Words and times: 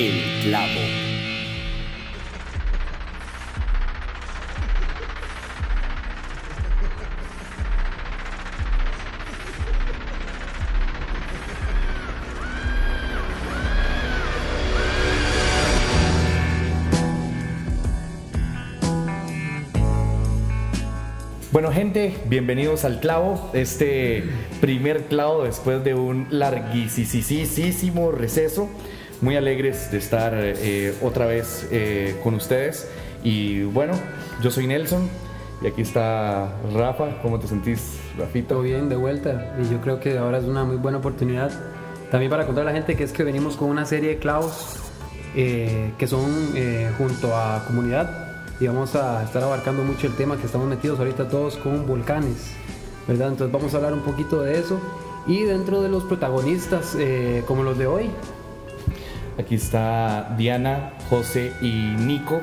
El 0.00 0.14
Clavo. 0.44 0.80
Bueno 21.52 21.72
gente, 21.72 22.16
bienvenidos 22.24 22.86
al 22.86 23.00
clavo, 23.00 23.50
este 23.52 24.24
primer 24.62 25.04
clavo 25.08 25.44
después 25.44 25.84
de 25.84 25.92
un 25.92 26.26
larguísimo 26.30 28.12
receso. 28.12 28.70
Muy 29.22 29.36
alegres 29.36 29.90
de 29.90 29.98
estar 29.98 30.32
eh, 30.34 30.94
otra 31.02 31.26
vez 31.26 31.68
eh, 31.70 32.18
con 32.22 32.34
ustedes. 32.34 32.88
Y 33.22 33.64
bueno, 33.64 33.92
yo 34.42 34.50
soy 34.50 34.66
Nelson 34.66 35.10
y 35.60 35.66
aquí 35.66 35.82
está 35.82 36.54
Rafa. 36.74 37.20
¿Cómo 37.20 37.38
te 37.38 37.46
sentís, 37.46 37.98
Rafito? 38.16 38.54
Todo 38.54 38.62
bien, 38.62 38.88
de 38.88 38.96
vuelta. 38.96 39.54
Y 39.60 39.70
yo 39.70 39.78
creo 39.82 40.00
que 40.00 40.16
ahora 40.16 40.38
es 40.38 40.44
una 40.44 40.64
muy 40.64 40.76
buena 40.76 40.98
oportunidad 40.98 41.50
también 42.10 42.30
para 42.30 42.46
contar 42.46 42.62
a 42.62 42.66
la 42.66 42.72
gente 42.72 42.96
que 42.96 43.04
es 43.04 43.12
que 43.12 43.22
venimos 43.22 43.56
con 43.56 43.68
una 43.68 43.84
serie 43.84 44.08
de 44.08 44.18
clavos 44.18 44.76
eh, 45.36 45.92
que 45.98 46.06
son 46.06 46.54
junto 46.96 47.36
a 47.36 47.62
comunidad 47.66 48.42
y 48.58 48.66
vamos 48.66 48.96
a 48.96 49.22
estar 49.22 49.42
abarcando 49.42 49.84
mucho 49.84 50.06
el 50.06 50.16
tema 50.16 50.38
que 50.38 50.46
estamos 50.46 50.66
metidos 50.66 50.98
ahorita 50.98 51.28
todos 51.28 51.56
con 51.58 51.86
volcanes, 51.86 52.52
¿verdad? 53.06 53.28
Entonces 53.28 53.52
vamos 53.52 53.74
a 53.74 53.76
hablar 53.76 53.92
un 53.92 54.00
poquito 54.00 54.42
de 54.42 54.58
eso 54.58 54.80
y 55.26 55.42
dentro 55.42 55.82
de 55.82 55.90
los 55.90 56.04
protagonistas 56.04 56.96
como 57.46 57.62
los 57.62 57.76
de 57.76 57.86
hoy. 57.86 58.10
Aquí 59.40 59.54
está 59.54 60.34
Diana, 60.36 60.92
José 61.08 61.54
y 61.62 61.94
Nico 61.98 62.42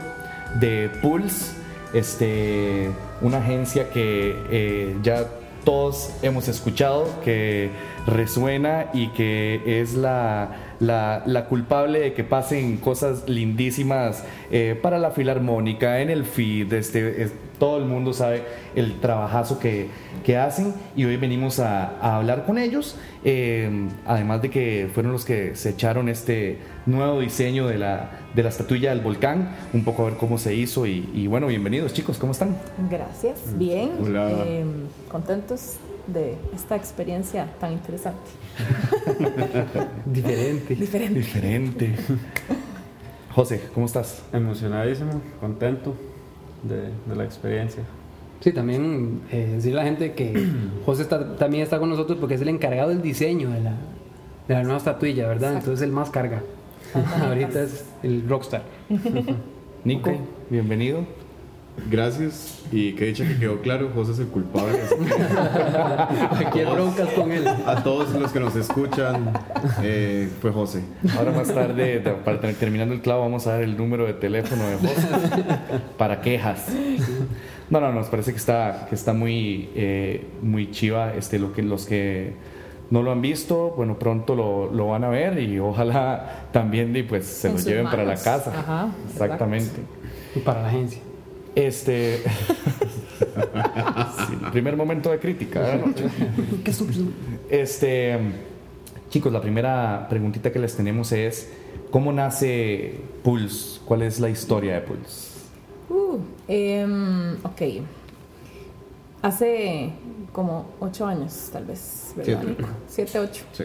de 0.60 0.90
Pulse, 1.00 1.54
este, 1.94 2.90
una 3.22 3.38
agencia 3.38 3.92
que 3.92 4.36
eh, 4.50 4.98
ya 5.04 5.28
todos 5.64 6.10
hemos 6.24 6.48
escuchado, 6.48 7.06
que 7.24 7.70
resuena 8.08 8.88
y 8.94 9.10
que 9.10 9.82
es 9.82 9.94
la 9.94 10.68
la, 10.80 11.46
culpable 11.50 12.00
de 12.00 12.14
que 12.14 12.24
pasen 12.24 12.78
cosas 12.78 13.28
lindísimas 13.28 14.24
eh, 14.52 14.78
para 14.82 15.00
la 15.00 15.12
filarmónica, 15.12 16.02
en 16.02 16.10
el 16.10 16.26
feed, 16.26 16.72
este, 16.74 17.32
todo 17.60 17.78
el 17.78 17.86
mundo 17.86 18.14
sabe 18.14 18.44
el 18.76 19.00
trabajazo 19.00 19.60
que, 19.60 19.90
hacen 20.38 20.74
y 20.94 21.06
hoy 21.06 21.16
venimos 21.16 21.58
a, 21.62 22.18
hablar 22.18 22.46
con 22.46 22.58
ellos, 22.58 22.98
eh, 23.24 23.88
además 24.06 24.42
de 24.42 24.50
que 24.50 24.90
fueron 24.94 25.14
los 25.14 25.24
que 25.24 25.56
se 25.56 25.70
echaron 25.70 26.10
este 26.10 26.58
nuevo 26.86 27.22
diseño 27.22 27.66
de 27.66 27.78
la, 27.78 28.12
de 28.36 28.44
la 28.44 28.50
estatuilla 28.50 28.90
del 28.90 29.00
volcán, 29.00 29.56
un 29.72 29.86
poco 29.86 30.02
a 30.02 30.10
ver 30.10 30.18
cómo 30.18 30.38
se 30.38 30.54
hizo 30.54 30.86
y, 30.86 31.28
bueno, 31.28 31.48
bienvenidos 31.48 31.94
chicos, 31.94 32.18
¿cómo 32.18 32.34
están? 32.34 32.58
Gracias, 32.90 33.58
bien, 33.58 33.92
eh, 34.06 34.66
contentos 35.10 35.78
de 36.08 36.38
esta 36.56 36.76
experiencia 36.76 37.48
tan 37.60 37.74
interesante. 37.74 38.30
Diferente. 40.06 40.76
Diferente. 40.76 41.20
Diferente. 41.20 41.96
José, 43.36 43.62
¿cómo 43.74 43.86
estás? 43.86 44.24
Emocionadísimo, 44.34 45.22
contento 45.40 45.94
de, 46.64 47.16
la 47.16 47.24
experiencia. 47.24 47.84
Sí, 48.40 48.52
también 48.52 49.22
eh, 49.32 49.54
decirle 49.56 49.80
a 49.80 49.84
la 49.84 49.90
gente 49.90 50.14
que 50.14 50.48
José 50.86 51.06
también 51.06 51.64
está 51.64 51.80
con 51.80 51.90
nosotros 51.90 52.18
porque 52.20 52.36
es 52.36 52.42
el 52.42 52.50
encargado 52.50 52.90
del 52.90 53.02
diseño 53.02 53.50
de 53.52 53.62
la, 53.62 53.74
de 54.48 54.54
la 54.54 54.64
nueva 54.64 54.78
estatuilla, 54.78 55.28
¿verdad? 55.28 55.54
Entonces 55.54 55.82
él 55.82 55.92
más 55.92 56.10
carga. 56.10 56.42
Ahorita 57.22 57.62
es 57.62 57.86
el 58.02 58.28
rockstar. 58.28 58.64
Nico, 59.84 60.12
bienvenido. 60.50 61.06
Gracias 61.90 62.64
y 62.72 62.94
que 62.94 63.06
dicha 63.06 63.26
que 63.26 63.38
quedó 63.38 63.62
claro, 63.62 63.92
José 63.94 64.12
es 64.14 64.20
el 64.20 64.28
culpable. 64.28 64.80
Aquí 66.32 66.60
hay 66.60 66.66
broncas 66.66 67.10
con 67.10 67.32
él. 67.32 67.48
A 67.48 67.84
todos 67.84 68.10
los 68.14 68.32
que 68.32 68.40
nos 68.40 68.56
escuchan, 68.56 69.32
eh, 69.82 70.28
fue 70.42 70.52
José. 70.52 70.84
Ahora 71.18 71.32
más 71.32 71.54
tarde, 71.54 72.00
para 72.26 72.40
terminando 72.54 72.94
el 72.94 73.02
clavo, 73.02 73.22
vamos 73.22 73.48
a 73.48 73.54
dar 73.54 73.62
el 73.62 73.78
número 73.78 74.06
de 74.06 74.14
teléfono 74.14 74.68
de 74.68 74.76
José 74.76 75.08
para 75.98 76.22
quejas. 76.22 76.66
No, 77.70 77.80
no, 77.80 77.94
nos 77.94 78.08
parece 78.08 78.32
que 78.32 78.38
está, 78.38 78.88
que 78.90 78.96
está 78.96 79.14
muy, 79.14 79.70
eh, 79.76 80.26
muy 80.42 80.72
chiva 80.72 81.14
este, 81.14 81.40
lo 81.40 81.54
que, 81.54 81.62
los 81.62 81.86
que 81.86 82.34
no 82.90 83.04
lo 83.04 83.12
han 83.12 83.22
visto, 83.22 83.74
bueno, 83.76 84.00
pronto 84.00 84.36
lo, 84.36 84.72
lo 84.72 84.88
van 84.88 85.04
a 85.04 85.10
ver 85.10 85.40
y 85.40 85.60
ojalá 85.60 86.48
también 86.52 86.94
pues, 87.08 87.26
se 87.26 87.50
lo 87.50 87.58
lleven 87.58 87.86
para 87.86 88.04
la 88.04 88.16
casa. 88.16 88.52
Ajá, 88.58 88.90
Exactamente. 89.10 89.82
Y 90.36 90.40
para 90.40 90.62
la 90.62 90.70
agencia. 90.70 91.02
Este. 91.58 92.22
primer 94.52 94.78
momento 94.78 95.10
de 95.10 95.18
crítica. 95.18 95.80
Qué 96.64 96.72
Este. 97.50 98.20
Chicos, 99.10 99.34
la 99.34 99.42
primera 99.42 100.06
preguntita 100.08 100.52
que 100.52 100.60
les 100.60 100.76
tenemos 100.76 101.12
es: 101.12 101.52
¿Cómo 101.90 102.14
nace 102.14 103.00
Pulse? 103.24 103.80
¿Cuál 103.86 104.04
es 104.04 104.20
la 104.20 104.30
historia 104.30 104.76
de 104.76 104.82
Pulse? 104.82 105.32
Uh, 105.90 106.20
em, 106.48 107.34
ok. 107.44 107.62
Hace 109.24 109.94
como 110.32 110.68
ocho 110.80 111.08
años, 111.08 111.50
tal 111.52 111.66
vez, 111.66 112.14
¿verdad, 112.16 112.40
Siete. 112.40 112.62
Nico? 112.62 112.70
Siete, 112.88 113.20
ocho. 113.20 113.44
Sí. 113.54 113.64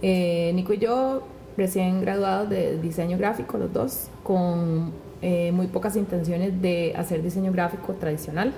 Eh, 0.00 0.52
Nico 0.54 0.72
y 0.72 0.78
yo, 0.78 1.22
recién 1.58 2.00
graduados 2.00 2.48
de 2.48 2.80
diseño 2.80 3.18
gráfico, 3.18 3.58
los 3.58 3.70
dos, 3.70 4.08
con 4.22 5.09
eh, 5.22 5.52
muy 5.52 5.66
pocas 5.66 5.96
intenciones 5.96 6.62
de 6.62 6.94
hacer 6.96 7.22
diseño 7.22 7.52
gráfico 7.52 7.94
tradicional. 7.94 8.54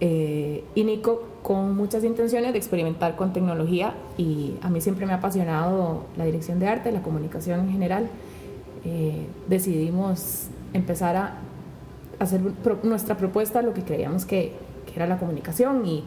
Eh, 0.00 0.64
y 0.74 0.84
Nico 0.84 1.24
con 1.42 1.76
muchas 1.76 2.04
intenciones 2.04 2.52
de 2.52 2.58
experimentar 2.58 3.16
con 3.16 3.34
tecnología 3.34 3.92
y 4.16 4.54
a 4.62 4.70
mí 4.70 4.80
siempre 4.80 5.04
me 5.04 5.12
ha 5.12 5.16
apasionado 5.16 6.04
la 6.16 6.24
dirección 6.24 6.58
de 6.58 6.68
arte, 6.68 6.90
la 6.90 7.02
comunicación 7.02 7.60
en 7.60 7.72
general. 7.72 8.08
Eh, 8.86 9.26
decidimos 9.48 10.48
empezar 10.72 11.16
a 11.16 11.38
hacer 12.18 12.40
nuestra 12.82 13.18
propuesta, 13.18 13.60
lo 13.60 13.74
que 13.74 13.82
creíamos 13.82 14.24
que, 14.24 14.54
que 14.86 14.94
era 14.96 15.06
la 15.06 15.18
comunicación 15.18 15.84
y 15.86 16.04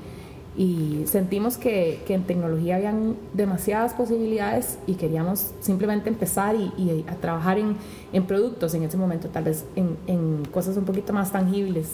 y 0.56 1.04
sentimos 1.06 1.58
que, 1.58 2.02
que, 2.06 2.14
en 2.14 2.24
tecnología 2.24 2.76
habían 2.76 3.16
demasiadas 3.34 3.94
posibilidades 3.94 4.78
y 4.86 4.94
queríamos 4.96 5.52
simplemente 5.62 6.10
empezar 6.10 6.56
y, 6.56 6.72
y 6.78 7.04
a 7.08 7.16
trabajar 7.16 7.58
en, 7.58 7.76
en, 8.12 8.24
productos 8.26 8.74
en 8.76 8.84
ese 8.84 8.98
momento, 8.98 9.30
tal 9.30 9.46
vez 9.46 9.66
en, 9.76 9.98
en, 10.06 10.46
cosas 10.46 10.78
un 10.78 10.86
poquito 10.86 11.12
más 11.12 11.32
tangibles 11.32 11.94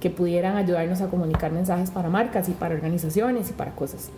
que 0.00 0.08
pudieran 0.08 0.56
ayudarnos 0.56 1.00
a 1.02 1.08
comunicar 1.08 1.52
mensajes 1.52 1.90
para 1.90 2.08
marcas 2.08 2.48
y 2.48 2.52
para 2.52 2.74
organizaciones 2.74 3.50
y 3.50 3.52
para 3.52 3.74
cosas. 3.74 4.10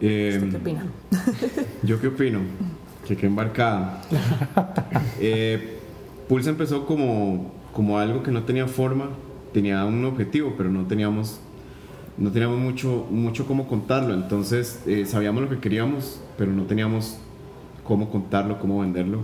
Eh, 0.00 0.46
qué 0.50 0.56
opina? 0.56 0.86
Yo 1.82 2.00
qué 2.00 2.08
opino, 2.08 2.40
que 3.06 3.16
qué 3.16 3.26
embarcada. 3.26 4.02
eh, 5.20 5.78
Pulse 6.28 6.50
empezó 6.50 6.84
como, 6.84 7.50
como 7.72 7.98
algo 7.98 8.22
que 8.22 8.30
no 8.30 8.42
tenía 8.42 8.66
forma, 8.66 9.08
tenía 9.54 9.84
un 9.86 10.04
objetivo, 10.04 10.54
pero 10.56 10.68
no 10.68 10.86
teníamos 10.86 11.40
no 12.18 12.32
teníamos 12.32 12.58
mucho, 12.58 13.06
mucho 13.10 13.46
cómo 13.46 13.68
contarlo, 13.68 14.12
entonces 14.12 14.82
eh, 14.86 15.06
sabíamos 15.06 15.42
lo 15.42 15.48
que 15.48 15.58
queríamos, 15.58 16.20
pero 16.36 16.52
no 16.52 16.64
teníamos 16.64 17.18
cómo 17.84 18.10
contarlo, 18.10 18.58
cómo 18.58 18.80
venderlo. 18.80 19.20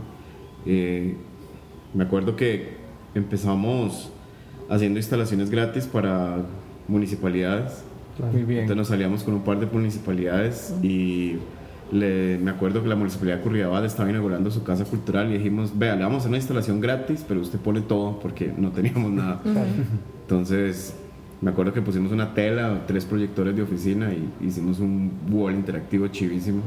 Eh, 0.64 1.16
me 1.92 2.04
acuerdo 2.04 2.36
que 2.36 2.76
empezamos 3.14 4.10
haciendo 4.70 4.98
instalaciones 4.98 5.50
gratis 5.50 5.86
para 5.86 6.38
municipalidades. 6.86 7.84
Muy 8.32 8.44
bien. 8.44 8.60
Entonces 8.60 8.76
nos 8.76 8.88
salíamos 8.88 9.24
con 9.24 9.34
un 9.34 9.42
par 9.42 9.58
de 9.58 9.66
municipalidades 9.66 10.72
y 10.82 11.36
me 11.90 12.50
acuerdo 12.50 12.82
que 12.82 12.88
la 12.88 12.96
municipalidad 12.96 13.38
de 13.38 13.42
Curridabat 13.42 13.84
estaba 13.84 14.08
inaugurando 14.08 14.50
su 14.50 14.62
casa 14.62 14.84
cultural 14.84 15.30
y 15.30 15.38
dijimos, 15.38 15.76
vea, 15.76 15.96
le 15.96 16.02
vamos 16.02 16.16
a 16.16 16.18
hacer 16.20 16.28
una 16.28 16.38
instalación 16.38 16.80
gratis, 16.80 17.24
pero 17.26 17.40
usted 17.40 17.58
pone 17.58 17.80
todo 17.82 18.18
porque 18.20 18.52
no 18.56 18.70
teníamos 18.70 19.10
nada. 19.12 19.40
Entonces 20.22 20.94
me 21.44 21.50
acuerdo 21.50 21.74
que 21.74 21.82
pusimos 21.82 22.10
una 22.10 22.32
tela, 22.32 22.84
tres 22.86 23.04
proyectores 23.04 23.54
de 23.54 23.60
oficina 23.60 24.10
y 24.14 24.46
hicimos 24.46 24.80
un 24.80 25.12
wall 25.30 25.52
interactivo 25.52 26.08
chivísimo. 26.08 26.62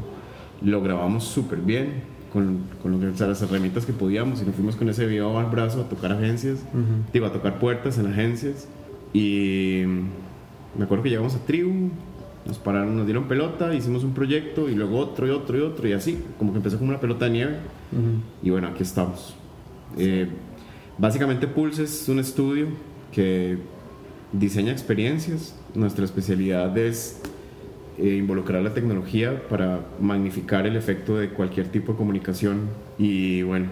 Lo 0.61 0.83
grabamos 0.83 1.23
súper 1.23 1.57
bien 1.61 2.03
con, 2.31 2.59
con 2.83 2.91
lo 2.91 2.99
que, 2.99 3.25
las 3.25 3.41
herramientas 3.41 3.87
que 3.87 3.93
podíamos 3.93 4.39
y 4.39 4.45
nos 4.45 4.53
fuimos 4.53 4.75
con 4.75 4.87
ese 4.87 5.07
video 5.07 5.35
al 5.39 5.47
brazo 5.47 5.81
a 5.81 5.89
tocar 5.89 6.11
agencias, 6.11 6.63
uh 6.75 7.25
a 7.25 7.31
tocar 7.31 7.57
puertas 7.57 7.97
en 7.97 8.05
agencias. 8.05 8.67
Y 9.13 9.81
me 10.77 10.83
acuerdo 10.83 11.03
que 11.03 11.09
llegamos 11.09 11.33
a 11.33 11.39
Tribu, 11.39 11.89
nos 12.45 12.59
pararon, 12.59 12.95
nos 12.95 13.07
dieron 13.07 13.27
pelota, 13.27 13.73
hicimos 13.73 14.03
un 14.03 14.13
proyecto 14.13 14.69
y 14.69 14.75
luego 14.75 14.99
otro 14.99 15.25
y 15.25 15.31
otro 15.31 15.57
y 15.57 15.61
otro 15.61 15.87
y 15.87 15.93
así, 15.93 16.19
como 16.37 16.51
que 16.51 16.57
empezó 16.57 16.77
como 16.77 16.91
una 16.91 16.99
pelota 16.99 17.25
de 17.25 17.31
nieve. 17.31 17.55
Y 18.43 18.51
bueno, 18.51 18.67
aquí 18.67 18.83
estamos. 18.83 19.35
Eh, 19.97 20.29
básicamente 20.99 21.47
Pulse 21.47 21.85
es 21.85 22.07
un 22.09 22.19
estudio 22.19 22.67
que 23.11 23.57
diseña 24.31 24.71
experiencias. 24.71 25.55
Nuestra 25.73 26.05
especialidad 26.05 26.77
es 26.77 27.21
eh, 27.97 28.15
involucrar 28.15 28.61
la 28.61 28.73
tecnología 28.73 29.47
para 29.47 29.81
magnificar 29.99 30.67
el 30.67 30.75
efecto 30.75 31.17
de 31.17 31.29
cualquier 31.29 31.67
tipo 31.67 31.93
de 31.93 31.97
comunicación. 31.97 32.69
Y 32.97 33.41
bueno, 33.43 33.67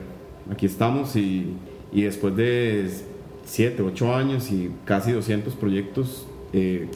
aquí 0.51 0.65
estamos 0.65 1.15
y, 1.15 1.53
y 1.91 2.03
después 2.03 2.35
de 2.35 2.89
7, 3.45 3.81
8 3.83 4.15
años 4.15 4.51
y 4.51 4.71
casi 4.85 5.11
200 5.11 5.55
proyectos, 5.55 6.25
eh, 6.53 6.87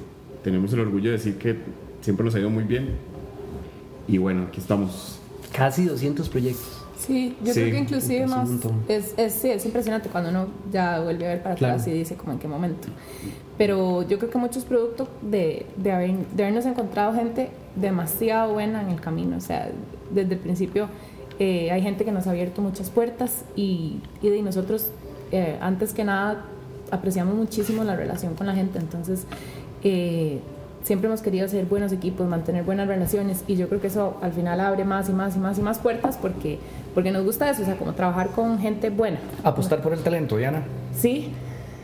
tenemos 0.43 0.73
el 0.73 0.79
orgullo 0.79 1.11
de 1.11 1.17
decir 1.17 1.35
que 1.35 1.57
siempre 2.01 2.25
nos 2.25 2.35
ha 2.35 2.39
ido 2.39 2.49
muy 2.49 2.63
bien. 2.63 2.89
Y 4.07 4.17
bueno, 4.17 4.45
aquí 4.47 4.59
estamos. 4.59 5.19
Casi 5.53 5.85
200 5.85 6.27
proyectos. 6.29 6.78
Sí, 7.09 7.35
yo 7.43 7.53
Sí, 7.53 7.59
creo 7.61 7.71
que 7.73 7.79
inclusive 7.79 8.27
más 8.27 8.49
es, 8.87 9.13
es, 9.17 9.33
sí, 9.33 9.49
es 9.49 9.65
impresionante 9.65 10.09
cuando 10.09 10.29
uno 10.29 10.47
ya 10.71 10.99
vuelve 11.01 11.25
a 11.25 11.29
ver 11.29 11.43
para 11.43 11.55
Claro. 11.55 11.73
atrás 11.73 11.87
y 11.87 11.91
dice 11.91 12.15
como 12.15 12.31
en 12.33 12.39
qué 12.39 12.47
momento. 12.47 12.87
Pero 13.57 14.03
yo 14.07 14.19
creo 14.19 14.29
que 14.31 14.37
muchos 14.37 14.63
productos 14.63 15.07
de, 15.21 15.65
de, 15.75 15.91
haber, 15.91 16.11
de 16.15 16.43
habernos 16.43 16.65
encontrado 16.65 17.13
gente 17.13 17.49
demasiado 17.75 18.53
buena 18.53 18.81
en 18.81 18.89
el 18.89 19.01
camino. 19.01 19.35
O 19.37 19.41
sea, 19.41 19.69
desde 20.13 20.33
el 20.35 20.39
principio 20.39 20.87
eh, 21.39 21.71
hay 21.71 21.81
gente 21.81 22.05
que 22.05 22.11
nos 22.11 22.27
ha 22.27 22.31
abierto 22.31 22.61
muchas 22.61 22.89
puertas 22.89 23.43
y, 23.55 23.99
y 24.21 24.29
de 24.29 24.41
nosotros, 24.43 24.91
eh, 25.31 25.57
antes 25.61 25.93
que 25.93 26.03
nada, 26.03 26.45
apreciamos 26.91 27.35
muchísimo 27.35 27.83
la 27.83 27.95
relación 27.95 28.35
con 28.35 28.47
la 28.47 28.53
gente. 28.53 28.77
Entonces, 28.79 29.25
eh, 29.83 30.39
siempre 30.83 31.07
hemos 31.07 31.21
querido 31.21 31.45
hacer 31.45 31.65
buenos 31.65 31.91
equipos, 31.91 32.27
mantener 32.27 32.63
buenas 32.63 32.87
relaciones 32.87 33.43
y 33.47 33.55
yo 33.55 33.67
creo 33.67 33.81
que 33.81 33.87
eso 33.87 34.17
al 34.21 34.31
final 34.31 34.59
abre 34.59 34.85
más 34.85 35.09
y 35.09 35.13
más 35.13 35.35
y 35.35 35.39
más 35.39 35.57
y 35.57 35.61
más 35.61 35.79
puertas 35.79 36.17
porque, 36.17 36.59
porque 36.93 37.11
nos 37.11 37.23
gusta 37.25 37.49
eso, 37.49 37.61
o 37.61 37.65
sea, 37.65 37.75
como 37.77 37.93
trabajar 37.93 38.29
con 38.29 38.59
gente 38.59 38.89
buena. 38.89 39.19
Apostar 39.43 39.81
por 39.81 39.93
el 39.93 39.99
talento, 39.99 40.37
Diana. 40.37 40.63
Sí, 40.95 41.31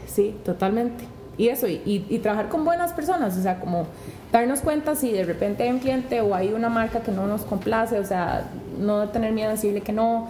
sí, 0.07 0.35
totalmente. 0.45 1.03
Y 1.37 1.49
eso, 1.49 1.67
y, 1.67 1.81
y- 1.85 2.05
y 2.09 2.19
trabajar 2.19 2.47
con 2.47 2.63
buenas 2.63 2.93
personas, 2.93 3.37
o 3.37 3.41
sea, 3.41 3.59
como 3.59 3.87
darnos 4.31 4.61
cuenta 4.61 4.95
si 4.95 5.11
de 5.11 5.23
repente 5.25 5.63
hay 5.63 5.69
un 5.71 5.79
cliente 5.79 6.21
o 6.21 6.33
hay 6.33 6.53
una 6.53 6.69
marca 6.69 7.01
que 7.01 7.11
no 7.11 7.27
nos 7.27 7.41
complace, 7.41 7.99
o 7.99 8.05
sea, 8.05 8.49
no 8.79 9.09
tener 9.09 9.33
miedo 9.33 9.49
a 9.49 9.51
decirle 9.51 9.81
que 9.81 9.91
no, 9.91 10.27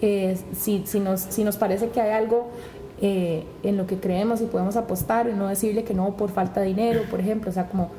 eh, 0.00 0.38
si, 0.58 0.82
si, 0.86 1.00
nos, 1.00 1.20
si 1.20 1.44
nos 1.44 1.56
parece 1.58 1.90
que 1.90 2.00
hay 2.00 2.12
algo 2.12 2.48
eh, 3.00 3.44
en 3.62 3.76
lo 3.76 3.86
que 3.86 3.96
creemos 3.96 4.40
y 4.40 4.46
podemos 4.46 4.76
apostar 4.76 5.28
y 5.28 5.32
no 5.34 5.48
decirle 5.48 5.84
que 5.84 5.94
no 5.94 6.16
por 6.16 6.30
falta 6.30 6.60
de 6.60 6.68
dinero, 6.68 7.02
por 7.10 7.20
ejemplo, 7.20 7.50
o 7.50 7.52
sea, 7.52 7.68
como 7.68 7.90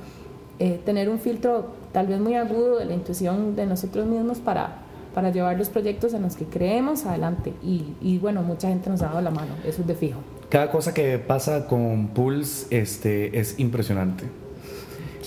eh, 0.60 0.80
tener 0.86 1.10
un 1.10 1.20
filtro 1.20 1.68
tal 1.92 2.08
vez 2.08 2.20
muy 2.20 2.36
agudo 2.36 2.80
de 2.80 2.86
la 2.86 2.94
intuición 2.94 3.56
de 3.56 3.66
nosotros 3.66 4.08
mismos 4.08 4.40
para, 4.40 4.80
para 5.14 5.32
llevar 5.32 5.58
los 5.58 5.70
proyectos 5.70 6.14
en 6.14 6.24
los 6.24 6.36
que 6.36 6.46
creemos 6.46 7.06
adelante. 7.06 7.54
Y, 7.64 7.94
y 8.02 8.18
bueno, 8.18 8.42
mucha 8.42 8.70
gente 8.70 8.90
nos 8.90 9.02
ha 9.02 9.08
dado 9.08 9.22
la 9.22 9.32
mano, 9.32 9.54
eso 9.66 9.82
es 9.82 9.88
de 9.88 9.96
fijo. 9.96 10.20
Cada 10.50 10.72
cosa 10.72 10.94
que 10.94 11.20
pasa 11.20 11.68
con 11.68 12.08
Pulse 12.08 12.68
este, 12.70 13.38
es 13.38 13.60
impresionante. 13.60 14.24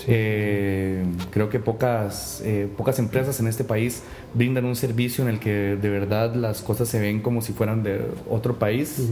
Eh, 0.07 1.03
creo 1.29 1.49
que 1.49 1.59
pocas, 1.59 2.41
eh, 2.43 2.67
pocas 2.75 2.97
empresas 2.99 3.39
en 3.39 3.47
este 3.47 3.63
país 3.63 4.01
brindan 4.33 4.65
un 4.65 4.75
servicio 4.75 5.23
en 5.23 5.29
el 5.29 5.39
que 5.39 5.77
de 5.79 5.89
verdad 5.89 6.33
las 6.35 6.61
cosas 6.61 6.87
se 6.89 6.99
ven 6.99 7.21
como 7.21 7.41
si 7.41 7.53
fueran 7.53 7.83
de 7.83 8.01
otro 8.29 8.57
país. 8.57 9.09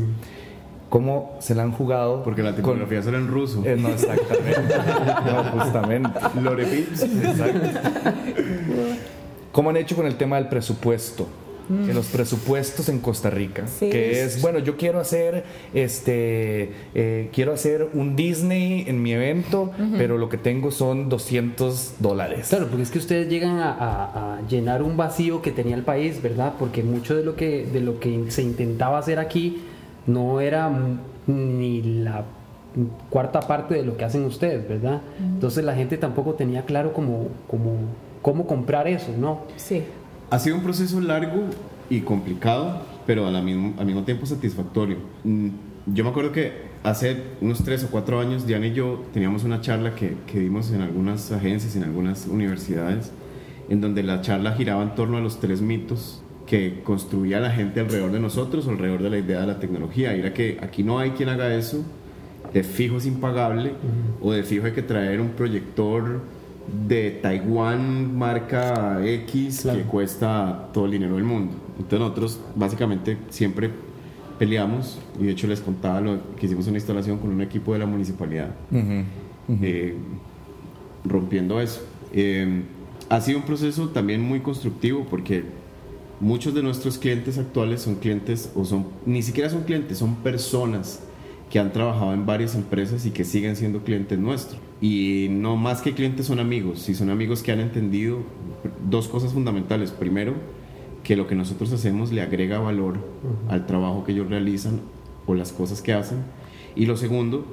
¿Cómo 0.89 1.37
se 1.39 1.53
la 1.55 1.63
han 1.63 1.71
jugado? 1.71 2.23
Porque 2.23 2.41
la 2.41 2.49
con- 2.49 2.57
tipografía 2.57 3.01
será 3.03 3.17
en 3.19 3.27
ruso. 3.27 3.61
Eh, 3.65 3.77
no, 3.79 3.89
exactamente. 3.89 4.75
no, 5.25 5.43
justamente. 5.61 6.19
Lorepins. 6.41 7.03
Exacto. 7.03 7.59
¿Cómo 9.51 9.69
han 9.69 9.77
hecho 9.77 9.95
con 9.95 10.05
el 10.05 10.15
tema 10.15 10.37
del 10.37 10.47
presupuesto? 10.47 11.27
Que 11.85 11.93
los 11.93 12.07
presupuestos 12.07 12.89
en 12.89 12.97
Costa 12.97 13.29
Rica, 13.29 13.67
Sí. 13.67 13.91
que 13.91 14.23
es 14.23 14.41
bueno, 14.41 14.57
yo 14.57 14.75
quiero 14.75 14.99
hacer 14.99 15.43
este, 15.75 16.71
eh, 16.95 17.29
quiero 17.31 17.53
hacer 17.53 17.89
un 17.93 18.15
Disney 18.15 18.85
en 18.87 19.03
mi 19.03 19.13
evento, 19.13 19.69
pero 19.95 20.17
lo 20.17 20.29
que 20.29 20.39
tengo 20.39 20.71
son 20.71 21.09
200 21.09 21.97
dólares. 21.99 22.47
Claro, 22.49 22.65
porque 22.69 22.81
es 22.81 22.89
que 22.89 22.97
ustedes 22.97 23.29
llegan 23.29 23.59
a, 23.59 23.71
a- 23.71 24.37
a 24.37 24.47
llenar 24.47 24.81
un 24.81 24.97
vacío 24.97 25.43
que 25.43 25.51
tenía 25.51 25.75
el 25.75 25.83
país, 25.83 26.23
¿verdad? 26.23 26.53
Porque 26.57 26.81
mucho 26.81 27.15
de 27.15 27.23
lo 27.23 27.35
que, 27.35 27.67
de 27.71 27.81
lo 27.81 27.99
que 27.99 28.31
se 28.31 28.41
intentaba 28.41 28.97
hacer 28.97 29.19
aquí 29.19 29.61
no 30.09 30.41
era 30.41 30.71
ni 31.27 31.81
la 31.81 32.25
cuarta 33.09 33.39
parte 33.41 33.75
de 33.75 33.83
lo 33.83 33.97
que 33.97 34.05
hacen 34.05 34.25
ustedes, 34.25 34.67
¿verdad? 34.67 35.01
Entonces 35.19 35.63
la 35.63 35.75
gente 35.75 35.97
tampoco 35.97 36.33
tenía 36.33 36.63
claro 36.65 36.93
cómo, 36.93 37.27
cómo, 37.47 37.73
cómo 38.21 38.47
comprar 38.47 38.87
eso, 38.87 39.11
¿no? 39.17 39.41
Sí. 39.55 39.83
Ha 40.29 40.39
sido 40.39 40.55
un 40.55 40.63
proceso 40.63 40.99
largo 41.01 41.43
y 41.89 42.01
complicado, 42.01 42.81
pero 43.05 43.27
al 43.27 43.43
mismo, 43.43 43.73
al 43.77 43.85
mismo 43.85 44.03
tiempo 44.03 44.25
satisfactorio. 44.25 44.97
Mm, 45.23 45.49
Yo 45.87 46.03
me 46.03 46.11
acuerdo 46.11 46.31
que 46.31 46.69
hace 46.83 47.17
unos 47.41 47.63
tres 47.63 47.83
o 47.83 47.87
cuatro 47.89 48.19
años, 48.19 48.45
Diana 48.45 48.67
y 48.67 48.73
yo 48.73 49.03
teníamos 49.13 49.43
una 49.43 49.61
charla 49.61 49.95
que, 49.95 50.15
que 50.27 50.39
dimos 50.39 50.71
en 50.71 50.81
algunas 50.81 51.31
agencias, 51.31 51.75
en 51.75 51.83
algunas 51.83 52.27
universidades, 52.27 53.11
en 53.69 53.81
donde 53.81 54.03
la 54.03 54.21
charla 54.21 54.53
giraba 54.53 54.83
en 54.83 54.95
torno 54.95 55.17
a 55.17 55.21
los 55.21 55.39
tres 55.39 55.61
mitos 55.61 56.21
que 56.49 56.81
construía 56.83 57.39
la 57.39 57.51
gente 57.51 57.79
alrededor 57.79 58.11
de 58.11 58.19
nosotros 58.19 58.67
alrededor 58.67 59.03
de 59.03 59.09
la 59.11 59.17
idea 59.19 59.41
de 59.41 59.47
la 59.47 59.59
tecnología. 59.59 60.15
Y 60.17 60.21
era 60.21 60.33
que 60.33 60.57
aquí 60.61 60.81
no 60.83 60.97
hay 60.97 61.11
quien 61.11 61.29
haga 61.29 61.53
eso, 61.53 61.85
de 62.51 62.63
fijo 62.63 62.97
es 62.97 63.05
impagable, 63.05 63.73
o 64.19 64.31
de 64.31 64.41
fijo 64.43 64.65
hay 64.65 64.71
que 64.71 64.81
traer 64.81 65.21
un 65.21 65.29
proyector 65.29 66.21
de 66.87 67.11
Taiwán 67.21 68.17
marca 68.17 68.99
X 69.05 69.59
Claro. 69.61 69.77
que 69.79 69.85
cuesta 69.85 70.69
todo 70.73 70.85
el 70.85 70.91
dinero 70.91 71.15
del 71.15 71.23
mundo. 71.23 71.53
Entonces 71.77 71.99
nosotros 71.99 72.39
básicamente 72.55 73.17
siempre 73.29 73.69
peleamos 74.39 74.97
y 75.19 75.25
de 75.25 75.31
hecho 75.31 75.47
les 75.47 75.59
contaba 75.61 76.01
lo 76.01 76.17
que 76.35 76.45
hicimos 76.47 76.65
una 76.67 76.77
instalación 76.77 77.17
con 77.19 77.29
un 77.29 77.41
equipo 77.41 77.73
de 77.73 77.79
la 77.79 77.85
municipalidad 77.85 78.49
eh, 79.61 79.95
rompiendo 81.05 81.59
eso. 81.61 81.81
Eh, 82.13 82.63
ha 83.09 83.21
sido 83.21 83.39
un 83.39 83.45
proceso 83.45 83.89
también 83.89 84.21
muy 84.21 84.39
constructivo 84.39 85.05
porque 85.09 85.43
muchos 86.19 86.53
de 86.53 86.63
nuestros 86.63 86.97
clientes 86.97 87.37
actuales 87.37 87.81
son 87.81 87.95
clientes 87.95 88.51
o 88.55 88.65
son 88.65 88.85
ni 89.05 89.21
siquiera 89.21 89.49
son 89.49 89.63
clientes, 89.63 89.97
son 89.97 90.15
personas 90.15 91.01
que 91.49 91.59
han 91.59 91.71
trabajado 91.71 92.13
en 92.13 92.25
varias 92.25 92.55
empresas 92.55 93.05
y 93.05 93.11
que 93.11 93.25
siguen 93.25 93.55
siendo 93.55 93.83
clientes 93.83 94.19
nuestros. 94.19 94.59
Y 94.81 95.27
no 95.31 95.55
más 95.55 95.81
que 95.81 95.93
clientes 95.93 96.27
son 96.27 96.39
amigos, 96.39 96.87
y 96.89 96.93
son 96.93 97.09
amigos 97.09 97.41
que 97.41 97.51
han 97.51 97.59
entendido 97.59 98.19
dos 98.87 99.07
cosas 99.07 99.33
fundamentales. 99.33 99.91
Primero, 99.91 100.35
que 101.03 101.15
lo 101.15 101.27
que 101.27 101.35
nosotros 101.35 101.71
hacemos 101.73 102.11
le 102.11 102.21
agrega 102.21 102.59
valor 102.59 102.97
al 103.47 103.65
trabajo 103.65 104.03
que 104.03 104.11
ellos 104.11 104.29
realizan 104.29 104.81
o 105.25 105.33
las 105.33 105.51
cosas 105.51 105.81
que 105.81 105.93
hacen. 105.93 106.19
Y 106.75 106.85
lo 106.85 106.97
segundo, 106.97 107.45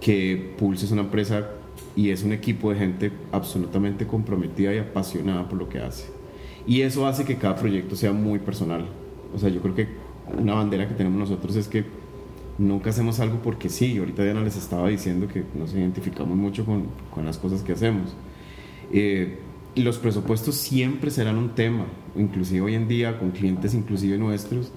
que 0.00 0.54
Pulse 0.58 0.84
es 0.84 0.92
una 0.92 1.02
empresa 1.02 1.50
y 1.96 2.10
es 2.10 2.22
un 2.22 2.32
equipo 2.32 2.70
de 2.70 2.78
gente 2.78 3.12
absolutamente 3.32 4.06
comprometida 4.06 4.72
y 4.72 4.78
apasionada 4.78 5.48
por 5.48 5.58
lo 5.58 5.68
que 5.68 5.80
hace. 5.80 6.21
Y 6.66 6.82
eso 6.82 7.06
hace 7.06 7.24
que 7.24 7.36
cada 7.36 7.56
proyecto 7.56 7.96
sea 7.96 8.12
muy 8.12 8.38
personal. 8.38 8.86
O 9.34 9.38
sea, 9.38 9.48
yo 9.48 9.60
creo 9.60 9.74
que 9.74 9.88
una 10.38 10.54
bandera 10.54 10.88
que 10.88 10.94
tenemos 10.94 11.18
nosotros 11.18 11.56
es 11.56 11.68
que 11.68 11.84
nunca 12.58 12.90
hacemos 12.90 13.20
algo 13.20 13.40
porque 13.42 13.68
sí. 13.68 13.98
Ahorita 13.98 14.22
Diana 14.22 14.42
les 14.42 14.56
estaba 14.56 14.88
diciendo 14.88 15.28
que 15.28 15.44
nos 15.54 15.72
identificamos 15.74 16.36
mucho 16.36 16.64
con, 16.64 16.86
con 17.10 17.24
las 17.24 17.38
cosas 17.38 17.62
que 17.62 17.72
hacemos. 17.72 18.14
Eh, 18.92 19.38
los 19.74 19.98
presupuestos 19.98 20.56
siempre 20.56 21.10
serán 21.10 21.38
un 21.38 21.50
tema, 21.54 21.86
inclusive 22.14 22.60
hoy 22.60 22.74
en 22.74 22.88
día 22.88 23.18
con 23.18 23.30
clientes 23.30 23.72
inclusive 23.72 24.18
nuestros, 24.18 24.70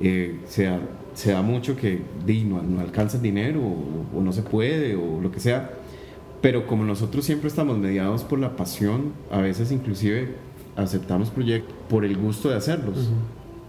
eh, 0.00 0.40
se, 0.46 0.64
da, 0.64 0.80
se 1.14 1.32
da 1.32 1.40
mucho 1.40 1.76
que 1.76 2.02
di, 2.26 2.44
no, 2.44 2.62
no 2.62 2.80
alcanza 2.80 3.16
el 3.16 3.22
dinero 3.22 3.60
o, 3.62 4.18
o 4.18 4.20
no 4.22 4.32
se 4.32 4.42
puede 4.42 4.96
o 4.96 5.20
lo 5.20 5.30
que 5.30 5.40
sea, 5.40 5.70
pero 6.42 6.66
como 6.66 6.84
nosotros 6.84 7.24
siempre 7.24 7.48
estamos 7.48 7.78
mediados 7.78 8.22
por 8.22 8.38
la 8.38 8.54
pasión, 8.54 9.14
a 9.30 9.40
veces 9.40 9.72
inclusive 9.72 10.34
aceptamos 10.76 11.30
proyectos 11.30 11.74
por 11.88 12.04
el 12.04 12.16
gusto 12.16 12.48
de 12.50 12.56
hacerlos, 12.56 13.10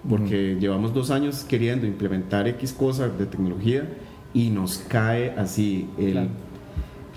porque 0.07 0.57
llevamos 0.59 0.93
dos 0.93 1.11
años 1.11 1.43
queriendo 1.43 1.85
implementar 1.87 2.47
X 2.47 2.73
cosas 2.73 3.17
de 3.17 3.25
tecnología 3.25 3.87
y 4.33 4.49
nos 4.49 4.77
cae 4.77 5.31
así 5.37 5.87
el, 5.97 6.13
Claro. 6.13 6.29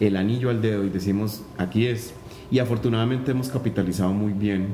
el 0.00 0.16
anillo 0.16 0.50
al 0.50 0.62
dedo 0.62 0.85
y 0.85 0.90
decimos, 0.90 1.42
aquí 1.59 1.87
es. 1.87 2.14
Y 2.50 2.61
afortunadamente 2.61 3.33
hemos 3.33 3.49
capitalizado 3.49 4.12
muy 4.12 4.33
bien 4.33 4.68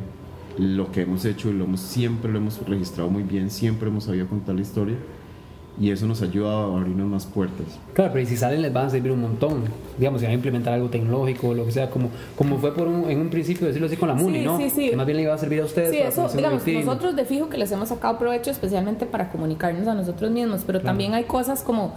lo 0.58 0.92
que 0.92 1.02
hemos 1.02 1.24
hecho 1.24 1.50
y 1.50 1.54
lo 1.54 1.64
hemos, 1.64 1.80
siempre 1.80 2.30
lo 2.30 2.38
hemos 2.38 2.64
registrado 2.68 3.10
muy 3.10 3.24
bien, 3.24 3.50
siempre 3.50 3.88
hemos 3.88 4.04
sabido 4.04 4.28
contar 4.28 4.54
la 4.54 4.60
historia 4.60 4.96
y 5.80 5.90
eso 5.90 6.06
nos 6.06 6.22
ayuda 6.22 6.52
a 6.52 6.76
abrirnos 6.76 7.06
más 7.08 7.26
puertas. 7.26 7.66
Claro, 7.94 8.12
pero 8.12 8.22
y 8.22 8.26
si 8.26 8.36
salen 8.36 8.62
les 8.62 8.72
van 8.72 8.86
a 8.86 8.90
servir 8.90 9.10
un 9.10 9.20
montón. 9.22 9.64
Digamos, 9.98 10.20
si 10.20 10.26
van 10.26 10.32
a 10.32 10.34
implementar 10.34 10.72
algo 10.74 10.88
tecnológico 10.88 11.48
o 11.48 11.54
lo 11.54 11.64
que 11.66 11.72
sea, 11.72 11.90
como, 11.90 12.10
como 12.36 12.58
fue 12.58 12.72
por 12.74 12.86
un- 12.86 13.10
en 13.10 13.18
un 13.20 13.28
principio, 13.28 13.66
decirlo 13.66 13.86
así, 13.88 13.96
con 13.96 14.08
la 14.08 14.14
MUNI, 14.14 14.38
Sí, 14.38 14.44
¿no? 14.44 14.56
sí, 14.58 14.70
sí. 14.70 14.90
Que 14.90 14.96
más 14.96 15.06
bien 15.06 15.16
le 15.16 15.22
iba 15.24 15.34
a 15.34 15.38
servir 15.38 15.60
a 15.62 15.64
ustedes. 15.64 15.90
Sí, 15.90 15.96
para 15.98 16.08
eso, 16.10 16.28
digamos, 16.36 16.66
nosotros 16.66 17.16
de 17.16 17.24
fijo 17.24 17.48
que 17.48 17.58
les 17.58 17.72
hemos 17.72 17.88
sacado 17.88 18.18
provecho 18.18 18.50
especialmente 18.52 19.04
para 19.06 19.30
comunicarnos 19.30 19.88
a 19.88 19.94
nosotros 19.94 20.30
mismos, 20.30 20.62
pero 20.66 20.80
también 20.80 21.14
hay 21.14 21.24
cosas 21.24 21.62
como 21.62 21.92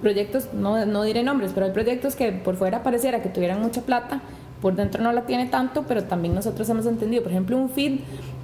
proyectos, 0.00 0.48
no, 0.54 0.84
no 0.86 1.02
diré 1.02 1.22
nombres, 1.22 1.52
pero 1.54 1.66
hay 1.66 1.72
proyectos 1.72 2.16
que 2.16 2.32
por 2.32 2.56
fuera 2.56 2.82
pareciera 2.82 3.22
que 3.22 3.28
tuvieran 3.28 3.60
mucha 3.60 3.82
plata, 3.82 4.22
por 4.62 4.74
dentro 4.74 5.02
no 5.02 5.12
la 5.12 5.22
tiene 5.26 5.46
tanto, 5.46 5.84
pero 5.86 6.04
también 6.04 6.34
nosotros 6.34 6.68
hemos 6.68 6.86
entendido, 6.86 7.22
por 7.22 7.32
ejemplo, 7.32 7.56
un 7.56 7.70
feed 7.70 8.00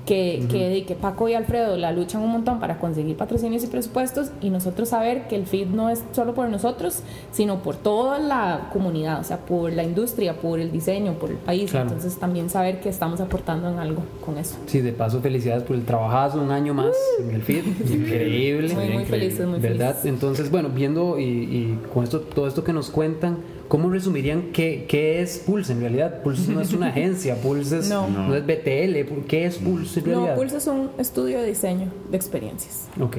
que, 0.06 0.46
que, 0.48 0.84
que, 0.86 0.94
Paco 0.94 1.28
y 1.28 1.34
Alfredo 1.34 1.76
la 1.76 1.90
luchan 1.90 2.22
un 2.22 2.30
montón 2.30 2.60
para 2.60 2.78
conseguir 2.78 3.16
patrocinios 3.16 3.64
y 3.64 3.66
presupuestos 3.66 4.30
y 4.40 4.50
nosotros 4.50 4.90
saber 4.90 5.26
que 5.26 5.34
el 5.34 5.46
feed 5.46 5.66
no 5.66 5.90
es 5.90 6.04
solo 6.12 6.32
por 6.32 6.48
nosotros, 6.48 7.00
sino 7.32 7.58
por 7.58 7.76
toda 7.76 8.20
la 8.20 8.70
comunidad, 8.72 9.20
o 9.20 9.24
sea, 9.24 9.38
por 9.38 9.72
la 9.72 9.82
industria, 9.82 10.34
por 10.34 10.60
el 10.60 10.70
diseño, 10.70 11.14
por 11.14 11.30
el 11.30 11.36
país. 11.36 11.74
Entonces 11.74 12.18
también 12.18 12.48
saber 12.48 12.80
que 12.80 12.88
estamos 12.88 13.20
aportando 13.20 13.68
en 13.68 13.80
algo 13.80 14.02
con 14.24 14.38
eso. 14.38 14.56
Sí, 14.66 14.80
de 14.80 14.92
paso 14.92 15.20
felicidades 15.20 15.64
por 15.64 15.74
el 15.74 15.84
trabajazo, 15.84 16.40
un 16.40 16.52
año 16.52 16.72
más 16.72 16.94
uh. 17.18 17.22
en 17.22 17.34
el 17.34 17.42
feed, 17.42 17.64
increíble. 17.90 18.74
Muy, 18.74 18.88
muy 18.90 19.04
felices, 19.04 19.46
muy 19.46 19.58
¿verdad? 19.58 19.96
Entonces, 20.04 20.50
bueno, 20.52 20.68
viendo 20.68 21.18
y, 21.18 21.24
y 21.24 21.80
con 21.92 22.04
esto, 22.04 22.20
todo 22.20 22.46
esto 22.46 22.62
que 22.62 22.72
nos 22.72 22.90
cuentan, 22.90 23.38
¿Cómo 23.68 23.90
resumirían 23.90 24.52
qué, 24.52 24.86
qué, 24.88 25.20
es 25.20 25.38
Pulse 25.38 25.72
en 25.72 25.80
realidad? 25.80 26.22
Pulse 26.22 26.52
no 26.52 26.60
es 26.60 26.72
una 26.72 26.88
agencia, 26.90 27.36
Pulse 27.36 27.78
es, 27.78 27.88
no. 27.88 28.34
es 28.34 28.44
BTL. 28.44 29.24
¿Qué 29.26 29.46
es 29.46 29.56
Pulse 29.56 30.00
en 30.00 30.06
realidad? 30.06 30.30
No, 30.30 30.36
Pulse 30.36 30.56
es 30.58 30.66
un 30.66 30.90
estudio 30.98 31.40
de 31.40 31.46
diseño 31.46 31.88
de 32.10 32.16
experiencias. 32.16 32.88
Ok. 33.00 33.16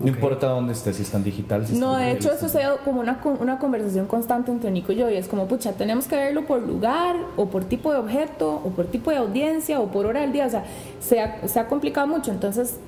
No 0.00 0.08
importa 0.08 0.48
dónde 0.48 0.72
estés, 0.72 0.96
si 0.96 1.02
están 1.02 1.22
digital. 1.22 1.64
Si 1.64 1.78
no, 1.78 1.96
de 1.96 2.10
hecho, 2.10 2.32
eso 2.32 2.46
ha 2.58 2.78
como 2.78 3.00
una, 3.00 3.20
una 3.38 3.58
conversación 3.58 4.06
constante 4.06 4.50
entre 4.50 4.70
Nico 4.70 4.92
y 4.92 4.96
yo. 4.96 5.08
Y 5.08 5.14
es 5.14 5.28
como, 5.28 5.46
pucha, 5.46 5.72
tenemos 5.74 6.08
que 6.08 6.16
verlo 6.16 6.44
por 6.44 6.60
lugar, 6.60 7.14
o 7.36 7.46
por 7.46 7.64
tipo 7.64 7.92
de 7.92 7.98
objeto, 7.98 8.60
o 8.64 8.70
por 8.70 8.86
tipo 8.86 9.10
de 9.10 9.18
audiencia, 9.18 9.78
o 9.78 9.92
por 9.92 10.06
hora 10.06 10.22
del 10.22 10.32
día. 10.32 10.46
O 10.46 10.50
sea, 10.50 10.64
se 11.00 11.20
ha, 11.20 11.46
se 11.46 11.60
ha 11.60 11.68
complicado 11.68 12.08
mucho. 12.08 12.32
Entonces, 12.32 12.80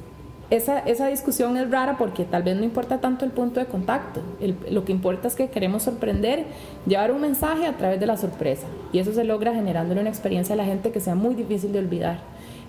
esa, 0.50 0.80
esa, 0.80 1.08
discusión 1.08 1.56
es 1.56 1.70
rara 1.70 1.96
porque 1.96 2.24
tal 2.24 2.42
vez 2.42 2.56
no 2.56 2.64
importa 2.64 3.00
tanto 3.00 3.24
el 3.24 3.30
punto 3.30 3.60
de 3.60 3.66
contacto. 3.66 4.20
lo 4.70 4.84
que 4.84 4.92
importa 4.92 5.28
es 5.28 5.34
que 5.34 5.48
queremos 5.48 5.82
sorprender, 5.84 6.44
llevar 6.86 7.12
un 7.12 7.22
mensaje 7.22 7.66
a 7.66 7.76
través 7.76 7.98
de 7.98 8.06
la 8.06 8.16
sorpresa. 8.16 8.66
Y 8.92 8.98
eso 8.98 9.12
se 9.12 9.24
logra 9.24 9.54
generándole 9.54 10.00
una 10.00 10.10
experiencia 10.10 10.54
a 10.54 10.56
la 10.56 10.64
gente 10.64 10.92
que 10.92 11.00
sea 11.00 11.14
muy 11.14 11.34
difícil 11.34 11.72
de 11.72 11.78
olvidar, 11.78 12.20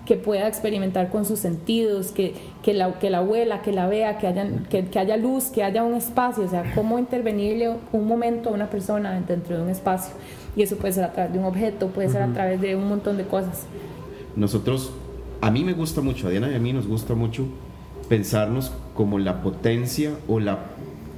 que 0.06 0.16
pueda 0.16 0.48
experimentar 0.48 1.10
con 1.10 1.26
sus 1.26 1.38
sentidos, 1.38 2.12
que, 2.12 2.34
que, 2.62 2.72
la, 2.72 2.98
que 2.98 3.10
la 3.10 3.18
abuela, 3.18 3.60
que 3.60 3.72
la 3.72 3.86
vea, 3.86 4.16
que, 4.18 4.26
hayan, 4.26 4.66
que, 4.70 4.86
que, 4.86 4.98
haya 4.98 5.18
luz, 5.18 5.44
que 5.44 5.62
haya 5.62 5.84
un 5.84 5.94
espacio. 5.94 6.44
O 6.44 6.48
sea, 6.48 6.72
cómo 6.74 6.98
intervenirle 6.98 7.74
un 7.92 8.06
momento 8.06 8.48
a 8.48 8.52
una 8.52 8.70
persona 8.70 9.20
dentro 9.20 9.56
de 9.58 9.62
un 9.62 9.68
espacio. 9.68 10.14
Y 10.56 10.62
eso 10.62 10.76
puede 10.76 10.94
ser 10.94 11.04
a 11.04 11.12
través 11.12 11.34
de 11.34 11.38
un 11.38 11.44
objeto, 11.44 11.88
puede 11.88 12.08
ser 12.08 12.22
a 12.22 12.32
través 12.32 12.58
de 12.60 12.74
un 12.74 12.88
montón 12.88 13.18
de 13.18 13.24
cosas. 13.24 13.66
Nosotros, 14.34 14.92
a 15.42 15.50
mí 15.50 15.62
me 15.62 15.74
gusta 15.74 16.00
mucho, 16.00 16.28
a 16.28 16.30
Diana 16.30 16.50
y 16.50 16.54
a 16.54 16.58
mí 16.58 16.72
nos 16.72 16.86
gusta 16.86 17.14
mucho 17.14 17.46
pensarnos 18.08 18.72
como 18.94 19.18
la 19.18 19.42
potencia 19.42 20.12
o 20.28 20.40
la, 20.40 20.58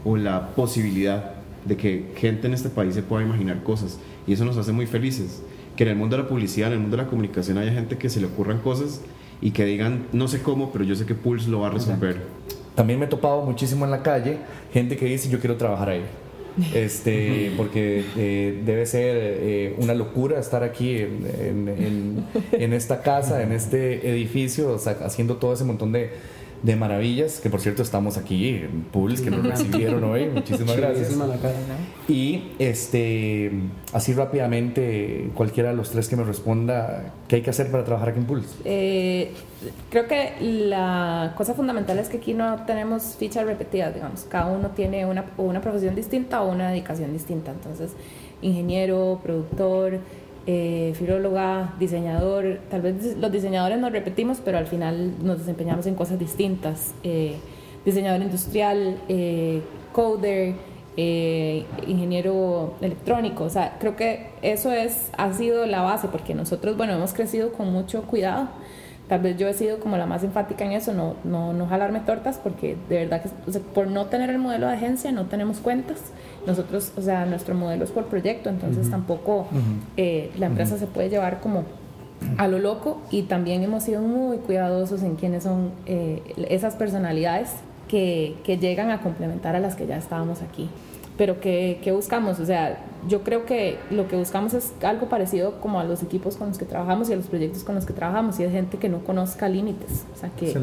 o 0.05 0.17
la 0.17 0.49
posibilidad 0.55 1.35
de 1.65 1.77
que 1.77 2.13
gente 2.17 2.47
en 2.47 2.55
este 2.55 2.69
país 2.69 2.95
se 2.95 3.03
pueda 3.03 3.25
imaginar 3.25 3.63
cosas. 3.63 3.99
Y 4.27 4.33
eso 4.33 4.45
nos 4.45 4.57
hace 4.57 4.73
muy 4.73 4.87
felices. 4.87 5.43
Que 5.77 5.85
en 5.85 5.91
el 5.91 5.97
mundo 5.97 6.17
de 6.17 6.23
la 6.25 6.29
publicidad, 6.29 6.69
en 6.69 6.75
el 6.75 6.81
mundo 6.81 6.97
de 6.97 7.05
la 7.05 7.09
comunicación, 7.09 7.59
haya 7.59 7.73
gente 7.73 7.99
que 7.99 8.09
se 8.09 8.21
le 8.21 8.27
ocurran 8.27 8.59
cosas 8.59 9.01
y 9.41 9.53
que 9.53 9.65
digan, 9.65 10.07
no 10.13 10.27
sé 10.29 10.43
cómo, 10.43 10.73
pero 10.73 10.85
yo 10.85 10.97
sé 10.97 11.07
que 11.07 11.15
Pulse 11.15 11.49
lo 11.49 11.61
va 11.61 11.69
a 11.69 11.71
resolver. 11.71 12.23
También 12.75 12.99
me 12.99 13.07
he 13.07 13.09
topado 13.09 13.43
muchísimo 13.43 13.85
en 13.85 13.91
la 13.91 14.03
calle 14.03 14.39
gente 14.73 14.97
que 14.97 15.07
dice, 15.07 15.29
yo 15.29 15.41
quiero 15.41 15.57
trabajar 15.57 15.91
ahí. 15.91 16.03
Este, 16.75 17.53
porque 17.57 18.05
eh, 18.17 18.63
debe 18.67 18.85
ser 18.85 19.17
eh, 19.17 19.77
una 19.79 19.95
locura 19.95 20.41
estar 20.41 20.65
aquí 20.65 20.97
en, 20.97 21.69
en, 21.69 22.25
en, 22.51 22.73
esta 22.73 23.01
casa, 23.03 23.45
en 23.45 23.53
este 23.53 24.11
edificio, 24.11 24.77
haciendo 25.05 25.37
todo 25.37 25.53
ese 25.53 25.63
montón 25.63 25.93
de, 25.93 26.11
de 26.63 26.77
maravillas, 26.77 27.41
que 27.41 27.51
por 27.51 27.61
cierto 27.61 27.83
estamos 27.83 28.17
aquí 28.17 28.49
en 28.49 28.83
Pools, 28.93 29.21
que 29.21 29.31
nos 29.31 29.45
recibieron 29.47 30.03
hoy, 30.05 30.27
muchísimas 30.27 30.77
gracias. 30.77 31.17
Y 32.09 32.53
este, 32.59 33.53
así 33.93 34.13
rápidamente, 34.13 35.31
cualquiera 35.35 35.71
de 35.71 35.77
los 35.77 35.91
tres 35.91 36.09
que 36.09 36.17
me 36.17 36.25
responda, 36.25 37.13
¿qué 37.29 37.37
hay 37.37 37.43
que 37.43 37.51
hacer 37.51 37.71
para 37.71 37.85
trabajar 37.85 38.11
aquí 38.11 38.19
en 38.19 38.27
Pools? 38.27 38.57
Eh, 38.65 39.33
creo 39.91 40.07
que 40.09 40.33
la 40.41 41.35
cosa 41.37 41.55
fundamental 41.55 41.99
es 41.99 42.09
que 42.09 42.17
aquí 42.19 42.35
no 42.35 42.65
tenemos 42.67 43.17
fichas 43.19 43.47
repetidas, 43.47 43.95
digamos, 43.95 44.25
cada 44.25 44.47
uno 44.47 44.71
tiene 44.71 45.07
una, 45.07 45.27
una 45.37 45.61
profesión 45.61 45.95
distinta 45.95 46.43
o 46.43 46.51
una 46.51 46.71
dedicación 46.71 47.13
distinta, 47.13 47.53
entonces 47.53 47.93
ingeniero, 48.43 49.21
productor, 49.23 49.99
eh, 50.51 50.95
filóloga, 50.97 51.75
diseñador. 51.79 52.61
Tal 52.71 52.81
vez 52.81 53.19
los 53.19 53.31
diseñadores 53.31 53.79
nos 53.79 53.93
repetimos, 53.93 54.39
pero 54.43 54.57
al 54.57 54.67
final 54.67 55.13
nos 55.23 55.41
desempeñamos 55.41 55.87
en 55.87 55.95
cosas 55.95 56.19
distintas. 56.19 56.95
Eh, 57.03 57.37
diseñador 57.85 58.23
industrial, 58.23 58.97
eh, 59.11 59.61
coder, 59.93 60.55
eh, 60.97 61.67
ingeniero 61.87 62.77
electrónico. 62.81 63.45
O 63.45 63.51
sea, 63.51 63.77
creo 63.79 63.95
que 63.95 64.31
eso 64.41 64.73
es, 64.73 65.11
ha 65.19 65.35
sido 65.35 65.67
la 65.67 65.83
base, 65.83 66.09
porque 66.09 66.35
nosotros, 66.35 66.79
bueno, 66.79 66.95
hemos 66.95 67.13
crecido 67.13 67.53
con 67.53 67.71
mucho 67.71 68.05
cuidado 68.05 68.49
tal 69.09 69.21
vez 69.21 69.37
yo 69.37 69.49
he 69.49 69.55
sido 69.55 69.81
como 69.81 69.97
la 69.97 70.07
más 70.07 70.23
enfática 70.23 70.65
en 70.65 70.73
eso, 70.73 70.93
no, 70.93 71.17
no, 71.25 71.53
no 71.53 71.67
jalarme 71.67 72.01
tortas, 72.01 72.39
porque 72.39 72.77
de 72.89 72.97
verdad 73.05 73.23
que 73.23 73.59
por 73.59 73.89
no 73.89 74.07
tener 74.07 74.31
el 74.31 74.39
modelo 74.39 74.67
de 74.69 74.75
agencia 74.75 75.11
no 75.13 75.27
tenemos 75.27 75.59
cuentas. 75.59 75.99
Nosotros, 76.49 76.93
o 76.97 77.03
sea, 77.03 77.27
nuestro 77.27 77.55
modelo 77.55 77.85
es 77.85 77.91
por 77.91 78.07
proyecto, 78.07 78.49
entonces 78.49 78.91
tampoco 78.91 79.47
eh, 79.99 80.31
la 80.39 80.47
empresa 80.47 80.79
se 80.79 80.87
puede 80.87 81.11
llevar 81.11 81.41
como 81.41 81.65
a 82.39 82.49
lo 82.49 82.59
loco 82.59 83.03
y 83.11 83.25
también 83.25 83.63
hemos 83.63 83.85
sido 83.85 84.01
muy 84.01 84.39
cuidadosos 84.39 85.03
en 85.03 85.17
quiénes 85.17 85.43
son 85.43 85.73
eh, 85.85 86.23
esas 86.49 86.75
personalidades 86.75 87.51
que, 87.87 88.35
que 88.45 88.57
llegan 88.57 88.91
a 88.91 89.03
complementar 89.03 89.57
a 89.57 89.61
las 89.61 89.77
que 89.77 89.87
ya 89.87 89.99
estábamos 89.99 90.41
aquí. 90.41 90.71
Pero 91.19 91.39
¿qué, 91.39 91.81
¿qué, 91.83 91.93
buscamos? 91.93 92.39
O 92.39 92.47
sea, 92.47 92.79
yo 93.09 93.23
creo 93.25 93.45
que 93.45 93.77
lo 93.91 94.09
que 94.09 94.17
buscamos 94.17 94.55
es 94.55 94.73
algo 94.83 95.11
parecido 95.11 95.61
como 95.61 95.81
a 95.81 95.85
los 95.85 96.03
equipos 96.03 96.37
con 96.37 96.49
los 96.49 96.57
que 96.57 96.65
trabajamos 96.65 97.11
y 97.11 97.13
a 97.13 97.17
los 97.17 97.27
proyectos 97.27 97.65
con 97.65 97.75
los 97.75 97.85
que 97.85 97.93
trabajamos, 97.93 98.41
y 98.41 98.45
es 98.45 98.53
gente 98.53 98.79
que 98.79 98.89
no 98.89 99.01
conozca 99.01 99.49
límites, 99.51 100.07
o 100.15 100.19
sea, 100.19 100.31
que, 100.31 100.55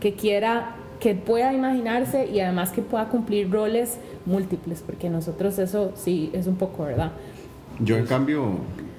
que 0.00 0.14
quiera, 0.14 0.76
que 1.04 1.14
pueda 1.14 1.52
imaginarse 1.52 2.30
y 2.32 2.40
además 2.40 2.70
que 2.70 2.80
pueda 2.80 3.10
cumplir 3.10 3.50
roles 3.50 3.98
múltiples, 4.24 4.80
porque 4.80 5.10
nosotros 5.10 5.58
eso 5.58 5.92
sí 5.94 6.30
es 6.32 6.46
un 6.46 6.56
poco, 6.56 6.84
¿verdad? 6.84 7.12
Yo 7.78 7.98
en 7.98 8.06
cambio 8.06 8.52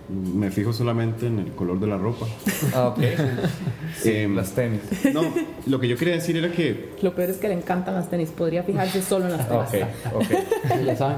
me 0.07 0.51
fijo 0.51 0.71
solamente 0.71 1.25
en 1.25 1.39
el 1.39 1.51
color 1.53 1.79
de 1.79 1.87
la 1.87 1.97
ropa. 1.97 2.27
Ah, 2.75 2.89
ok. 2.89 2.99
Em, 4.05 4.35
las 4.35 4.51
tenis. 4.51 4.81
No, 5.15 5.23
lo 5.65 5.79
que 5.79 5.87
yo 5.87 5.97
quería 5.97 6.13
decir 6.13 6.37
era 6.37 6.51
que... 6.51 6.91
Lo 7.01 7.15
peor 7.15 7.31
es 7.31 7.37
que 7.37 7.47
le 7.47 7.55
encantan 7.55 7.95
las 7.95 8.07
tenis. 8.07 8.29
Podría 8.29 8.61
fijarse 8.61 9.01
solo 9.01 9.25
en 9.25 9.31
las 9.31 9.49
tenis. 9.49 9.87
Ok, 10.13 10.23
ok. 10.25 10.85
ya 10.85 10.95
saben. 10.95 11.17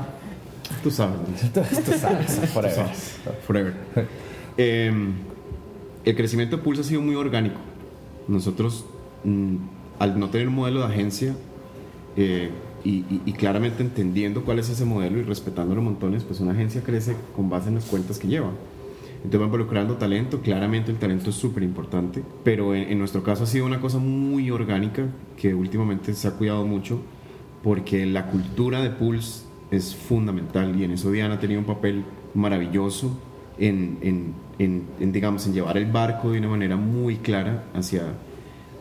Tú 0.84 0.90
sabes. 0.90 1.20
Tú, 1.52 1.92
sabes. 2.00 2.32
Forever. 2.54 2.86
Forever. 3.46 3.74
Em, 4.56 5.16
el 6.06 6.16
crecimiento 6.16 6.56
de 6.56 6.64
Pulse 6.64 6.80
ha 6.80 6.86
sido 6.86 7.02
muy 7.02 7.16
orgánico. 7.16 7.60
Nosotros, 8.30 8.86
mm, 9.26 9.58
al 10.00 10.20
no 10.20 10.30
tener 10.30 10.48
un 10.48 10.56
modelo 10.56 10.80
de 10.80 10.86
agencia, 10.86 11.36
eh, 12.16 12.50
y, 12.84 13.34
claramente 13.34 13.84
entendiendo 13.84 14.46
cuál 14.46 14.60
es 14.60 14.70
ese 14.70 14.86
modelo 14.86 15.20
y 15.20 15.24
respetándolo 15.24 15.82
montones, 15.82 16.24
pues 16.24 16.40
una 16.40 16.54
agencia 16.54 16.82
crece 16.84 17.16
con 17.36 17.50
base 17.50 17.68
en 17.68 17.76
las 17.76 17.86
cuentas 17.86 18.18
que 18.18 18.28
lleva. 18.28 18.52
Entonces 19.18 19.42
va 19.42 19.46
involucrando 19.46 19.96
talento, 19.96 20.42
claramente 20.42 20.92
el 20.92 20.98
talento 20.98 21.32
es 21.32 21.36
súper 21.36 21.64
importante, 21.64 22.24
pero 22.44 22.74
en, 22.74 22.98
nuestro 22.98 23.24
caso 23.24 23.44
ha 23.44 23.48
sido 23.48 23.66
una 23.66 23.82
cosa 23.82 23.98
muy 23.98 24.52
orgánica 24.52 25.06
que 25.36 25.54
últimamente 25.54 26.14
se 26.14 26.28
ha 26.28 26.32
cuidado 26.32 26.66
mucho 26.66 27.02
porque 27.64 28.06
la 28.06 28.28
cultura 28.28 28.82
de 28.82 28.92
Pulse 28.92 29.46
es 29.72 29.96
fundamental 29.96 30.80
y 30.80 30.84
en 30.84 30.92
eso 30.92 31.12
Diana 31.12 31.36
ha 31.36 31.40
tenido 31.40 31.60
un 31.60 31.66
papel 31.66 32.06
maravilloso 32.34 33.20
en, 33.58 33.98
en, 34.02 34.34
en, 34.60 35.12
digamos, 35.12 35.46
en 35.48 35.54
llevar 35.54 35.78
el 35.78 35.92
barco 35.92 36.32
de 36.32 36.40
una 36.40 36.50
manera 36.50 36.78
muy 36.78 37.18
clara 37.18 37.66
hacia, 37.74 38.14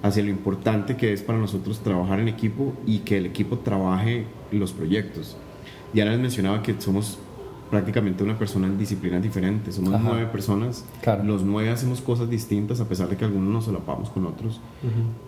hacia 0.02 0.22
lo 0.22 0.30
importante 0.30 0.96
que 0.96 1.12
es 1.12 1.22
para 1.22 1.38
nosotros 1.38 1.80
trabajar 1.80 2.20
en 2.20 2.28
equipo 2.28 2.74
y 2.86 2.98
que 3.00 3.18
el 3.18 3.26
equipo 3.26 3.58
trabaje 3.58 4.24
los 4.52 4.72
proyectos. 4.72 5.36
Diana 5.92 6.12
les 6.12 6.20
mencionaba 6.20 6.62
que 6.62 6.74
somos 6.78 7.18
prácticamente 7.70 8.22
una 8.22 8.38
persona 8.38 8.66
en 8.66 8.78
disciplinas 8.78 9.22
diferentes, 9.22 9.74
somos 9.74 10.00
nueve 10.00 10.26
personas, 10.26 10.84
los 11.24 11.42
nueve 11.42 11.70
hacemos 11.70 12.00
cosas 12.00 12.30
distintas 12.30 12.80
a 12.80 12.88
pesar 12.88 13.08
de 13.08 13.16
que 13.16 13.24
algunos 13.24 13.52
nos 13.52 13.64
solapamos 13.64 14.10
con 14.10 14.26
otros, 14.26 14.60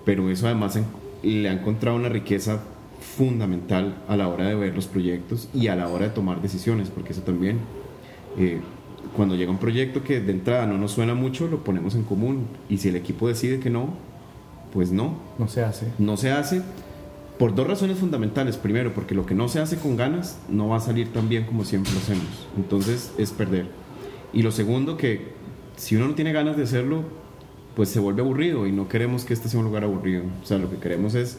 pero 0.04 0.30
eso 0.30 0.46
además 0.46 0.78
le 1.22 1.48
ha 1.48 1.52
encontrado 1.52 1.96
una 1.96 2.08
riqueza 2.08 2.60
fundamental 3.00 3.96
a 4.08 4.16
la 4.16 4.28
hora 4.28 4.46
de 4.46 4.54
ver 4.54 4.74
los 4.74 4.86
proyectos 4.86 5.48
y 5.54 5.68
a 5.68 5.76
la 5.76 5.88
hora 5.88 6.06
de 6.06 6.10
tomar 6.10 6.40
decisiones, 6.40 6.90
porque 6.90 7.12
eso 7.12 7.22
también, 7.22 7.58
eh, 8.36 8.60
cuando 9.16 9.34
llega 9.34 9.50
un 9.50 9.58
proyecto 9.58 10.02
que 10.02 10.20
de 10.20 10.32
entrada 10.32 10.66
no 10.66 10.78
nos 10.78 10.92
suena 10.92 11.14
mucho, 11.14 11.48
lo 11.48 11.64
ponemos 11.64 11.94
en 11.94 12.02
común. 12.02 12.46
Y 12.68 12.78
si 12.78 12.88
el 12.88 12.96
equipo 12.96 13.28
decide 13.28 13.58
que 13.60 13.70
no, 13.70 13.94
pues 14.72 14.92
no. 14.92 15.16
No 15.38 15.48
se 15.48 15.62
hace. 15.62 15.86
No 15.98 16.16
se 16.16 16.30
hace 16.30 16.62
por 17.38 17.54
dos 17.54 17.66
razones 17.66 17.98
fundamentales. 17.98 18.56
Primero, 18.56 18.92
porque 18.94 19.14
lo 19.14 19.24
que 19.24 19.34
no 19.34 19.48
se 19.48 19.60
hace 19.60 19.76
con 19.76 19.96
ganas 19.96 20.38
no 20.48 20.68
va 20.68 20.76
a 20.76 20.80
salir 20.80 21.12
tan 21.12 21.28
bien 21.28 21.44
como 21.44 21.64
siempre 21.64 21.92
lo 21.92 21.98
hacemos. 21.98 22.46
Entonces 22.56 23.12
es 23.18 23.30
perder. 23.30 23.66
Y 24.32 24.42
lo 24.42 24.50
segundo, 24.50 24.96
que 24.96 25.28
si 25.76 25.96
uno 25.96 26.08
no 26.08 26.14
tiene 26.14 26.32
ganas 26.32 26.56
de 26.56 26.64
hacerlo, 26.64 27.04
pues 27.76 27.88
se 27.88 28.00
vuelve 28.00 28.22
aburrido 28.22 28.66
y 28.66 28.72
no 28.72 28.88
queremos 28.88 29.24
que 29.24 29.34
este 29.34 29.48
sea 29.48 29.60
un 29.60 29.66
lugar 29.66 29.84
aburrido. 29.84 30.24
O 30.42 30.46
sea, 30.46 30.58
lo 30.58 30.68
que 30.68 30.76
queremos 30.76 31.14
es 31.14 31.38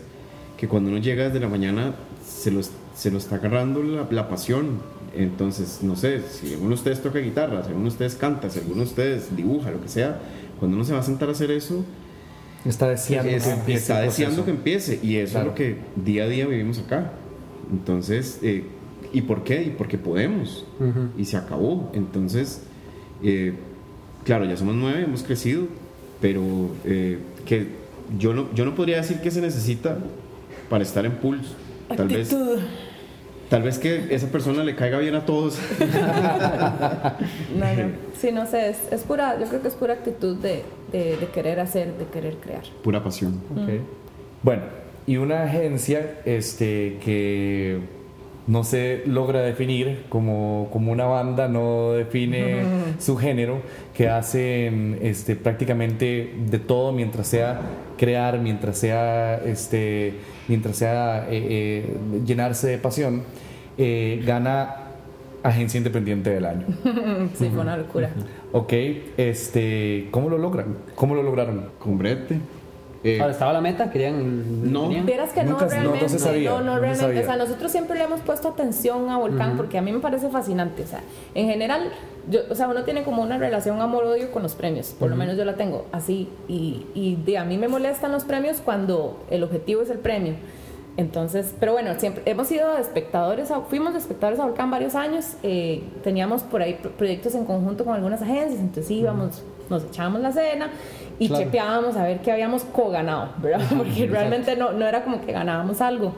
que 0.57 0.67
cuando 0.67 0.89
uno 0.89 0.99
llega 0.99 1.25
desde 1.25 1.39
la 1.39 1.49
mañana 1.49 1.93
se 2.25 2.51
lo, 2.51 2.61
se 2.95 3.11
lo 3.11 3.17
está 3.17 3.35
agarrando 3.35 3.83
la, 3.83 4.07
la 4.09 4.29
pasión. 4.29 4.79
Entonces, 5.15 5.79
no 5.81 5.95
sé, 5.95 6.21
si 6.29 6.53
alguno 6.53 6.69
de 6.69 6.75
ustedes 6.75 7.01
toca 7.01 7.19
guitarra, 7.19 7.63
si 7.63 7.69
alguno 7.69 7.85
de 7.85 7.91
ustedes 7.91 8.15
canta, 8.15 8.49
si 8.49 8.59
alguno 8.59 8.83
de 8.83 8.87
ustedes 8.87 9.35
dibuja, 9.35 9.71
lo 9.71 9.81
que 9.81 9.89
sea, 9.89 10.19
cuando 10.59 10.77
uno 10.77 10.85
se 10.85 10.93
va 10.93 10.99
a 10.99 11.03
sentar 11.03 11.29
a 11.29 11.31
hacer 11.31 11.51
eso, 11.51 11.83
Está 12.65 12.89
deseando 12.89 13.31
Es- 13.31 13.43
que 13.45 13.51
empiece 13.51 13.79
está 13.79 14.01
deseando 14.01 14.43
que 14.45 14.51
empiece 14.51 14.99
y 15.01 15.15
eso 15.17 15.33
Claro. 15.33 15.45
es 15.47 15.51
lo 15.51 15.55
que 15.55 15.75
día 15.95 16.23
a 16.25 16.27
día 16.27 16.45
vivimos 16.45 16.79
acá. 16.79 17.11
Entonces, 17.71 18.39
eh, 18.41 18.63
¿y 19.13 19.21
por 19.21 19.43
qué? 19.43 19.63
Y 19.63 19.69
porque 19.71 19.97
podemos. 19.97 20.65
Y 21.17 21.25
se 21.25 21.37
acabó. 21.37 21.91
Entonces, 21.93 22.61
eh, 23.23 23.53
claro, 24.25 24.45
ya 24.45 24.57
somos 24.57 24.75
nueve, 24.75 25.03
hemos 25.03 25.23
crecido, 25.23 25.63
pero 26.21 26.41
eh, 26.85 27.19
que 27.45 27.67
yo 28.17 28.33
no, 28.33 28.53
yo 28.53 28.65
no 28.65 28.75
podría 28.75 28.97
decir 28.97 29.17
que 29.21 29.31
se 29.31 29.39
necesita 29.41 29.97
para 30.69 30.83
estar 30.83 31.05
en 31.05 31.13
pulso. 31.13 31.53
Tal 31.95 32.07
vez, 32.07 32.31
Actitud. 32.33 32.59
Tal 33.49 33.63
vez 33.63 33.77
que 33.79 34.13
esa 34.13 34.27
persona 34.27 34.63
le 34.63 34.75
caiga 34.75 34.99
bien 34.99 35.15
a 35.15 35.25
todos. 35.25 35.59
No, 37.55 37.65
no. 37.65 37.91
Sí, 38.19 38.31
no 38.31 38.45
sé, 38.45 38.69
es, 38.69 38.77
es 38.91 39.03
pura, 39.03 39.39
yo 39.39 39.47
creo 39.47 39.61
que 39.61 39.67
es 39.69 39.75
pura 39.75 39.93
actitud 39.93 40.37
de, 40.37 40.63
de, 40.91 41.17
de 41.17 41.27
querer 41.27 41.59
hacer, 41.59 41.93
de 41.97 42.05
querer 42.05 42.35
crear. 42.35 42.63
Pura 42.83 43.03
pasión. 43.03 43.41
Ok. 43.51 43.69
Bueno, 44.43 44.63
y 45.07 45.17
una 45.17 45.43
agencia 45.43 46.19
este, 46.25 46.99
que 47.03 47.79
no 48.49 48.63
se 48.63 49.03
logra 49.05 49.41
definir 49.41 50.05
como, 50.09 50.69
como 50.73 50.91
una 50.91 51.05
banda, 51.05 51.47
no 51.47 51.91
define 51.91 52.63
su 52.97 53.15
género, 53.15 53.61
que 53.93 54.09
hacen 54.09 54.97
este, 55.03 55.35
prácticamente 55.35 56.33
de 56.49 56.57
todo 56.57 56.91
mientras 56.91 57.27
sea 57.27 57.61
crear, 57.95 58.39
mientras 58.39 58.79
sea, 58.79 59.35
este, 59.35 60.15
mientras 60.47 60.77
sea 60.77 61.27
eh, 61.29 61.45
eh, 61.47 61.97
llenarse 62.25 62.69
de 62.69 62.79
pasión, 62.79 63.21
eh, 63.77 64.19
gana 64.25 64.77
Agencia 65.43 65.77
Independiente 65.77 66.31
del 66.31 66.45
Año. 66.45 66.65
Sí, 67.35 67.49
fue 67.53 67.61
una 67.61 67.77
locura. 67.77 68.09
Ok, 68.51 68.73
este, 69.17 70.07
¿cómo 70.09 70.27
lo 70.27 70.39
logran? 70.39 70.75
¿Cómo 70.95 71.13
lo 71.13 71.21
lograron? 71.21 71.69
Con 71.77 71.99
brete. 71.99 72.39
Eh, 73.03 73.19
Ahora, 73.21 73.31
¿estaba 73.31 73.53
la 73.53 73.61
meta? 73.61 73.89
¿Querían? 73.89 74.71
No. 74.73 74.83
querían? 74.89 75.05
Vieras 75.05 75.31
que 75.31 75.43
Nunca- 75.43 75.65
no 75.65 75.69
no- 75.69 75.73
no 75.75 75.81
realmente, 75.81 76.09
se 76.09 76.19
sabía, 76.19 76.49
no, 76.49 76.59
no 76.61 76.73
se 76.73 76.79
realmente, 76.79 77.05
sabía. 77.05 77.21
o 77.21 77.25
sea, 77.25 77.35
nosotros 77.37 77.71
siempre 77.71 77.97
le 77.97 78.03
hemos 78.03 78.19
puesto 78.21 78.49
atención 78.49 79.09
a 79.09 79.17
Volcán 79.17 79.55
porque 79.55 79.77
a 79.77 79.81
mí 79.81 79.91
me 79.93 79.99
parece 79.99 80.27
fascinante, 80.29 80.83
o 80.83 80.87
sea, 80.87 80.99
en 81.33 81.47
general, 81.47 81.91
yo, 82.29 82.41
o 82.49 82.55
sea, 82.55 82.67
uno 82.67 82.83
tiene 82.83 83.03
como 83.03 83.21
una 83.21 83.37
relación 83.37 83.79
amor-odio 83.81 84.31
con 84.31 84.43
los 84.43 84.53
premios, 84.55 84.89
por 84.99 85.09
lo 85.09 85.15
menos 85.15 85.37
yo 85.37 85.45
la 85.45 85.55
tengo 85.55 85.85
así, 85.93 86.27
y, 86.49 86.85
y 86.93 87.15
de, 87.25 87.37
a 87.37 87.45
mí 87.45 87.57
me 87.57 87.69
molestan 87.69 88.11
los 88.11 88.25
premios 88.25 88.57
cuando 88.63 89.23
el 89.29 89.43
objetivo 89.43 89.81
es 89.81 89.89
el 89.89 89.99
premio. 89.99 90.33
Entonces, 90.97 91.55
pero 91.57 91.71
bueno, 91.71 91.91
siempre 91.97 92.23
hemos 92.25 92.47
sido 92.49 92.77
espectadores, 92.77 93.49
fuimos 93.69 93.95
espectadores 93.95 94.37
a 94.41 94.45
Volcán 94.45 94.69
varios 94.69 94.95
años, 94.95 95.35
eh, 95.43 95.81
teníamos 96.03 96.43
por 96.43 96.61
ahí 96.61 96.73
pro- 96.81 96.91
proyectos 96.91 97.35
en 97.35 97.45
conjunto 97.45 97.85
con 97.85 97.93
algunas 97.95 98.21
agencias, 98.21 98.59
entonces 98.59 98.91
íbamos, 98.91 99.41
nos 99.69 99.85
echábamos 99.85 100.19
la 100.19 100.33
cena 100.33 100.69
y 101.19 101.27
Claro. 101.27 101.43
chepeábamos 101.43 101.95
a 101.97 102.03
ver 102.03 102.19
qué 102.21 102.31
habíamos 102.31 102.63
co-ganado, 102.63 103.29
¿verdad? 103.41 103.61
Porque 103.77 104.07
realmente 104.07 104.55
no, 104.55 104.71
no 104.71 104.87
era 104.87 105.03
como 105.03 105.21
que 105.25 105.31
ganábamos 105.31 105.81
algo. 105.81 106.13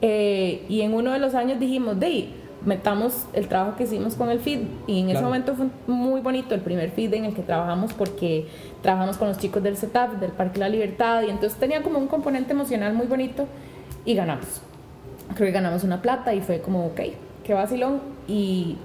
Eh, 0.00 0.64
y 0.68 0.80
en 0.80 0.94
uno 0.94 1.12
de 1.12 1.18
los 1.18 1.34
años 1.34 1.58
dijimos, 1.60 1.98
de 2.00 2.30
metamos 2.64 3.26
el 3.34 3.46
trabajo 3.46 3.76
que 3.76 3.84
hicimos 3.84 4.14
con 4.16 4.30
el 4.30 4.40
feed 4.40 4.60
y 4.88 4.98
en 5.00 5.04
ese 5.06 5.12
Claro. 5.12 5.26
momento 5.26 5.54
fue 5.54 5.66
muy 5.86 6.20
bonito 6.20 6.54
el 6.56 6.60
primer 6.60 6.90
feed 6.90 7.14
en 7.14 7.24
el 7.26 7.34
que 7.34 7.42
trabajamos 7.42 7.92
porque 7.92 8.48
trabajamos 8.82 9.16
con 9.16 9.28
los 9.28 9.38
chicos 9.38 9.62
del 9.62 9.76
setup 9.76 10.18
del 10.18 10.32
Parque 10.32 10.58
La 10.58 10.68
Libertad 10.68 11.22
y 11.22 11.30
entonces 11.30 11.56
tenía 11.58 11.82
como 11.82 11.98
un 12.00 12.08
componente 12.08 12.52
emocional 12.54 12.94
muy 12.94 13.06
bonito 13.06 13.46
y 14.04 14.14
ganamos 14.14 14.60
creo 15.36 15.46
que 15.46 15.52
ganamos 15.52 15.84
una 15.84 16.02
plata 16.02 16.34
y 16.34 16.40
fue 16.40 16.60
como 16.60 16.86
ok 16.86 17.00
qué 17.44 17.54
vacilón 17.54 18.00
y 18.26 18.76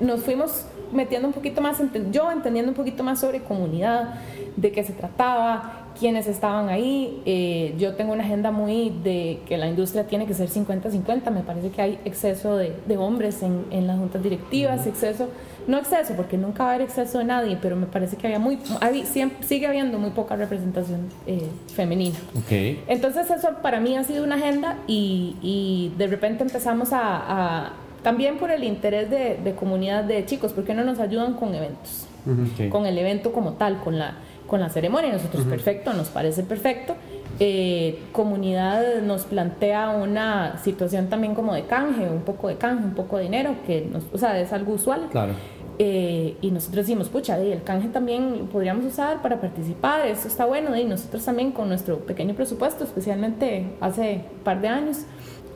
nos 0.00 0.22
fuimos 0.22 0.66
metiendo 0.94 1.28
un 1.28 1.34
poquito 1.34 1.60
más, 1.60 1.78
yo 2.10 2.30
entendiendo 2.30 2.70
un 2.70 2.76
poquito 2.76 3.02
más 3.02 3.20
sobre 3.20 3.40
comunidad, 3.42 4.14
de 4.56 4.70
qué 4.72 4.84
se 4.84 4.92
trataba, 4.92 5.80
quiénes 5.98 6.26
estaban 6.26 6.68
ahí. 6.68 7.20
Eh, 7.26 7.74
yo 7.78 7.94
tengo 7.94 8.12
una 8.12 8.24
agenda 8.24 8.50
muy 8.50 8.90
de 9.02 9.40
que 9.46 9.56
la 9.56 9.66
industria 9.68 10.06
tiene 10.06 10.26
que 10.26 10.34
ser 10.34 10.48
50-50. 10.48 11.30
Me 11.30 11.40
parece 11.42 11.70
que 11.70 11.82
hay 11.82 11.98
exceso 12.04 12.56
de, 12.56 12.74
de 12.86 12.96
hombres 12.96 13.42
en, 13.42 13.64
en 13.70 13.86
las 13.86 13.98
juntas 13.98 14.22
directivas, 14.22 14.86
exceso, 14.86 15.28
no 15.66 15.78
exceso, 15.78 16.14
porque 16.14 16.36
nunca 16.36 16.64
va 16.64 16.70
a 16.70 16.74
haber 16.74 16.86
exceso 16.86 17.18
de 17.18 17.24
nadie, 17.24 17.58
pero 17.60 17.74
me 17.74 17.86
parece 17.86 18.16
que 18.16 18.26
había 18.26 18.38
muy, 18.38 18.58
hay- 18.80 19.04
siempre- 19.06 19.46
sigue 19.46 19.66
habiendo 19.66 19.98
muy 19.98 20.10
poca 20.10 20.36
representación 20.36 21.08
eh, 21.26 21.48
femenina. 21.74 22.16
Ok. 22.36 22.52
Entonces 22.88 23.30
eso 23.30 23.48
para 23.62 23.80
mí 23.80 23.96
ha 23.96 24.04
sido 24.04 24.24
una 24.24 24.34
agenda 24.36 24.76
y, 24.86 25.36
y 25.42 25.92
de 25.96 26.06
repente 26.06 26.42
empezamos 26.44 26.92
a, 26.92 27.00
a- 27.02 27.72
también 28.04 28.36
por 28.36 28.52
el 28.52 28.62
interés 28.62 29.10
de, 29.10 29.38
de 29.42 29.54
comunidad 29.54 30.04
de 30.04 30.24
chicos, 30.26 30.52
¿por 30.52 30.62
qué 30.64 30.74
no 30.74 30.84
nos 30.84 31.00
ayudan 31.00 31.34
con 31.34 31.54
eventos? 31.54 32.06
Ok. 32.26 32.68
Con 32.68 32.86
el 32.86 32.96
evento 32.98 33.32
como 33.32 33.54
tal, 33.54 33.80
con 33.80 33.98
la, 33.98 34.18
con 34.46 34.60
la 34.60 34.68
ceremonia. 34.68 35.12
Nosotros, 35.12 35.44
perfecto, 35.46 35.92
nos 35.94 36.08
parece 36.08 36.42
perfecto. 36.42 36.94
Eh, 37.40 37.98
comunidad 38.12 39.02
nos 39.02 39.24
plantea 39.24 39.90
una 39.90 40.58
situación 40.58 41.08
también 41.08 41.34
como 41.34 41.54
de 41.54 41.64
canje, 41.64 42.08
un 42.08 42.20
poco 42.20 42.48
de 42.48 42.56
canje, 42.56 42.84
un 42.84 42.94
poco 42.94 43.16
de 43.16 43.24
dinero, 43.24 43.56
que 43.66 43.88
nos, 43.90 44.04
o 44.12 44.18
sea, 44.18 44.38
es 44.38 44.52
algo 44.52 44.74
usual. 44.74 45.08
Claro. 45.10 45.32
Eh, 45.78 46.36
y 46.42 46.50
nosotros 46.50 46.86
decimos, 46.86 47.08
pucha, 47.08 47.42
y 47.42 47.50
el 47.50 47.62
canje 47.64 47.88
también 47.88 48.38
lo 48.38 48.44
podríamos 48.44 48.84
usar 48.84 49.22
para 49.22 49.40
participar, 49.40 50.06
eso 50.06 50.28
está 50.28 50.44
bueno, 50.44 50.76
y 50.76 50.84
nosotros 50.84 51.24
también 51.24 51.50
con 51.50 51.68
nuestro 51.68 51.98
pequeño 52.00 52.34
presupuesto, 52.34 52.84
especialmente 52.84 53.64
hace 53.80 54.24
un 54.36 54.44
par 54.44 54.60
de 54.60 54.68
años, 54.68 54.98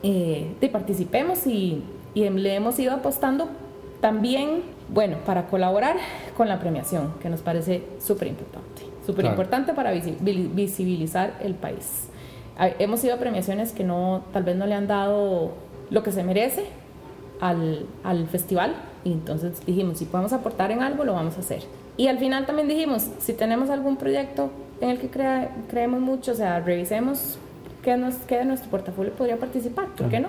eh, 0.03 0.55
de 0.59 0.67
participemos 0.67 1.47
y, 1.47 1.81
y 2.25 2.29
le 2.29 2.55
hemos 2.55 2.77
ido 2.79 2.93
apostando 2.93 3.47
también, 4.01 4.61
bueno, 4.89 5.17
para 5.25 5.47
colaborar 5.47 5.97
con 6.37 6.47
la 6.47 6.59
premiación, 6.59 7.13
que 7.21 7.29
nos 7.29 7.41
parece 7.41 7.83
súper 7.99 8.27
importante, 8.29 8.83
súper 9.05 9.23
Claro. 9.23 9.33
importante 9.35 9.73
para 9.73 9.93
visi- 9.93 10.17
vili- 10.19 10.49
visibilizar 10.53 11.33
el 11.43 11.53
país. 11.55 12.07
Hemos 12.79 13.03
ido 13.03 13.15
a 13.15 13.17
premiaciones 13.17 13.71
que 13.71 13.83
no, 13.83 14.23
tal 14.33 14.43
vez 14.43 14.55
no 14.57 14.65
le 14.65 14.75
han 14.75 14.87
dado 14.87 15.51
lo 15.89 16.03
que 16.03 16.11
se 16.11 16.23
merece, 16.23 16.65
al, 17.41 17.85
al 18.03 18.27
festival 18.27 18.73
y 19.05 19.13
entonces 19.13 19.65
dijimos, 19.65 19.97
si 19.99 20.05
podemos 20.05 20.33
aportar 20.33 20.71
en 20.71 20.81
algo, 20.81 21.05
lo 21.05 21.13
vamos 21.13 21.37
a 21.37 21.39
hacer. 21.39 21.63
Y 21.95 22.07
al 22.07 22.17
final 22.19 22.45
también 22.45 22.67
dijimos, 22.67 23.07
si 23.19 23.31
tenemos 23.33 23.69
algún 23.69 23.95
proyecto 23.95 24.49
en 24.81 24.89
el 24.89 24.99
que 24.99 25.09
crea- 25.09 25.55
creemos 25.69 26.01
mucho, 26.01 26.33
o 26.33 26.35
sea, 26.35 26.59
revisemos 26.59 27.37
qué, 27.81 27.95
nos, 27.95 28.15
qué 28.27 28.37
de 28.39 28.45
nuestro 28.45 28.69
portafolio 28.69 29.13
podría 29.13 29.37
participar, 29.37 29.87
¿por 29.95 30.09
qué 30.09 30.19
no? 30.19 30.27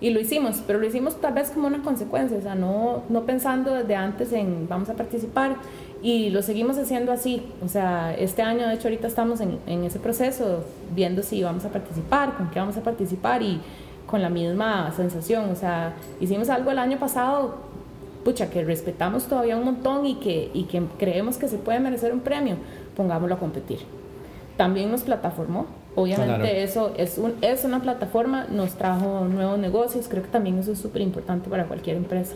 Y 0.00 0.10
lo 0.10 0.20
hicimos, 0.20 0.62
pero 0.66 0.78
lo 0.78 0.86
hicimos 0.86 1.20
tal 1.20 1.34
vez 1.34 1.50
como 1.50 1.66
una 1.66 1.82
consecuencia, 1.82 2.38
o 2.38 2.40
sea, 2.40 2.54
no, 2.54 3.02
no 3.10 3.26
pensando 3.26 3.74
desde 3.74 3.94
antes 3.96 4.32
en 4.32 4.66
vamos 4.66 4.88
a 4.88 4.94
participar 4.94 5.56
y 6.02 6.30
lo 6.30 6.40
seguimos 6.40 6.78
haciendo 6.78 7.12
así. 7.12 7.42
O 7.62 7.68
sea, 7.68 8.14
este 8.14 8.40
año, 8.40 8.66
de 8.66 8.74
hecho, 8.74 8.88
ahorita 8.88 9.06
estamos 9.06 9.40
en, 9.40 9.58
en 9.66 9.84
ese 9.84 9.98
proceso, 9.98 10.64
viendo 10.94 11.22
si 11.22 11.42
vamos 11.42 11.66
a 11.66 11.68
participar, 11.68 12.34
con 12.36 12.50
qué 12.50 12.58
vamos 12.58 12.78
a 12.78 12.82
participar 12.82 13.42
y 13.42 13.60
con 14.06 14.22
la 14.22 14.30
misma 14.30 14.90
sensación. 14.92 15.50
O 15.50 15.56
sea, 15.56 15.94
hicimos 16.18 16.48
algo 16.48 16.70
el 16.70 16.78
año 16.78 16.98
pasado, 16.98 17.56
pucha, 18.24 18.48
que 18.48 18.64
respetamos 18.64 19.26
todavía 19.26 19.56
un 19.56 19.64
montón 19.64 20.06
y 20.06 20.14
que, 20.16 20.50
y 20.54 20.64
que 20.64 20.82
creemos 20.98 21.36
que 21.36 21.48
se 21.48 21.58
puede 21.58 21.78
merecer 21.78 22.12
un 22.12 22.20
premio, 22.20 22.56
pongámoslo 22.96 23.34
a 23.34 23.38
competir. 23.38 23.80
También 24.56 24.90
nos 24.90 25.02
plataformó. 25.02 25.66
Obviamente 25.96 26.34
Claro. 26.36 26.44
eso 26.44 26.94
es, 26.96 27.18
un, 27.18 27.34
es 27.42 27.64
una 27.64 27.82
plataforma, 27.82 28.46
nos 28.50 28.74
trajo 28.74 29.24
nuevos 29.28 29.58
negocios, 29.58 30.06
creo 30.08 30.22
que 30.22 30.28
también 30.28 30.58
eso 30.58 30.72
es 30.72 30.78
súper 30.78 31.02
importante 31.02 31.50
para 31.50 31.64
cualquier 31.66 31.96
empresa. 31.96 32.34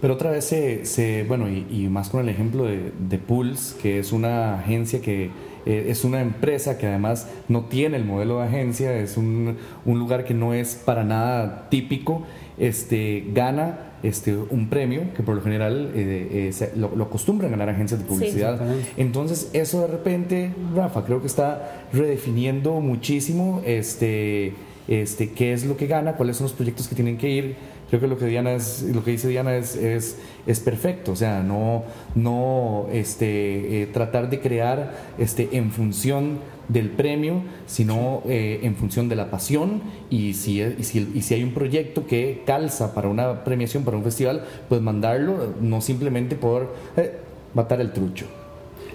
Pero 0.00 0.14
otra 0.14 0.30
vez 0.30 0.44
se, 0.44 0.84
se- 0.84 1.24
bueno, 1.24 1.48
y, 1.48 1.66
y 1.70 1.88
más 1.88 2.08
con 2.08 2.20
el 2.20 2.28
ejemplo 2.28 2.64
de, 2.64 2.92
de 3.08 3.18
Pulse, 3.18 3.76
que 3.80 3.98
es 4.00 4.12
una 4.12 4.58
agencia 4.58 5.00
que 5.00 5.30
eh, 5.66 5.86
es 5.88 6.04
una 6.04 6.20
empresa 6.20 6.78
que 6.78 6.86
además 6.86 7.28
no 7.48 7.64
tiene 7.66 7.96
el 7.96 8.04
modelo 8.04 8.38
de 8.40 8.46
agencia, 8.46 8.96
es 8.96 9.16
un, 9.16 9.56
un 9.84 9.98
lugar 9.98 10.24
que 10.24 10.34
no 10.34 10.52
es 10.54 10.74
para 10.76 11.04
nada 11.04 11.68
típico, 11.70 12.22
este, 12.58 13.24
gana 13.32 13.87
este, 14.02 14.36
un 14.36 14.68
premio, 14.68 15.02
que 15.16 15.22
por 15.22 15.34
lo 15.34 15.42
general 15.42 15.90
eh, 15.94 16.48
eh, 16.48 16.52
se- 16.52 16.72
lo, 16.76 16.94
lo 16.94 17.04
acostumbran 17.04 17.48
a 17.52 17.56
ganar 17.56 17.70
agencias 17.74 18.00
de 18.00 18.06
publicidad. 18.06 18.60
Entonces 18.96 19.50
eso 19.52 19.80
de 19.82 19.86
repente, 19.88 20.52
Rafa, 20.74 21.04
creo 21.04 21.20
que 21.20 21.26
está 21.26 21.86
redefiniendo 21.92 22.80
muchísimo 22.80 23.60
este, 23.66 24.54
este, 24.86 25.30
qué 25.30 25.52
es 25.52 25.64
lo 25.66 25.76
que 25.76 25.86
gana, 25.86 26.14
cuáles 26.14 26.36
son 26.36 26.44
los 26.44 26.52
proyectos 26.52 26.88
que 26.88 26.94
tienen 26.94 27.18
que 27.18 27.28
ir. 27.30 27.56
Creo 27.88 28.00
que 28.02 28.06
lo 28.06 28.18
que 28.18 28.26
Diana 28.26 28.52
es, 28.52 28.82
lo 28.82 29.02
que 29.02 29.12
dice 29.12 29.28
Diana 29.28 29.56
es, 29.56 29.74
es, 29.74 30.16
es 30.46 30.60
perfecto. 30.60 31.12
O 31.12 31.16
sea, 31.16 31.42
no, 31.42 31.84
no 32.14 32.86
este, 32.92 33.82
eh, 33.82 33.86
tratar 33.86 34.28
de 34.28 34.40
crear 34.40 34.94
este, 35.18 35.48
en 35.56 35.70
función 35.70 36.38
del 36.68 36.90
premio, 36.90 37.42
sino 37.66 38.22
eh, 38.26 38.60
en 38.62 38.76
función 38.76 39.08
de 39.08 39.16
la 39.16 39.30
pasión 39.30 39.82
y 40.10 40.34
si, 40.34 40.60
y, 40.62 40.84
si, 40.84 41.10
y 41.14 41.22
si 41.22 41.34
hay 41.34 41.42
un 41.42 41.52
proyecto 41.52 42.06
que 42.06 42.42
calza 42.46 42.94
para 42.94 43.08
una 43.08 43.44
premiación, 43.44 43.84
para 43.84 43.96
un 43.96 44.04
festival, 44.04 44.44
pues 44.68 44.80
mandarlo, 44.80 45.54
no 45.60 45.80
simplemente 45.80 46.36
por 46.36 46.74
eh, 46.96 47.18
matar 47.54 47.80
el 47.80 47.92
trucho. 47.92 48.26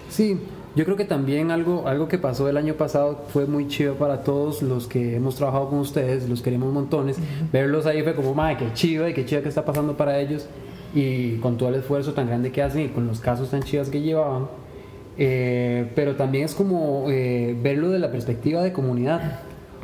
Sí, 0.09 0.37
yo 0.75 0.85
creo 0.85 0.97
que 0.97 1.05
también 1.05 1.51
algo, 1.51 1.87
algo 1.87 2.07
que 2.07 2.17
pasó 2.17 2.49
el 2.49 2.57
año 2.57 2.73
pasado 2.73 3.25
fue 3.29 3.45
muy 3.45 3.67
chido 3.67 3.95
para 3.95 4.23
todos 4.23 4.63
los 4.63 4.87
que 4.87 5.15
hemos 5.15 5.35
trabajado 5.35 5.69
con 5.69 5.79
ustedes, 5.79 6.27
los 6.27 6.41
queremos 6.41 6.73
montones. 6.73 7.17
Verlos 7.51 7.85
ahí 7.85 8.01
fue 8.01 8.15
como, 8.15 8.33
madre, 8.33 8.57
qué 8.57 8.73
chido 8.73 9.07
y 9.07 9.13
qué 9.13 9.23
chido 9.23 9.43
que 9.43 9.49
está 9.49 9.65
pasando 9.65 9.95
para 9.95 10.19
ellos. 10.19 10.47
Y 10.95 11.37
con 11.37 11.57
todo 11.57 11.69
el 11.69 11.75
esfuerzo 11.75 12.13
tan 12.13 12.27
grande 12.27 12.51
que 12.51 12.61
hacen 12.61 12.85
y 12.85 12.87
con 12.89 13.05
los 13.05 13.19
casos 13.19 13.51
tan 13.51 13.61
chidos 13.63 13.89
que 13.89 14.01
llevaban, 14.01 14.47
eh, 15.17 15.89
pero 15.95 16.15
también 16.15 16.45
es 16.45 16.53
como 16.53 17.05
eh, 17.09 17.55
verlo 17.61 17.89
de 17.89 17.99
la 17.99 18.11
perspectiva 18.11 18.63
de 18.63 18.71
comunidad. 18.71 19.39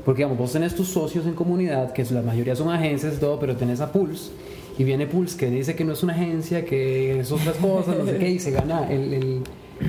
Porque 0.05 0.19
digamos, 0.19 0.37
vos 0.37 0.53
tenés 0.53 0.73
tus 0.73 0.87
socios 0.87 1.27
en 1.27 1.33
comunidad, 1.33 1.91
que 1.91 2.03
la 2.05 2.21
mayoría 2.21 2.55
son 2.55 2.71
agencias 2.71 3.19
todo, 3.19 3.37
pero 3.37 3.57
tenés 3.57 3.81
a 3.81 3.91
Pulse, 3.91 4.31
y 4.77 4.83
viene 4.83 5.05
Pulse 5.05 5.37
que 5.37 5.49
dice 5.51 5.75
que 5.75 5.83
no 5.83 5.91
es 5.91 6.01
una 6.01 6.13
agencia, 6.13 6.65
que 6.65 7.19
es 7.19 7.31
otras 7.31 7.57
cosas, 7.57 7.97
no 7.97 8.05
sé 8.05 8.17
qué, 8.17 8.29
y 8.29 8.39
se 8.39 8.49
gana 8.49 8.89
el, 8.89 9.13
el, 9.13 9.41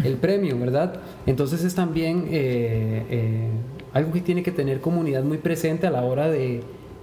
el 0.04 0.14
premio, 0.14 0.58
¿verdad? 0.58 0.94
Entonces 1.26 1.64
es 1.64 1.74
también 1.74 2.26
eh, 2.28 3.04
eh, 3.08 3.48
algo 3.94 4.12
que 4.12 4.20
tiene 4.20 4.42
que 4.42 4.50
tener 4.50 4.80
comunidad 4.80 5.22
muy 5.22 5.38
presente 5.38 5.86
a 5.86 5.90
la 5.90 6.02
hora 6.02 6.28
de, 6.28 6.60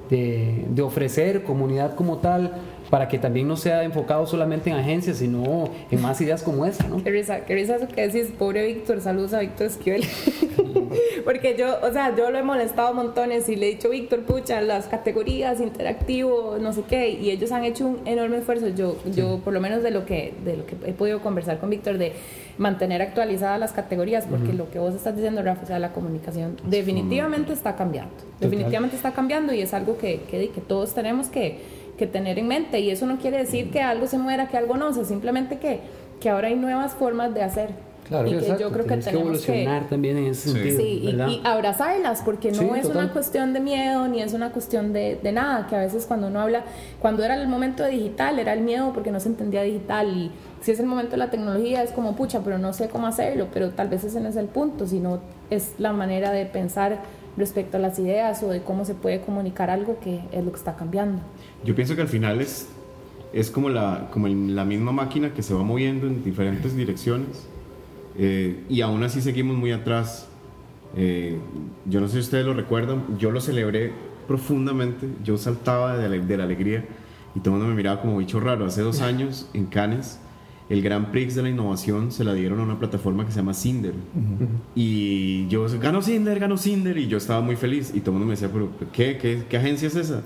de, 0.09 0.65
de 0.69 0.81
ofrecer 0.81 1.43
comunidad 1.43 1.95
como 1.95 2.17
tal, 2.17 2.55
para 2.89 3.07
que 3.07 3.19
también 3.19 3.47
no 3.47 3.57
sea 3.57 3.83
enfocado 3.83 4.25
solamente 4.25 4.69
en 4.69 4.77
agencias, 4.77 5.17
sino 5.17 5.69
en 5.91 6.01
más 6.01 6.19
ideas 6.21 6.43
como 6.43 6.65
esta, 6.65 6.87
¿no? 6.87 7.03
Qué 7.03 7.09
risa, 7.09 7.41
qué 7.41 7.53
risa 7.55 7.75
eso 7.75 7.87
que 7.87 8.07
decís, 8.07 8.31
pobre 8.37 8.65
Víctor, 8.65 9.01
saludos 9.01 9.33
a 9.33 9.39
Víctor 9.39 9.67
Esquivel. 9.67 10.03
Porque 11.25 11.55
yo, 11.57 11.77
o 11.83 11.91
sea, 11.91 12.15
yo 12.15 12.31
lo 12.31 12.37
he 12.37 12.43
molestado 12.43 12.93
montones 12.93 13.49
y 13.49 13.55
le 13.55 13.67
he 13.67 13.69
dicho, 13.71 13.89
Víctor, 13.89 14.21
pucha, 14.21 14.61
las 14.61 14.87
categorías, 14.87 15.59
interactivo, 15.59 16.57
no 16.59 16.73
sé 16.73 16.83
qué, 16.87 17.09
y 17.09 17.29
ellos 17.31 17.51
han 17.51 17.65
hecho 17.65 17.85
un 17.85 18.07
enorme 18.07 18.37
esfuerzo. 18.37 18.69
Yo, 18.69 18.97
yo 19.13 19.39
por 19.43 19.53
lo 19.53 19.59
menos 19.59 19.83
de 19.83 19.91
lo, 19.91 20.05
que, 20.05 20.33
de 20.43 20.57
lo 20.57 20.65
que 20.65 20.75
he 20.85 20.93
podido 20.93 21.19
conversar 21.19 21.59
con 21.59 21.69
Víctor, 21.69 21.97
de 21.97 22.13
mantener 22.57 23.01
actualizadas 23.01 23.59
las 23.59 23.73
categorías, 23.73 24.25
porque 24.25 24.53
lo 24.53 24.71
que 24.71 24.79
vos 24.79 24.95
estás 24.95 25.15
diciendo, 25.15 25.43
Rafa, 25.43 25.63
o 25.63 25.67
sea, 25.67 25.79
la 25.79 25.91
comunicación 25.91 26.57
definitivamente 26.63 27.53
está 27.53 27.75
cambiando. 27.75 28.13
Definitivamente 28.39 28.95
está 28.95 29.11
cambiando 29.11 29.53
y 29.53 29.61
es 29.61 29.73
algo 29.73 29.97
que, 29.97 30.21
que, 30.29 30.49
que 30.49 30.61
todos 30.61 30.93
tenemos 30.93 31.27
que, 31.27 31.59
que 31.97 32.07
tener 32.07 32.37
en 32.39 32.47
mente. 32.47 32.79
Y 32.79 32.91
eso 32.91 33.05
no 33.05 33.17
quiere 33.17 33.37
decir 33.37 33.71
que 33.71 33.81
algo 33.81 34.07
se 34.07 34.17
muera, 34.17 34.47
que 34.47 34.57
algo 34.57 34.77
no, 34.77 34.87
o 34.89 35.05
simplemente 35.05 35.57
que, 35.59 35.81
que 36.19 36.29
ahora 36.29 36.47
hay 36.47 36.55
nuevas 36.55 36.93
formas 36.93 37.33
de 37.33 37.43
hacer. 37.43 37.87
Claro, 38.07 38.25
y 38.25 38.31
que 38.31 38.37
exacto, 38.37 38.61
yo 38.61 38.69
creo 38.71 38.83
que 38.83 38.87
tienes 38.87 39.05
tenemos 39.05 39.41
que 39.41 39.51
evolucionar 39.51 39.89
también 39.89 40.15
en 40.17 40.27
ese 40.27 40.49
Sí. 40.49 40.53
sentido. 40.53 40.77
Sí, 40.79 41.01
y, 41.03 41.09
y 41.09 41.41
abrazarlas, 41.43 42.21
porque 42.21 42.51
no 42.53 42.59
Sí, 42.59 42.69
es 42.77 42.83
total. 42.83 43.03
una 43.03 43.11
cuestión 43.11 43.51
de 43.51 43.59
miedo 43.59 44.07
ni 44.07 44.21
es 44.21 44.31
una 44.33 44.51
cuestión 44.53 44.93
de, 44.93 45.19
de 45.21 45.31
nada, 45.33 45.67
que 45.67 45.75
a 45.75 45.79
veces 45.79 46.05
cuando 46.05 46.27
uno 46.27 46.39
habla, 46.39 46.63
cuando 47.01 47.25
era 47.25 47.35
el 47.35 47.49
momento 47.49 47.83
de 47.83 47.89
digital, 47.89 48.39
era 48.39 48.53
el 48.53 48.61
miedo 48.61 48.93
porque 48.93 49.11
no 49.11 49.19
se 49.19 49.27
entendía 49.27 49.61
digital, 49.63 50.07
y 50.07 50.31
si 50.61 50.71
es 50.71 50.79
el 50.79 50.85
momento 50.85 51.11
de 51.11 51.17
la 51.17 51.29
tecnología, 51.29 51.83
es 51.83 51.91
como, 51.91 52.15
pucha, 52.15 52.39
pero 52.45 52.57
no 52.57 52.71
sé 52.71 52.87
cómo 52.87 53.07
hacerlo, 53.07 53.47
pero 53.53 53.71
tal 53.71 53.89
vez 53.89 54.05
ese 54.05 54.21
no 54.21 54.29
es 54.29 54.37
el 54.37 54.45
punto, 54.45 54.87
sino 54.87 55.19
es 55.49 55.73
la 55.77 55.91
manera 55.91 56.31
de 56.31 56.45
pensar 56.45 56.99
respecto 57.37 57.77
a 57.77 57.79
las 57.79 57.99
ideas 57.99 58.41
o 58.43 58.49
de 58.49 58.61
cómo 58.61 58.83
se 58.83 58.95
puede 58.95 59.21
comunicar 59.21 59.69
algo 59.69 59.99
que 59.99 60.21
es 60.31 60.43
lo 60.43 60.51
que 60.51 60.57
está 60.57 60.75
cambiando. 60.75 61.21
Yo 61.63 61.75
pienso 61.75 61.95
que 61.95 62.01
al 62.01 62.07
final 62.07 62.41
es, 62.41 62.67
es 63.31 63.51
como, 63.51 63.69
la, 63.69 64.09
como 64.11 64.27
la 64.27 64.65
misma 64.65 64.91
máquina 64.91 65.33
que 65.33 65.43
se 65.43 65.53
va 65.53 65.63
moviendo 65.63 66.07
en 66.07 66.23
diferentes 66.23 66.75
direcciones 66.75 67.47
eh, 68.17 68.63
y 68.67 68.81
aún 68.81 69.03
así 69.03 69.21
seguimos 69.21 69.55
muy 69.55 69.71
atrás. 69.71 70.27
Eh, 70.95 71.37
yo 71.85 72.01
no 72.01 72.07
sé 72.07 72.13
si 72.13 72.19
ustedes 72.19 72.45
lo 72.45 72.53
recuerdan, 72.53 73.03
yo 73.19 73.31
lo 73.31 73.39
celebré 73.39 73.91
profundamente, 74.27 75.07
yo 75.23 75.37
saltaba 75.37 75.97
de 75.97 76.09
la, 76.09 76.25
de 76.25 76.37
la 76.37 76.43
alegría 76.43 76.85
y 77.35 77.39
todo 77.39 77.53
el 77.53 77.59
mundo 77.59 77.69
me 77.69 77.75
miraba 77.75 78.01
como 78.01 78.17
bicho 78.17 78.39
raro. 78.39 78.65
Hace 78.65 78.81
dos 78.81 79.01
años 79.01 79.49
en 79.53 79.67
Cannes, 79.67 80.19
el 80.69 80.81
Grand 80.81 81.07
Prix 81.11 81.35
de 81.35 81.43
la 81.43 81.49
innovación 81.49 82.11
se 82.11 82.23
la 82.23 82.33
dieron 82.33 82.59
a 82.59 82.63
una 82.63 82.77
plataforma 82.77 83.25
que 83.25 83.31
se 83.31 83.37
llama 83.37 83.53
Cinder. 83.53 83.93
Y 84.75 85.47
yo, 85.47 85.65
ganó 85.79 86.01
Cinder, 86.01 86.39
ganó 86.39 86.57
Cinder, 86.57 86.97
y 86.97 87.07
yo 87.07 87.17
estaba 87.17 87.41
muy 87.41 87.55
feliz. 87.55 87.91
Y 87.93 88.01
todo 88.01 88.11
el 88.11 88.13
mundo 88.13 88.25
me 88.27 88.31
decía, 88.33 88.49
pero 88.51 88.69
¿qué, 88.91 89.17
qué, 89.17 89.43
qué 89.49 89.57
agencia 89.57 89.87
es 89.87 89.95
esa? 89.95 90.23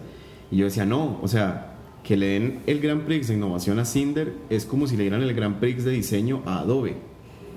Y 0.49 0.57
yo 0.57 0.65
decía, 0.65 0.85
no, 0.85 1.19
o 1.21 1.27
sea, 1.27 1.75
que 2.03 2.17
le 2.17 2.27
den 2.27 2.59
el 2.65 2.79
Grand 2.79 3.03
Prix 3.03 3.27
de 3.27 3.35
innovación 3.35 3.77
a 3.79 3.85
Cinder 3.85 4.33
es 4.49 4.65
como 4.65 4.87
si 4.87 4.97
le 4.97 5.03
dieran 5.03 5.21
el 5.21 5.33
Grand 5.33 5.59
Prix 5.59 5.85
de 5.85 5.91
diseño 5.91 6.41
a 6.45 6.59
Adobe. 6.59 6.95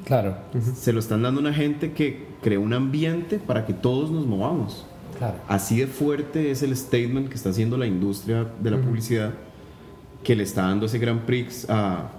Claro, 0.04 0.36
Se 0.76 0.92
lo 0.92 1.00
están 1.00 1.22
dando 1.22 1.40
a 1.40 1.44
una 1.44 1.54
gente 1.54 1.92
que 1.92 2.26
creó 2.42 2.60
un 2.60 2.74
ambiente 2.74 3.38
para 3.38 3.64
que 3.64 3.72
todos 3.72 4.10
nos 4.10 4.26
movamos. 4.26 4.84
claro. 5.16 5.36
Así 5.48 5.78
de 5.78 5.86
fuerte 5.86 6.50
es 6.50 6.62
el 6.62 6.76
statement 6.76 7.30
que 7.30 7.36
está 7.36 7.48
haciendo 7.48 7.78
la 7.78 7.86
industria 7.86 8.46
de 8.60 8.70
la 8.70 8.76
publicidad 8.76 9.32
que 10.22 10.36
le 10.36 10.42
está 10.42 10.62
dando 10.62 10.86
ese 10.86 10.98
Grand 10.98 11.22
Prix 11.22 11.66
a, 11.70 12.10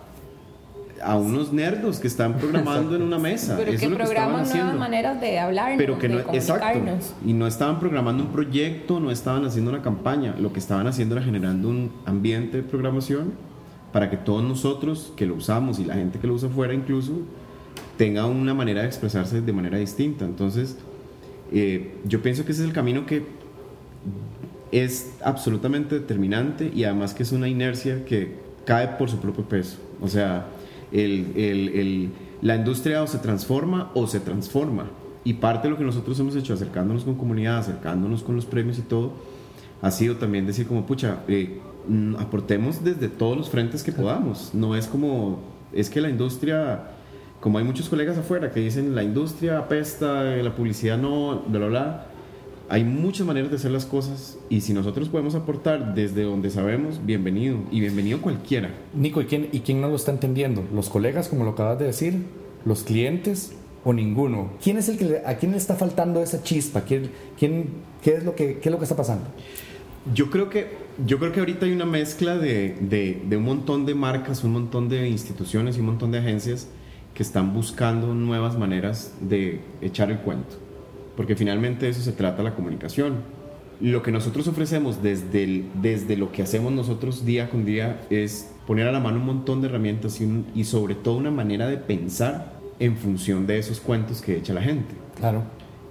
a 1.06 1.18
unos 1.18 1.54
nerdos 1.54 2.00
que 2.00 2.08
están 2.08 2.34
programando 2.34 2.96
en 2.96 3.02
una 3.04 3.20
mesa. 3.20 3.56
Pero 3.58 3.72
Eso 3.72 3.80
que 3.80 3.86
es 3.86 3.92
lo 3.92 3.98
que 3.98 4.04
estaban 4.04 4.30
programan 4.30 4.32
nuevas 4.32 4.50
haciendo. 4.50 4.80
maneras 4.80 5.22
de 5.22 5.40
hablar, 5.40 5.74
Pero 5.78 6.00
que 6.00 6.10
no, 6.10 6.16
de 6.18 6.22
exacto. 6.38 6.66
comunicarnos. 6.68 7.14
Y 7.26 7.34
no 7.34 7.48
estaban 7.48 7.80
programando 7.80 8.24
un 8.24 8.32
proyecto, 8.32 9.00
no 9.00 9.12
estaban 9.12 9.46
haciendo 9.46 9.72
una 9.72 9.82
campaña. 9.82 10.36
Lo 10.40 10.52
que 10.52 10.60
estaban 10.60 10.88
haciendo 10.88 11.16
era 11.16 11.24
generando 11.24 11.70
un 11.70 11.92
ambiente 12.06 12.58
de 12.58 12.64
programación 12.64 13.34
para 13.92 14.10
que 14.10 14.18
todos 14.18 14.44
nosotros 14.44 15.14
que 15.16 15.26
lo 15.26 15.36
usamos 15.36 15.80
y 15.80 15.86
la 15.86 15.94
gente 15.94 16.20
que 16.20 16.28
lo 16.28 16.34
usa 16.34 16.50
afuera 16.50 16.74
incluso 16.74 17.14
tenga 17.98 18.26
una 18.26 18.54
manera 18.54 18.82
de 18.82 18.88
expresarse 18.88 19.42
de 19.42 19.54
manera 19.54 19.78
distinta. 19.78 20.26
Entonces, 20.26 20.78
eh, 21.52 21.94
yo 22.04 22.22
pienso 22.22 22.46
que 22.46 22.52
ese 22.52 22.64
es 22.64 22.68
el 22.68 22.74
camino 22.74 23.06
que 23.06 23.24
es 24.72 25.14
absolutamente 25.24 25.96
determinante 26.00 26.72
y 26.74 26.84
además 26.84 27.14
que 27.14 27.24
es 27.24 27.32
una 27.32 27.48
inercia 27.48 28.04
que 28.06 28.36
cae 28.66 28.88
por 28.98 29.10
su 29.10 29.20
propio 29.20 29.44
peso. 29.46 29.78
O 30.02 30.08
sea, 30.08 30.48
el- 30.92 31.34
el- 31.36 31.70
el- 31.70 32.10
la 32.42 32.56
industria 32.56 33.02
o 33.04 33.08
se 33.08 33.18
transforma 33.20 33.92
o 33.96 34.08
se 34.08 34.20
transforma. 34.20 34.86
Y 35.24 35.34
parte 35.34 35.68
de 35.68 35.72
lo 35.72 35.78
que 35.78 35.84
nosotros 35.84 36.20
hemos 36.20 36.36
hecho, 36.36 36.54
acercándonos 36.54 37.04
con 37.04 37.16
comunidad, 37.16 37.58
acercándonos 37.58 38.22
con 38.24 38.36
los 38.36 38.46
premios 38.46 38.78
y 38.78 38.84
todo, 38.84 39.14
ha 39.82 39.90
sido 39.92 40.18
también 40.18 40.46
decir 40.46 40.68
como, 40.68 40.86
pucha, 40.86 41.20
eh, 41.28 41.60
mm, 41.88 42.16
aportemos 42.18 42.84
desde 42.84 43.08
todos 43.10 43.36
los 43.38 43.50
frentes 43.50 43.84
que 43.84 43.92
podamos. 43.92 44.52
No 44.54 44.76
es 44.76 44.88
como, 44.88 45.40
es 45.74 45.90
que 45.90 46.00
la 46.02 46.10
industria, 46.10 46.92
como 47.40 47.58
hay 47.58 47.64
muchos 47.64 47.90
colegas 47.90 48.18
afuera 48.18 48.52
que 48.52 48.60
dicen, 48.60 48.94
la 48.96 49.04
industria 49.04 49.58
apesta, 49.60 50.36
eh, 50.36 50.44
la 50.44 50.56
publicidad 50.56 50.98
no, 50.98 51.42
bla, 51.48 51.60
bla, 51.60 51.68
bla. 51.68 52.06
Hay 52.68 52.84
muchas 52.84 53.28
maneras 53.28 53.52
de 53.52 53.58
hacer 53.58 53.70
las 53.72 53.86
cosas 53.86 54.40
y 54.50 54.62
si 54.62 54.74
nosotros 54.74 55.10
podemos 55.10 55.36
aportar 55.36 55.94
desde 55.94 56.24
donde 56.24 56.50
sabemos, 56.50 57.00
bienvenido. 57.06 57.60
Y 57.72 57.80
bienvenido 57.80 58.22
cualquiera. 58.22 58.72
Nico, 58.96 59.22
¿y 59.22 59.26
quién, 59.26 59.50
¿y 59.52 59.60
quién 59.60 59.82
no 59.82 59.88
lo 59.90 59.96
está 59.96 60.12
entendiendo? 60.12 60.64
¿Los 60.74 60.90
colegas, 60.90 61.28
como 61.28 61.44
lo 61.46 61.52
acabas 61.52 61.78
de 61.78 61.86
decir? 61.86 62.24
¿Los 62.66 62.82
clientes? 62.84 63.54
¿O 63.84 63.94
ninguno? 63.94 64.54
¿Quién 64.64 64.78
es 64.78 64.90
el 64.90 64.98
que 64.98 65.06
le- 65.06 65.22
¿A 65.28 65.38
quién 65.38 65.52
le 65.52 65.60
está 65.60 65.76
faltando 65.76 66.24
esa 66.24 66.42
chispa? 66.42 66.82
¿Quién, 66.82 67.12
quién, 67.38 67.68
qué, 68.02 68.16
es 68.16 68.24
lo 68.24 68.34
que, 68.34 68.58
¿Qué 68.58 68.70
es 68.70 68.72
lo 68.72 68.80
que 68.80 68.86
está 68.86 68.96
pasando? 68.96 69.26
Yo 70.16 70.32
creo 70.32 70.50
que, 70.50 70.70
yo 71.06 71.20
creo 71.20 71.32
que 71.32 71.40
ahorita 71.42 71.68
hay 71.68 71.72
una 71.72 71.86
mezcla 71.86 72.36
de, 72.36 72.76
de, 72.82 73.22
de 73.30 73.38
un 73.38 73.44
montón 73.44 73.86
de 73.86 73.94
marcas, 73.94 74.44
un 74.44 74.54
montón 74.54 74.90
de 74.90 75.08
instituciones 75.08 75.78
y 75.78 75.82
un 75.82 75.86
montón 75.86 76.12
de 76.12 76.18
agencias 76.18 76.68
que 77.14 77.22
están 77.22 77.54
buscando 77.54 78.16
nuevas 78.16 78.58
maneras 78.58 79.14
de 79.22 79.60
echar 79.82 80.10
el 80.10 80.18
cuento. 80.20 80.65
Porque 81.16 81.36
finalmente 81.36 81.86
de 81.86 81.92
eso 81.92 82.02
se 82.02 82.12
trata 82.12 82.44
la 82.44 82.56
comunicación. 82.56 83.16
Lo 83.82 84.02
que 84.04 84.12
nosotros 84.12 84.48
ofrecemos 84.48 85.02
desde, 85.04 85.44
el- 85.44 85.66
desde 85.82 86.16
lo 86.18 86.32
que 86.32 86.42
hacemos 86.42 86.72
nosotros 86.72 87.26
día 87.26 87.50
con 87.50 87.66
día 87.66 88.02
es 88.10 88.52
poner 88.68 88.88
a 88.88 88.92
la 88.92 89.00
mano 89.00 89.18
un 89.20 89.26
montón 89.26 89.62
de 89.62 89.68
herramientas 89.68 90.20
y, 90.22 90.26
un- 90.26 90.46
y 90.56 90.64
sobre 90.64 90.96
todo 90.96 91.18
una 91.18 91.32
manera 91.32 91.68
de 91.68 91.78
pensar 91.78 92.54
en 92.80 92.98
función 92.98 93.48
de 93.48 93.58
esos 93.60 93.80
cuentos 93.80 94.22
que 94.22 94.38
echa 94.38 94.54
la 94.54 94.62
gente. 94.62 94.94
Claro. 95.18 95.44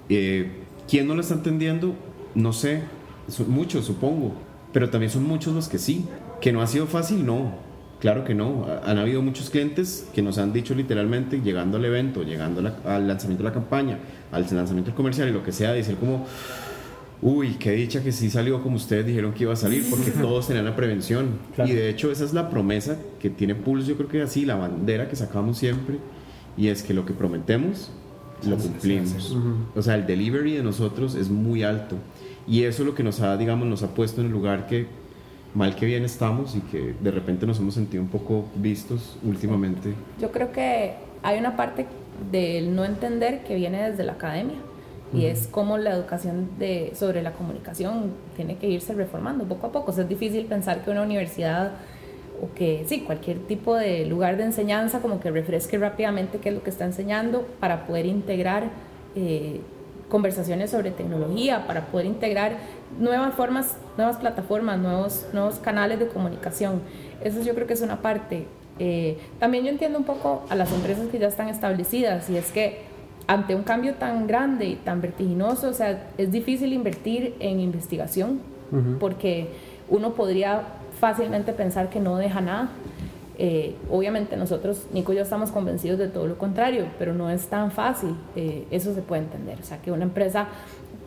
Eh, 0.09 0.51
¿Quién 0.89 1.07
no 1.07 1.15
lo 1.15 1.21
está 1.21 1.35
entendiendo? 1.35 1.95
No 2.35 2.53
sé. 2.53 2.81
Son 3.29 3.51
muchos, 3.51 3.85
supongo. 3.87 4.33
Pero 4.73 4.91
también 4.91 5.11
son 5.11 5.25
muchos 5.25 5.55
los 5.55 5.69
que 5.69 5.79
sí. 5.79 6.05
Que 6.41 6.53
no 6.53 6.61
ha 6.61 6.67
sido 6.67 6.87
fácil, 6.87 7.25
no. 7.25 7.53
Claro 8.05 8.23
que 8.23 8.35
no. 8.35 8.67
Ha- 8.69 8.91
Han 8.91 8.99
habido 8.99 9.23
muchos 9.23 9.49
clientes 9.49 10.07
que 10.15 10.21
nos 10.21 10.37
han 10.37 10.53
dicho 10.53 10.75
literalmente, 10.75 11.41
llegando 11.41 11.79
al 11.79 11.85
evento, 11.87 12.23
llegando 12.23 12.61
la- 12.61 12.77
al 12.85 13.09
lanzamiento 13.09 13.43
de 13.43 13.49
la 13.49 13.55
campaña, 13.55 13.99
al 14.31 14.43
lanzamiento 14.43 14.91
del 14.91 14.95
comercial 14.95 15.27
y 15.31 15.33
lo 15.33 15.43
que 15.43 15.53
sea, 15.53 15.73
decir 15.73 15.97
como, 15.97 16.27
uy, 17.23 17.55
qué 17.59 17.73
dicha 17.73 18.03
que 18.03 18.13
sí 18.13 18.29
salió 18.29 18.63
como 18.63 18.77
ustedes 18.77 19.07
dijeron 19.07 19.33
que 19.33 19.45
iba 19.45 19.55
a 19.55 19.57
salir, 19.57 19.85
porque 19.89 20.11
todos 20.21 20.47
tenían 20.47 20.67
la 20.67 20.77
prevención. 20.77 21.29
Claro. 21.55 21.71
Y 21.71 21.75
de 21.75 21.89
hecho 21.89 22.11
esa 22.13 22.25
es 22.25 22.35
la 22.35 22.51
promesa 22.51 22.99
que 23.21 23.31
tiene 23.31 23.55
Pulse, 23.55 23.89
yo 23.89 23.97
creo 23.97 24.09
que 24.11 24.21
así, 24.21 24.45
la 24.45 24.57
bandera 24.57 25.09
que 25.09 25.17
sacamos 25.17 25.57
siempre, 25.57 25.97
y 26.59 26.69
es 26.69 26.83
que 26.83 26.93
lo 26.93 27.07
que 27.07 27.15
prometemos, 27.15 27.91
lo 28.47 28.57
cumplimos. 28.59 29.35
O 29.75 29.81
sea, 29.81 29.95
el 29.95 30.05
delivery 30.07 30.53
de 30.57 30.63
nosotros 30.63 31.15
es 31.15 31.31
muy 31.31 31.63
alto. 31.63 31.97
Y 32.47 32.65
eso 32.65 32.83
es 32.83 32.87
lo 32.87 32.95
que 32.95 33.03
nos 33.03 33.21
ha, 33.21 33.35
digamos, 33.39 33.67
nos 33.67 33.83
ha 33.83 33.95
puesto 33.95 34.21
en 34.21 34.27
el 34.27 34.33
lugar 34.35 34.67
que 34.67 34.87
mal 35.55 35.77
que 35.77 35.87
bien 35.87 36.05
estamos 36.05 36.57
y 36.57 36.61
que 36.61 36.95
de 37.01 37.11
repente 37.11 37.47
nos 37.47 37.59
hemos 37.59 37.75
sentido 37.75 38.03
un 38.03 38.09
poco 38.09 38.45
vistos 38.57 39.17
últimamente. 39.23 39.95
Yo 40.21 40.31
creo 40.31 40.53
que 40.53 40.95
hay 41.23 41.39
una 41.39 41.57
parte 41.57 41.87
del 42.31 42.75
no 42.75 42.85
entender 42.85 43.45
que 43.45 43.55
viene 43.55 43.91
desde 43.91 44.05
la 44.05 44.13
academia 44.13 44.57
y 45.13 45.27
es 45.27 45.47
cómo 45.47 45.79
la 45.79 45.95
educación 45.95 46.51
de, 46.59 46.93
sobre 46.97 47.23
la 47.23 47.33
comunicación 47.35 48.13
tiene 48.35 48.57
que 48.57 48.69
irse 48.69 48.95
reformando 48.95 49.45
poco 49.45 49.69
a 49.69 49.73
poco. 49.73 49.93
O 49.93 49.95
sea, 49.95 50.03
es 50.03 50.09
difícil 50.09 50.47
pensar 50.47 50.85
que 50.85 50.91
una 50.91 51.03
universidad 51.03 51.73
o 52.43 52.53
que 52.53 52.85
sí, 52.89 53.03
cualquier 53.03 53.39
tipo 53.47 53.77
de 53.77 54.07
lugar 54.07 54.37
de 54.37 54.43
enseñanza 54.43 55.01
como 55.01 55.21
que 55.21 55.31
refresque 55.31 55.79
rápidamente 55.79 56.39
qué 56.39 56.49
es 56.49 56.55
lo 56.57 56.65
que 56.65 56.71
está 56.71 56.85
enseñando 56.85 57.47
para 57.61 57.87
poder 57.87 58.07
integrar 58.07 58.71
eh, 59.15 59.61
conversaciones 60.09 60.71
sobre 60.71 60.91
tecnología, 60.91 61.67
para 61.67 61.87
poder 61.87 62.07
integrar 62.07 62.57
nuevas 62.99 63.35
formas, 63.35 63.77
nuevas 63.97 64.17
plataformas, 64.17 64.79
nuevos, 64.79 65.27
nuevos 65.33 65.59
canales 65.59 65.99
de 65.99 66.09
comunicación. 66.09 66.81
Eso 67.23 67.43
yo 67.43 67.55
creo 67.55 67.67
que 67.67 67.75
es 67.75 67.83
una 67.83 68.01
parte 68.03 68.47
Eh, 68.81 69.19
también 69.39 69.63
yo 69.65 69.71
entiendo 69.71 69.99
un 69.99 70.05
poco 70.05 70.43
a 70.49 70.57
las 70.57 70.73
empresas 70.73 71.07
que 71.07 71.21
ya 71.21 71.29
están 71.29 71.49
establecidas 71.49 72.29
y 72.29 72.37
es 72.37 72.51
que 72.51 72.81
ante 73.29 73.55
un 73.55 73.63
cambio 73.63 73.95
tan 73.95 74.27
grande 74.27 74.67
y 74.67 74.75
tan 74.75 75.01
vertiginoso, 75.01 75.69
o 75.69 75.73
sea, 75.73 76.09
es 76.19 76.33
difícil 76.33 76.73
invertir 76.73 77.37
en 77.39 77.61
investigación 77.61 78.41
porque 78.99 79.47
uno 79.89 80.15
podría 80.15 80.63
fácilmente 80.99 81.53
pensar 81.53 81.89
que 81.89 82.01
no 82.01 82.17
deja 82.17 82.41
nada. 82.41 82.71
Eh, 83.39 83.75
obviamente 83.91 84.37
nosotros, 84.37 84.87
Nico 84.93 85.13
y 85.13 85.17
yo 85.17 85.23
estamos 85.23 85.51
convencidos 85.51 85.99
de 85.99 86.09
todo 86.09 86.27
lo 86.27 86.39
contrario, 86.39 86.87
pero 86.99 87.15
no 87.15 87.31
es 87.31 87.47
tan 87.47 87.71
fácil, 87.71 88.15
eh, 88.37 88.65
eso 88.71 88.95
se 88.95 89.03
puede 89.03 89.23
entender. 89.23 89.59
O 89.61 89.65
sea, 89.65 89.83
que 89.83 89.91
una 89.91 90.05
empresa 90.05 90.49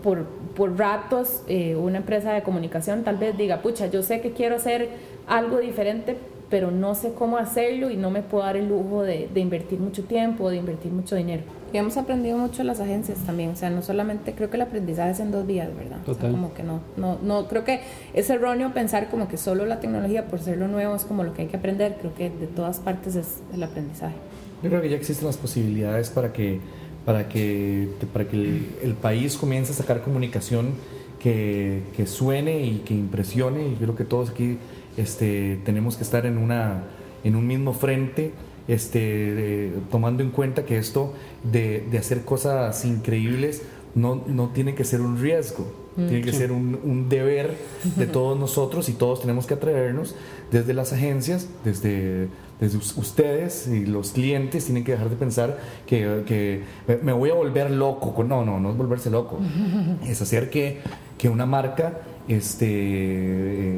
por, 0.04 0.26
por 0.56 0.78
ratos, 0.78 1.44
una 1.76 1.98
empresa 1.98 2.32
de 2.34 2.44
comunicación 2.44 3.04
tal 3.04 3.18
vez 3.18 3.36
diga, 3.36 3.62
pucha, 3.62 3.88
yo 3.88 4.04
sé 4.04 4.22
que 4.22 4.32
quiero 4.32 4.56
hacer 4.56 4.90
algo 5.28 5.58
diferente, 5.58 6.18
pero 6.50 6.72
no 6.72 6.96
sé 6.96 7.14
cómo 7.14 7.38
hacerlo 7.38 7.90
y 7.90 7.98
no 7.98 8.10
me 8.10 8.22
puedo 8.22 8.44
dar 8.44 8.56
el 8.56 8.70
lujo 8.70 9.04
de, 9.04 9.30
invertir 9.36 9.80
mucho 9.80 10.04
tiempo, 10.04 10.50
de 10.50 10.58
invertir 10.58 10.92
mucho 10.92 11.16
dinero. 11.16 11.44
Y 11.74 11.78
hemos 11.78 11.98
aprendido 11.98 12.38
mucho 12.38 12.64
las 12.64 12.80
agencias 12.80 13.20
también, 13.20 13.52
o 13.52 13.56
sea, 13.56 13.70
no 13.70 13.82
solamente 13.82 14.34
creo 14.34 14.50
que 14.50 14.56
el 14.56 14.62
aprendizaje 14.62 15.12
es 15.12 15.20
en 15.20 15.32
dos 15.32 15.46
vías, 15.46 15.76
¿verdad? 15.76 15.98
Total. 16.06 16.32
como 16.32 16.54
que 16.54 16.64
no, 16.64 16.82
no, 16.96 17.18
no, 17.22 17.48
creo 17.48 17.66
que 17.66 17.82
es 18.14 18.30
erróneo 18.30 18.74
pensar 18.74 19.10
como 19.10 19.28
que 19.28 19.38
solo 19.38 19.66
la 19.66 19.80
tecnología 19.80 20.28
por 20.28 20.40
ser 20.40 20.58
lo 20.58 20.68
nuevo 20.68 20.96
es 20.96 21.04
como 21.04 21.24
lo 21.24 21.34
que 21.34 21.44
hay 21.44 21.48
que 21.48 21.58
aprender, 21.58 21.98
creo 22.00 22.14
que 22.14 22.30
de 22.30 22.48
todas 22.48 22.80
partes 22.80 23.16
es 23.16 23.42
el 23.54 23.62
aprendizaje. 23.64 24.16
Yo 24.64 24.70
creo 24.70 24.82
que 24.82 24.90
ya 24.90 24.96
existen 24.96 25.28
las 25.28 25.38
posibilidades 25.38 26.10
para 26.10 26.32
que, 26.32 26.60
para 27.06 27.28
que, 27.28 27.90
para 28.14 28.28
que 28.28 28.36
el, 28.38 28.68
el 28.84 28.94
país 28.94 29.36
comience 29.38 29.74
a 29.74 29.76
sacar 29.76 30.02
comunicación 30.02 30.74
que, 31.20 31.84
que 31.96 32.08
suene 32.08 32.66
y 32.66 32.78
que 32.80 32.94
impresione, 32.94 33.68
y 33.68 33.76
creo 33.76 33.96
que 33.96 34.06
todos 34.06 34.30
aquí 34.30 34.58
este, 34.98 35.60
tenemos 35.66 35.98
que 35.98 36.04
estar 36.04 36.26
en, 36.26 36.38
una, 36.38 36.84
en 37.24 37.36
un 37.36 37.48
mismo 37.48 37.74
frente, 37.74 38.34
este, 38.68 39.74
tomando 39.92 40.24
en 40.24 40.32
cuenta 40.32 40.66
que 40.66 40.78
esto 40.78 41.14
de, 41.44 41.86
de 41.90 41.98
hacer 41.98 42.24
cosas 42.24 42.84
increíbles 42.86 43.62
no, 43.96 44.22
no, 44.28 44.50
tiene 44.50 44.76
que 44.76 44.84
ser 44.84 45.02
un 45.02 45.20
riesgo, 45.20 45.66
mm, 45.96 46.08
tiene 46.08 46.22
que 46.22 46.34
ser 46.34 46.52
un, 46.52 46.80
un, 46.84 47.10
deber 47.10 47.56
de 47.96 48.06
todos 48.08 48.38
nosotros 48.38 48.90
y 48.90 48.94
todos 48.94 49.22
tenemos 49.22 49.48
que 49.48 49.56
atrevernos 49.56 50.16
desde 50.52 50.74
las 50.74 50.94
agencias, 50.94 51.48
desde, 51.64 52.28
desde 52.60 52.78
ustedes 52.78 53.68
y 53.68 53.86
los 53.86 54.12
clientes 54.12 54.66
tienen 54.66 54.84
que 54.84 54.92
dejar 54.92 55.10
de 55.10 55.16
pensar 55.16 55.60
que, 55.88 56.24
que 56.28 56.62
me 57.02 57.14
voy 57.14 57.32
a 57.32 57.34
volver 57.34 57.72
loco. 57.72 58.24
No, 58.24 58.46
no, 58.46 58.60
no 58.60 58.70
es 58.70 58.78
volverse 58.78 59.10
loco, 59.10 59.40
es 60.06 60.22
hacer 60.22 60.50
que, 60.50 60.82
que 61.18 61.30
una 61.30 61.46
marca 61.46 62.02
este, 62.28 62.68
eh, 62.70 63.74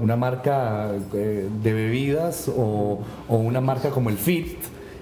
una 0.00 0.16
marca 0.16 0.92
eh, 1.12 1.48
de 1.62 1.72
bebidas 1.72 2.48
o, 2.48 3.00
o, 3.28 3.36
una 3.36 3.60
marca 3.60 3.90
como 3.90 4.10
el 4.10 4.16
Fit 4.16 4.56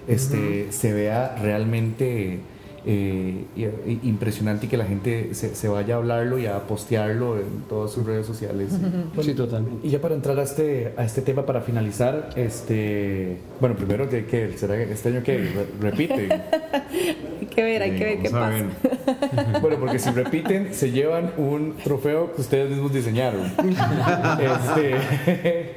este, 0.09 0.37
uh 0.37 0.69
-huh. 0.69 0.71
se 0.73 0.93
vea 0.93 1.37
realmente 1.41 2.41
eh, 2.85 3.45
impresionante 4.03 4.67
y 4.67 4.69
que 4.69 4.77
la 4.77 4.85
gente 4.85 5.35
se, 5.35 5.55
se, 5.55 5.69
vaya 5.69 5.95
a 5.95 5.99
hablarlo 5.99 6.39
y 6.39 6.47
a 6.47 6.67
postearlo 6.67 7.39
en 7.39 7.63
todas 7.69 7.93
sus 7.93 8.05
redes 8.05 8.27
sociales. 8.27 8.73
Sí, 9.21 9.35
totalmente. 9.35 9.87
Y 9.87 9.91
ya 9.91 10.01
para 10.01 10.17
entrar 10.17 10.39
a 10.39 10.43
este, 10.43 10.93
a 10.97 11.05
este 11.05 11.23
tema, 11.23 11.47
para 11.47 11.61
finalizar, 11.61 12.31
este, 12.35 13.37
bueno, 13.61 13.77
primero, 13.77 14.09
que, 14.09 14.25
que 14.27 14.59
será 14.59 14.77
este 14.83 15.11
año 15.11 15.23
que 15.23 15.49
repite? 15.81 16.29
hay 17.53 17.57
que 17.57 17.63
ver, 17.63 17.83
hay 17.83 17.91
que 17.99 18.05
ver 18.05 18.19
qué 18.23 18.31
pasa. 18.31 19.61
bueno, 19.61 19.77
porque 19.79 19.99
si 19.99 20.11
repiten, 20.11 20.75
se 20.75 20.91
llevan 20.91 21.33
un 21.37 21.77
trofeo 21.77 22.33
que 22.35 22.41
ustedes 22.41 22.71
mismos 22.71 22.93
diseñaron. 22.93 23.53
este, 24.41 25.75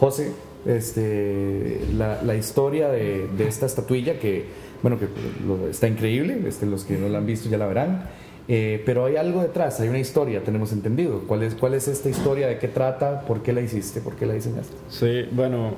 José, 0.00 0.32
este, 0.66 1.80
la, 1.94 2.22
la 2.22 2.34
historia 2.34 2.88
de, 2.88 3.28
de 3.36 3.48
esta 3.48 3.66
estatuilla 3.66 4.18
que 4.18 4.64
bueno, 4.84 4.98
que 4.98 5.08
lo, 5.46 5.66
está 5.66 5.88
increíble, 5.88 6.38
este, 6.46 6.66
los 6.66 6.84
que 6.84 6.98
no 6.98 7.08
la 7.08 7.16
han 7.16 7.24
visto 7.24 7.48
ya 7.48 7.56
la 7.56 7.64
verán, 7.64 8.02
eh, 8.48 8.82
pero 8.84 9.06
hay 9.06 9.16
algo 9.16 9.40
detrás, 9.40 9.80
hay 9.80 9.88
una 9.88 9.98
historia, 9.98 10.44
tenemos 10.44 10.72
entendido. 10.72 11.20
¿Cuál 11.26 11.42
es, 11.42 11.54
¿Cuál 11.54 11.72
es 11.72 11.88
esta 11.88 12.10
historia? 12.10 12.48
¿De 12.48 12.58
qué 12.58 12.68
trata? 12.68 13.22
¿Por 13.22 13.42
qué 13.42 13.54
la 13.54 13.62
hiciste? 13.62 14.02
¿Por 14.02 14.14
qué 14.16 14.26
la 14.26 14.34
diseñaste? 14.34 14.74
Sí, 14.90 15.26
bueno, 15.32 15.72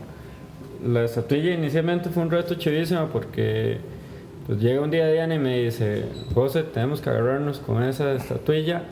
la 0.85 1.05
estatuilla 1.05 1.53
inicialmente 1.55 2.09
fue 2.09 2.25
un 2.25 2.33
reto 2.33 2.57
chivísimo 2.57 3.07
porque 3.13 3.79
pues 4.47 4.61
llega 4.61 4.81
un 4.81 4.91
día 4.91 5.09
Diana 5.09 5.35
y 5.35 5.39
me 5.39 5.59
dice, 5.59 6.05
José, 6.33 6.63
tenemos 6.63 7.01
que 7.01 7.11
agarrarnos 7.11 7.59
con 7.59 7.83
esa 7.83 8.13
estatuilla, 8.13 8.83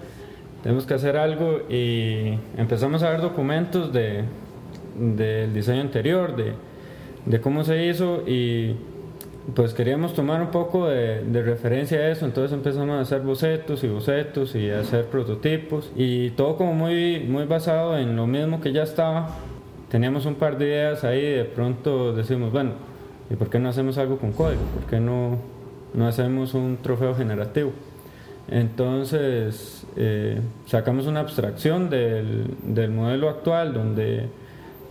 tenemos 0.64 0.84
que 0.84 0.94
hacer 0.94 1.16
algo 1.16 1.60
y 1.70 2.38
empezamos 2.56 3.04
a 3.04 3.10
ver 3.10 3.20
documentos 3.20 3.92
de, 3.92 4.24
del 4.98 5.54
diseño 5.54 5.80
anterior, 5.80 6.34
de, 6.34 6.54
de 7.26 7.40
cómo 7.40 7.62
se 7.62 7.86
hizo 7.86 8.24
y 8.26 8.74
pues 9.54 9.74
queríamos 9.74 10.14
tomar 10.14 10.40
un 10.40 10.50
poco 10.50 10.88
de, 10.88 11.22
de, 11.22 11.42
referencia 11.42 11.98
a 11.98 12.10
eso, 12.10 12.24
entonces 12.24 12.52
empezamos 12.52 12.96
a 12.96 13.00
hacer 13.02 13.20
bocetos 13.20 13.84
y 13.84 13.88
bocetos 13.88 14.56
y 14.56 14.70
a 14.70 14.80
hacer 14.80 15.04
prototipos 15.04 15.92
y 15.94 16.30
todo 16.30 16.56
como 16.56 16.72
muy, 16.72 17.20
muy 17.20 17.44
basado 17.44 17.96
en 17.96 18.16
lo 18.16 18.26
mismo 18.26 18.60
que 18.60 18.72
ya 18.72 18.82
estaba. 18.82 19.36
Teníamos 19.88 20.26
un 20.26 20.34
par 20.34 20.58
de 20.58 20.64
ideas 20.64 21.04
ahí 21.04 21.22
de 21.22 21.44
pronto 21.44 22.12
decimos, 22.12 22.50
bueno, 22.50 22.72
¿y 23.30 23.37
por 23.37 23.50
qué 23.50 23.58
no 23.58 23.68
hacemos 23.68 23.98
algo 23.98 24.18
con 24.18 24.32
código? 24.32 24.62
¿Por 24.74 24.84
qué 24.84 25.00
no, 25.00 25.38
no 25.94 26.06
hacemos 26.06 26.54
un 26.54 26.78
trofeo 26.82 27.14
generativo? 27.14 27.72
Entonces 28.48 29.87
eh, 29.96 30.40
sacamos 30.66 31.06
una 31.06 31.20
abstracción 31.20 31.88
del, 31.90 32.46
del 32.62 32.90
modelo 32.90 33.28
actual 33.28 33.72
donde 33.72 34.28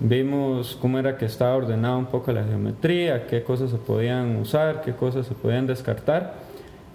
Vimos 0.05 0.77
cómo 0.81 0.99
era 0.99 1.17
que 1.17 1.23
estaba 1.23 1.55
ordenada 1.55 1.95
un 1.95 2.07
poco 2.07 2.33
la 2.33 2.43
geometría, 2.43 3.25
qué 3.25 3.41
cosas 3.41 3.71
se 3.71 3.77
podían 3.77 4.35
usar, 4.35 4.81
qué 4.81 4.91
cosas 4.91 5.25
se 5.25 5.33
podían 5.33 5.65
descartar. 5.65 6.33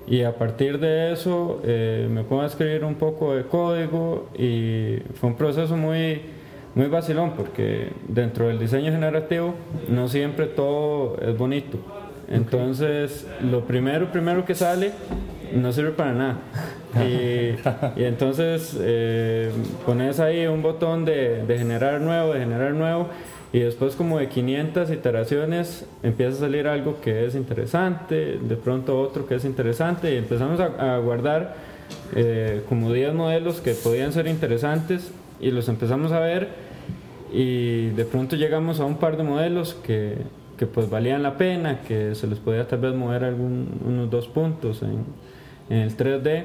Y 0.06 0.24
a 0.24 0.36
partir 0.36 0.78
de 0.78 1.12
eso 1.12 1.62
eh, 1.64 2.06
me 2.10 2.22
pongo 2.22 2.42
a 2.42 2.46
escribir 2.46 2.84
un 2.84 2.96
poco 2.96 3.34
de 3.34 3.44
código 3.44 4.28
y 4.36 4.98
fue 5.14 5.30
un 5.30 5.36
proceso 5.36 5.74
muy, 5.74 6.20
muy 6.78 6.86
vacilón 6.86 7.32
porque 7.32 7.90
dentro 8.06 8.46
del 8.46 8.60
diseño 8.60 8.92
generativo 8.92 9.52
no 9.88 10.08
siempre 10.08 10.46
todo 10.46 11.18
es 11.20 11.36
bonito. 11.36 11.76
Entonces, 12.28 13.26
lo 13.42 13.64
primero, 13.64 14.12
primero 14.12 14.44
que 14.44 14.54
sale 14.54 14.92
no 15.52 15.72
sirve 15.72 15.90
para 15.90 16.12
nada. 16.12 16.36
Y, 16.98 17.54
y 18.00 18.04
entonces 18.04 18.74
eh, 18.80 19.50
pones 19.84 20.20
ahí 20.20 20.46
un 20.46 20.62
botón 20.62 21.04
de, 21.04 21.44
de, 21.44 21.58
generar 21.58 22.00
nuevo, 22.00 22.32
de 22.32 22.40
generar 22.40 22.72
nuevo, 22.72 23.08
y 23.52 23.58
después 23.58 23.94
como 23.94 24.18
de 24.18 24.28
500 24.28 24.90
iteraciones 24.90 25.86
empieza 26.02 26.38
a 26.38 26.40
salir 26.40 26.66
algo 26.66 26.98
que 27.02 27.26
es 27.26 27.34
interesante, 27.34 28.38
de 28.42 28.56
pronto 28.56 28.98
otro 28.98 29.26
que 29.26 29.34
es 29.34 29.44
interesante, 29.44 30.14
y 30.14 30.16
empezamos 30.16 30.58
a, 30.60 30.94
a 30.94 30.98
guardar 30.98 31.56
eh, 32.16 32.62
como 32.70 32.90
10 32.90 33.12
modelos 33.12 33.60
que 33.60 33.74
podían 33.74 34.14
ser 34.14 34.26
interesantes, 34.26 35.12
y 35.38 35.50
los 35.50 35.68
empezamos 35.68 36.10
a 36.10 36.20
ver, 36.20 36.48
y 37.32 37.90
de 37.90 38.04
pronto 38.04 38.36
llegamos 38.36 38.80
a 38.80 38.84
un 38.84 38.96
par 38.96 39.16
de 39.16 39.22
modelos 39.22 39.74
que, 39.74 40.16
que 40.56 40.66
pues 40.66 40.88
valían 40.88 41.22
la 41.22 41.36
pena, 41.36 41.82
que 41.82 42.14
se 42.14 42.26
les 42.26 42.38
podía 42.38 42.66
tal 42.66 42.80
vez 42.80 42.94
mover 42.94 43.24
algún, 43.24 43.80
unos 43.84 44.10
dos 44.10 44.28
puntos 44.28 44.82
en, 44.82 45.04
en 45.70 45.82
el 45.82 45.96
3D 45.96 46.44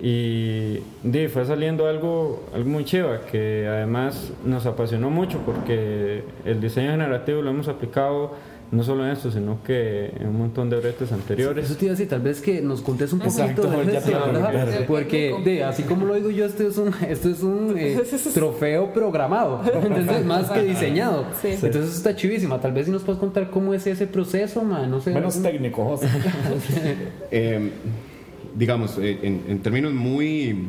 y 0.00 0.78
di, 1.02 1.26
fue 1.28 1.44
saliendo 1.44 1.88
algo, 1.88 2.44
algo 2.54 2.70
muy 2.70 2.84
chiva 2.84 3.22
que 3.30 3.66
además 3.66 4.32
nos 4.44 4.64
apasionó 4.66 5.10
mucho 5.10 5.38
porque 5.44 6.22
el 6.44 6.60
diseño 6.60 6.92
generativo 6.92 7.42
lo 7.42 7.50
hemos 7.50 7.66
aplicado 7.66 8.34
no 8.70 8.82
solo 8.82 9.04
en 9.04 9.12
esto, 9.12 9.30
sino 9.30 9.62
que 9.62 10.12
en 10.18 10.28
un 10.28 10.38
montón 10.38 10.68
de 10.68 10.76
bretes 10.76 11.10
anteriores. 11.10 11.64
Eso 11.64 11.76
te 11.76 11.86
iba 11.86 11.92
a 11.92 11.94
decir, 11.94 12.08
tal 12.08 12.20
vez 12.20 12.40
que 12.40 12.60
nos 12.60 12.82
contes 12.82 13.12
un 13.12 13.20
poquito 13.20 13.62
de 13.62 13.84
¿verdad? 13.86 14.84
Porque 14.86 15.34
de, 15.44 15.64
así 15.64 15.84
como 15.84 16.04
lo 16.04 16.14
digo 16.14 16.30
yo, 16.30 16.44
esto 16.44 16.66
es 16.66 16.76
un, 16.76 16.92
esto 17.08 17.30
es 17.30 17.42
un 17.42 17.76
eh, 17.78 17.98
trofeo 18.34 18.92
programado, 18.92 19.62
entonces 19.64 20.24
más 20.24 20.50
que 20.50 20.62
diseñado. 20.62 21.26
Sí. 21.40 21.48
Entonces 21.52 21.96
está 21.96 22.14
chivísima. 22.14 22.60
Tal 22.60 22.72
vez 22.72 22.86
si 22.86 22.92
nos 22.92 23.02
puedes 23.02 23.18
contar 23.18 23.50
cómo 23.50 23.72
es 23.72 23.86
ese 23.86 24.06
proceso, 24.06 24.62
man. 24.62 24.90
No 24.90 25.00
sé. 25.00 25.12
Menos 25.12 25.40
técnico, 25.42 25.84
José. 25.84 26.08
eh, 27.30 27.70
digamos, 28.54 28.98
en, 28.98 29.44
en, 29.48 29.58
términos 29.60 29.92
muy, 29.94 30.68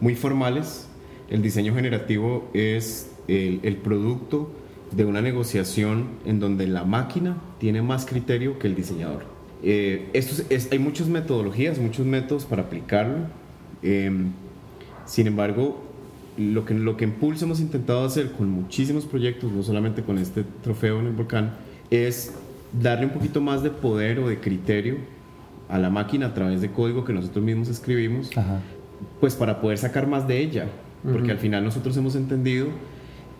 muy 0.00 0.14
formales, 0.14 0.86
el 1.28 1.42
diseño 1.42 1.74
generativo 1.74 2.48
es 2.52 3.10
el, 3.26 3.60
el, 3.62 3.76
producto 3.76 4.50
de 4.96 5.04
una 5.04 5.22
negociación 5.22 6.06
en 6.24 6.40
donde 6.40 6.66
la 6.66 6.84
máquina 6.84 7.36
tiene 7.58 7.82
más 7.82 8.06
criterio 8.06 8.58
que 8.58 8.66
el 8.66 8.74
diseñador. 8.74 9.24
Eh, 9.62 10.08
esto 10.12 10.42
es, 10.42 10.46
es, 10.50 10.72
hay 10.72 10.78
muchas 10.78 11.08
metodologías, 11.08 11.78
muchos 11.78 12.04
métodos 12.04 12.44
para 12.44 12.62
aplicarlo. 12.62 13.26
Eh, 13.82 14.10
sin 15.06 15.26
embargo, 15.26 15.82
lo 16.36 16.64
que, 16.64 16.74
lo 16.74 16.96
que 16.96 17.04
en 17.04 17.12
Pulse 17.12 17.44
hemos 17.44 17.60
intentado 17.60 18.04
hacer 18.04 18.32
con 18.32 18.48
muchísimos 18.48 19.04
proyectos, 19.04 19.52
no 19.52 19.62
solamente 19.62 20.02
con 20.02 20.18
este 20.18 20.44
trofeo 20.62 21.00
en 21.00 21.06
el 21.06 21.12
volcán, 21.12 21.54
es 21.90 22.34
darle 22.72 23.06
un 23.06 23.12
poquito 23.12 23.40
más 23.40 23.62
de 23.62 23.70
poder 23.70 24.18
o 24.18 24.28
de 24.28 24.40
criterio 24.40 24.96
a 25.68 25.78
la 25.78 25.90
máquina 25.90 26.26
a 26.26 26.34
través 26.34 26.60
de 26.60 26.70
código 26.70 27.04
que 27.04 27.12
nosotros 27.12 27.44
mismos 27.44 27.68
escribimos, 27.68 28.30
Ajá. 28.36 28.60
pues 29.20 29.34
para 29.34 29.60
poder 29.60 29.78
sacar 29.78 30.06
más 30.06 30.26
de 30.26 30.38
ella, 30.38 30.66
porque 31.02 31.22
uh 31.22 31.26
-huh. 31.26 31.30
al 31.32 31.38
final 31.38 31.64
nosotros 31.64 31.96
hemos 31.96 32.14
entendido 32.14 32.68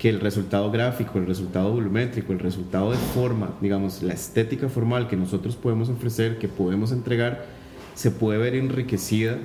que 0.02 0.08
el 0.08 0.18
resultado 0.18 0.68
gráfico, 0.72 1.20
el 1.20 1.26
resultado 1.26 1.70
volumétrico, 1.70 2.32
el 2.32 2.40
resultado 2.40 2.90
de 2.90 2.96
forma, 2.96 3.50
digamos, 3.60 4.02
la 4.02 4.12
estética 4.12 4.68
formal 4.68 5.06
que 5.06 5.16
nosotros 5.16 5.54
podemos 5.54 5.88
ofrecer, 5.90 6.38
que 6.38 6.48
podemos 6.48 6.90
entregar, 6.90 7.44
se 7.94 8.10
puede 8.10 8.36
ver 8.40 8.56
enriquecida 8.56 9.38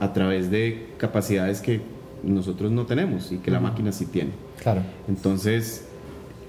a 0.00 0.12
través 0.12 0.50
de 0.50 0.88
capacidades 0.98 1.60
que 1.60 1.82
nosotros 2.24 2.72
no 2.72 2.84
tenemos 2.84 3.30
y 3.30 3.36
que 3.36 3.52
la 3.52 3.60
máquina 3.60 3.92
sí 3.92 4.06
tiene. 4.06 4.30
Claro. 4.60 4.82
Entonces, 5.06 5.86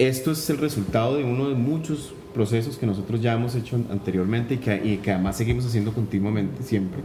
esto 0.00 0.32
es 0.32 0.50
el 0.50 0.58
resultado 0.58 1.16
de 1.16 1.22
uno 1.22 1.48
de 1.48 1.54
muchos 1.54 2.14
procesos 2.34 2.76
que 2.76 2.86
nosotros 2.86 3.22
ya 3.22 3.34
hemos 3.34 3.54
hecho 3.54 3.76
anteriormente 3.88 4.54
y 4.54 4.58
que, 4.58 4.82
y 4.84 4.96
que 4.96 5.12
además 5.12 5.36
seguimos 5.36 5.64
haciendo 5.64 5.92
continuamente, 5.92 6.64
siempre. 6.64 7.02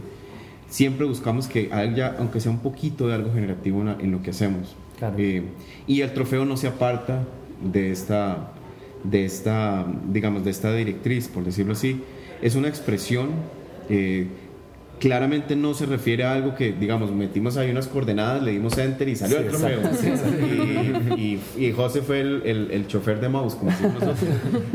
Siempre 0.68 1.06
buscamos 1.06 1.46
que 1.46 1.72
haya, 1.72 2.16
aunque 2.18 2.40
sea 2.40 2.50
un 2.50 2.58
poquito 2.58 3.06
de 3.06 3.14
algo 3.14 3.32
generativo 3.32 3.82
en, 3.82 4.00
en 4.00 4.10
lo 4.10 4.20
que 4.20 4.30
hacemos. 4.30 4.74
Claro. 4.98 5.14
Eh, 5.18 5.42
y 5.86 6.00
el 6.00 6.12
trofeo 6.14 6.44
no 6.44 6.56
se 6.56 6.68
aparta 6.68 7.22
de 7.62 7.90
esta, 7.90 8.52
de 9.02 9.24
esta, 9.24 9.86
digamos, 10.10 10.44
de 10.44 10.50
esta 10.50 10.72
directriz, 10.74 11.28
por 11.28 11.44
decirlo 11.44 11.72
así. 11.72 12.00
Es 12.42 12.54
una 12.56 12.68
expresión, 12.68 13.30
eh, 13.88 14.26
claramente 15.00 15.56
no 15.56 15.74
se 15.74 15.86
refiere 15.86 16.24
a 16.24 16.32
algo 16.34 16.54
que, 16.54 16.72
digamos, 16.72 17.10
metimos 17.12 17.56
ahí 17.56 17.70
unas 17.70 17.86
coordenadas, 17.88 18.42
le 18.42 18.52
dimos 18.52 18.76
enter 18.78 19.08
y 19.08 19.16
salió 19.16 19.38
Sí, 19.38 19.42
el 19.44 19.48
trofeo. 19.50 19.80
sí. 19.94 20.08
Y, 21.16 21.20
y, 21.58 21.66
y 21.66 21.72
José 21.72 22.02
fue 22.02 22.20
el, 22.20 22.42
el, 22.44 22.70
el 22.70 22.86
chofer 22.86 23.20
de 23.20 23.28
mouse, 23.28 23.54
como 23.56 23.70
decimos 23.70 23.94
nosotros. 23.94 24.18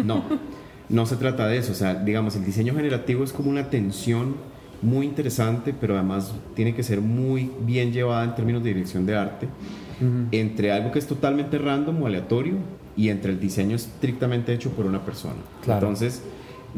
No, 0.05 0.23
no 0.89 1.05
se 1.05 1.15
trata 1.15 1.47
de 1.47 1.57
eso. 1.57 1.71
O 1.71 1.75
sea, 1.75 1.95
digamos, 1.95 2.35
el 2.35 2.43
diseño 2.45 2.73
generativo 2.75 3.23
es 3.23 3.31
como 3.31 3.49
una 3.49 3.69
tensión 3.69 4.35
muy 4.81 5.05
interesante, 5.05 5.73
pero 5.79 5.95
además 5.95 6.33
tiene 6.55 6.73
que 6.73 6.83
ser 6.83 7.01
muy 7.01 7.51
bien 7.61 7.91
llevada 7.91 8.23
en 8.23 8.33
términos 8.35 8.63
de 8.63 8.69
dirección 8.73 9.05
de 9.05 9.15
arte, 9.15 9.47
entre 10.31 10.71
algo 10.71 10.91
que 10.91 10.99
es 10.99 11.07
totalmente 11.07 11.57
random 11.57 12.01
o 12.01 12.07
aleatorio 12.07 12.55
y 12.95 13.09
entre 13.09 13.31
el 13.31 13.39
diseño 13.39 13.75
estrictamente 13.75 14.53
hecho 14.53 14.71
por 14.71 14.85
una 14.85 15.03
persona. 15.03 15.35
Claro. 15.63 15.87
Entonces, 15.87 16.21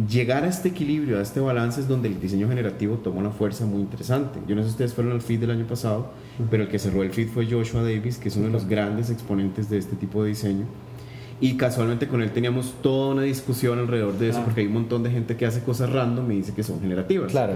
llegar 0.10 0.44
a 0.44 0.48
este 0.48 0.70
equilibrio, 0.70 1.20
a 1.20 1.22
este 1.22 1.40
balance 1.40 1.82
es 1.82 1.88
donde 1.88 2.08
el 2.08 2.20
diseño 2.20 2.48
generativo 2.48 2.96
toma 2.96 3.20
una 3.20 3.32
fuerza 3.32 3.66
muy 3.66 3.82
interesante. 3.82 4.40
Yo 4.48 4.56
no 4.56 4.62
sé 4.62 4.70
si 4.70 4.72
ustedes 4.74 4.94
fueron 4.94 5.14
al 5.14 5.22
feed 5.22 5.40
del 5.40 5.52
año 5.52 5.66
pasado, 5.66 6.12
pero 6.50 6.64
el 6.64 6.70
que 6.70 6.80
cerró 6.80 7.04
el 7.04 7.12
feed 7.12 7.30
fue 7.30 7.46
Joshua 7.50 7.84
Davis, 7.84 8.18
que 8.18 8.30
es 8.30 8.36
uno 8.38 8.48
de 8.48 8.54
los 8.54 8.68
grandes 8.68 9.10
exponentes 9.10 9.70
de 9.70 9.78
este 9.78 9.96
tipo 9.96 10.24
de 10.24 10.30
diseño. 10.30 10.66
Y 11.42 11.58
casualmente 11.58 12.08
con 12.08 12.22
él 12.22 12.32
teníamos 12.32 12.76
toda 12.84 13.14
una 13.14 13.24
discusión 13.24 13.80
alrededor 13.80 14.18
de 14.20 14.30
eso, 14.30 14.44
porque 14.44 14.62
hay 14.62 14.68
un 14.68 14.74
montón 14.74 15.02
de 15.02 15.10
gente 15.10 15.36
que 15.36 15.48
hace 15.48 15.62
cosas 15.62 15.90
random 15.90 16.32
y 16.32 16.36
dice 16.36 16.54
que 16.54 16.62
son 16.62 16.80
generativas. 16.80 17.32
Claro. 17.32 17.54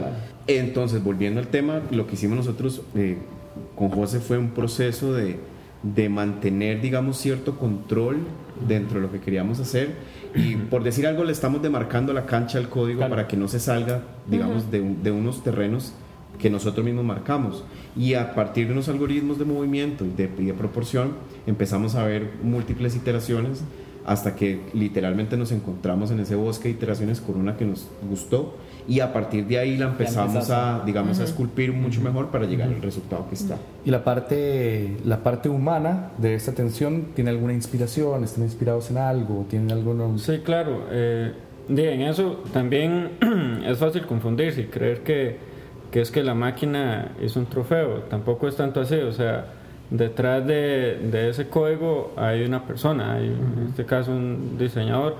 Entonces, 0.47 1.03
volviendo 1.03 1.39
al 1.39 1.47
tema, 1.47 1.81
lo 1.91 2.07
que 2.07 2.15
hicimos 2.15 2.35
nosotros 2.35 2.81
eh, 2.95 3.19
con 3.75 3.89
José 3.89 4.19
fue 4.21 4.39
un 4.39 4.49
proceso 4.49 5.13
de, 5.13 5.37
de 5.93 6.09
mantener, 6.09 6.81
digamos, 6.81 7.17
cierto 7.17 7.57
control 7.59 8.17
dentro 8.67 8.99
de 8.99 9.05
lo 9.05 9.11
que 9.11 9.19
queríamos 9.19 9.59
hacer. 9.59 9.95
Y 10.33 10.55
por 10.55 10.83
decir 10.83 11.05
algo, 11.07 11.23
le 11.23 11.31
estamos 11.31 11.61
demarcando 11.61 12.11
la 12.11 12.25
cancha 12.25 12.57
al 12.57 12.69
código 12.69 12.99
Claro. 12.99 13.11
para 13.15 13.27
que 13.27 13.37
no 13.37 13.47
se 13.47 13.59
salga, 13.59 14.01
digamos, 14.27 14.71
de, 14.71 14.81
de 14.81 15.11
unos 15.11 15.43
terrenos 15.43 15.93
que 16.39 16.49
nosotros 16.49 16.83
mismos 16.85 17.05
marcamos. 17.05 17.63
Y 17.95 18.15
a 18.15 18.33
partir 18.33 18.67
de 18.67 18.73
unos 18.73 18.89
algoritmos 18.89 19.37
de 19.39 19.45
movimiento 19.45 20.03
y 20.05 20.09
de, 20.09 20.29
y 20.39 20.45
de 20.45 20.53
proporción, 20.53 21.13
empezamos 21.47 21.95
a 21.95 22.03
ver 22.03 22.31
múltiples 22.43 22.95
iteraciones 22.95 23.63
hasta 24.05 24.35
que 24.35 24.61
literalmente 24.73 25.37
nos 25.37 25.51
encontramos 25.51 26.11
en 26.11 26.19
ese 26.19 26.35
bosque 26.35 26.67
de 26.67 26.73
iteraciones 26.75 27.21
con 27.21 27.37
una 27.37 27.55
que 27.57 27.65
nos 27.65 27.87
gustó 28.09 28.55
y 28.87 28.99
a 28.99 29.11
partir 29.11 29.47
de 29.47 29.57
ahí 29.57 29.77
la 29.77 29.85
empezamos 29.85 30.49
a, 30.51 30.83
digamos, 30.85 31.19
a 31.19 31.23
esculpir 31.23 31.73
mucho 31.73 32.01
mejor 32.01 32.27
para 32.27 32.45
llegar 32.45 32.67
al 32.67 32.81
resultado 32.81 33.27
que 33.27 33.35
está. 33.35 33.57
Y 33.83 33.89
la 33.89 34.03
parte, 34.03 34.97
la 35.03 35.23
parte 35.23 35.49
humana 35.49 36.11
de 36.17 36.35
esta 36.35 36.53
tensión, 36.53 37.07
¿tiene 37.15 37.31
alguna 37.31 37.53
inspiración? 37.53 38.23
¿Están 38.23 38.43
inspirados 38.43 38.91
en 38.91 38.97
algo? 38.97 39.45
¿Tienen 39.49 39.71
alguna... 39.71 40.17
Sí, 40.17 40.39
claro. 40.43 40.85
Eh, 40.91 41.33
en 41.67 42.01
eso 42.01 42.43
también 42.53 43.11
es 43.65 43.77
fácil 43.77 44.05
confundirse 44.05 44.61
y 44.61 44.65
creer 44.65 45.01
que, 45.01 45.37
que 45.91 46.01
es 46.01 46.11
que 46.11 46.23
la 46.23 46.35
máquina 46.35 47.13
es 47.19 47.35
un 47.35 47.47
trofeo. 47.47 48.03
Tampoco 48.09 48.47
es 48.47 48.55
tanto 48.55 48.81
así. 48.81 48.95
O 48.95 49.11
sea, 49.11 49.47
detrás 49.89 50.45
de, 50.45 50.99
de 51.11 51.29
ese 51.29 51.47
código 51.47 52.13
hay 52.17 52.43
una 52.43 52.65
persona, 52.65 53.13
hay 53.13 53.27
en 53.27 53.67
este 53.69 53.85
caso 53.85 54.11
un 54.11 54.57
diseñador. 54.59 55.15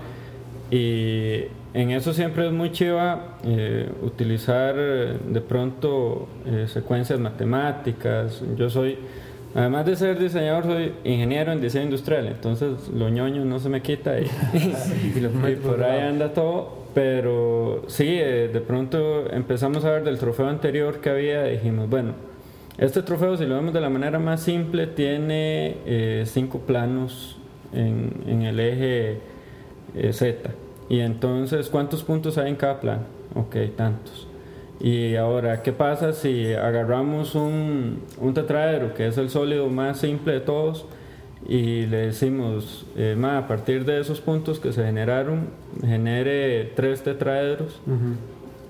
Y 0.70 1.46
en 1.76 1.92
eso 1.92 2.14
siempre 2.14 2.48
es 2.48 2.54
muy 2.54 2.72
chiva 2.72 3.38
eh, 3.44 3.90
utilizar 4.02 4.76
eh, 4.78 5.18
de 5.28 5.42
pronto 5.42 6.26
eh, 6.46 6.68
secuencias 6.70 7.20
matemáticas. 7.20 8.42
Yo 8.56 8.70
soy, 8.70 8.98
además 9.54 9.86
de 9.86 9.98
ser 9.98 10.18
diseñador, 10.18 10.64
soy 10.64 10.94
ingeniero 11.04 11.52
en 11.52 11.60
diseño 11.60 11.84
industrial, 11.84 12.28
entonces 12.28 12.88
lo 12.88 13.10
ñoño 13.10 13.44
no 13.44 13.60
se 13.60 13.68
me 13.68 13.82
quita 13.82 14.18
y, 14.18 14.24
y 15.18 15.56
por 15.58 15.84
ahí 15.84 16.00
anda 16.00 16.34
todo. 16.34 16.86
Pero 16.94 17.84
sí, 17.88 18.08
eh, 18.08 18.50
de 18.54 18.62
pronto 18.62 19.30
empezamos 19.30 19.84
a 19.84 19.92
ver 19.92 20.06
del 20.06 20.18
trofeo 20.18 20.48
anterior 20.48 21.02
que 21.02 21.10
había 21.10 21.44
dijimos, 21.44 21.90
bueno, 21.90 22.14
este 22.78 23.02
trofeo, 23.02 23.36
si 23.36 23.46
lo 23.46 23.56
vemos 23.56 23.74
de 23.74 23.82
la 23.82 23.90
manera 23.90 24.18
más 24.18 24.42
simple, 24.42 24.88
tiene 24.88 26.24
cinco 26.24 26.60
planos 26.60 27.38
en, 27.74 28.14
en 28.28 28.44
el 28.44 28.60
eje 28.62 29.20
Z. 30.12 30.52
Y 30.90 31.00
entonces, 31.00 31.70
¿cuántos 31.70 32.04
puntos 32.04 32.38
hay 32.38 32.50
en 32.50 32.56
cada 32.56 32.80
plano? 32.80 33.04
Ok, 33.36 33.56
tantos. 33.76 34.28
Y 34.80 35.16
ahora, 35.16 35.64
¿qué 35.64 35.72
pasa 35.72 36.14
si 36.14 36.54
agarramos 36.54 37.34
un, 37.36 38.02
un 38.20 38.34
tetraedro, 38.34 38.94
que 38.94 39.08
es 39.08 39.18
el 39.18 39.30
sólido 39.30 39.68
más 39.70 40.00
simple 40.00 40.34
de 40.34 40.42
todos, 40.42 40.86
y 41.48 41.86
le 41.86 41.98
decimos, 42.08 42.86
eh, 42.98 43.16
ma, 43.18 43.38
a 43.38 43.48
partir 43.48 43.86
de 43.86 44.00
esos 44.00 44.20
puntos 44.20 44.60
que 44.60 44.74
se 44.74 44.84
generaron, 44.84 45.50
genere 45.82 46.72
tres 46.76 47.04
tetraedros 47.04 47.80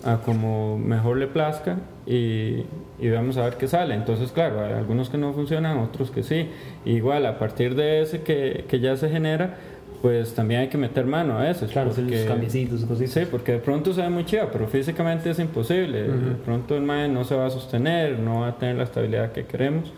a 0.04 0.18
como 0.18 0.78
mejor 0.78 1.18
le 1.18 1.28
plazca 1.28 1.78
y, 2.06 2.66
y 3.00 3.10
vamos 3.10 3.38
a 3.38 3.44
ver 3.46 3.56
qué 3.56 3.68
sale. 3.68 3.96
Entonces, 3.96 4.32
claro, 4.32 4.64
hay 4.64 4.74
algunos 4.74 5.10
que 5.10 5.18
no 5.18 5.34
funcionan, 5.34 5.80
otros 5.80 6.12
que 6.12 6.22
sí. 6.22 6.50
Igual, 6.86 7.26
a 7.26 7.40
partir 7.40 7.76
de 7.76 8.02
ese 8.02 8.22
que, 8.22 8.66
que 8.68 8.80
ya 8.80 8.98
se 8.98 9.10
genera, 9.10 9.58
pues 10.06 10.36
también 10.36 10.62
hay 10.62 10.68
que 10.68 10.78
meter 10.78 11.04
mano 11.08 11.40
a 11.40 11.42
veces. 11.42 11.72
Claro, 11.72 11.90
porque- 11.90 12.18
los 12.18 12.26
cambiecitos, 12.26 12.86
cositas. 12.86 13.12
Sí, 13.12 13.22
porque 13.32 13.54
de 13.54 13.58
pronto 13.58 13.92
se 13.92 14.04
ve 14.04 14.10
muy 14.12 14.24
chido, 14.24 14.50
pero 14.52 14.68
físicamente 14.68 15.32
es 15.32 15.40
imposible. 15.40 16.04
De 16.04 16.36
pronto 16.46 16.76
el 16.78 16.84
MAE 16.84 17.08
no 17.08 17.24
se 17.24 17.34
va 17.34 17.48
a 17.48 17.50
sostener, 17.50 18.20
no 18.20 18.42
va 18.42 18.50
a 18.50 18.56
tener 18.60 18.76
la 18.76 18.84
estabilidad 18.84 19.32
que 19.32 19.46
queremos. 19.46 19.92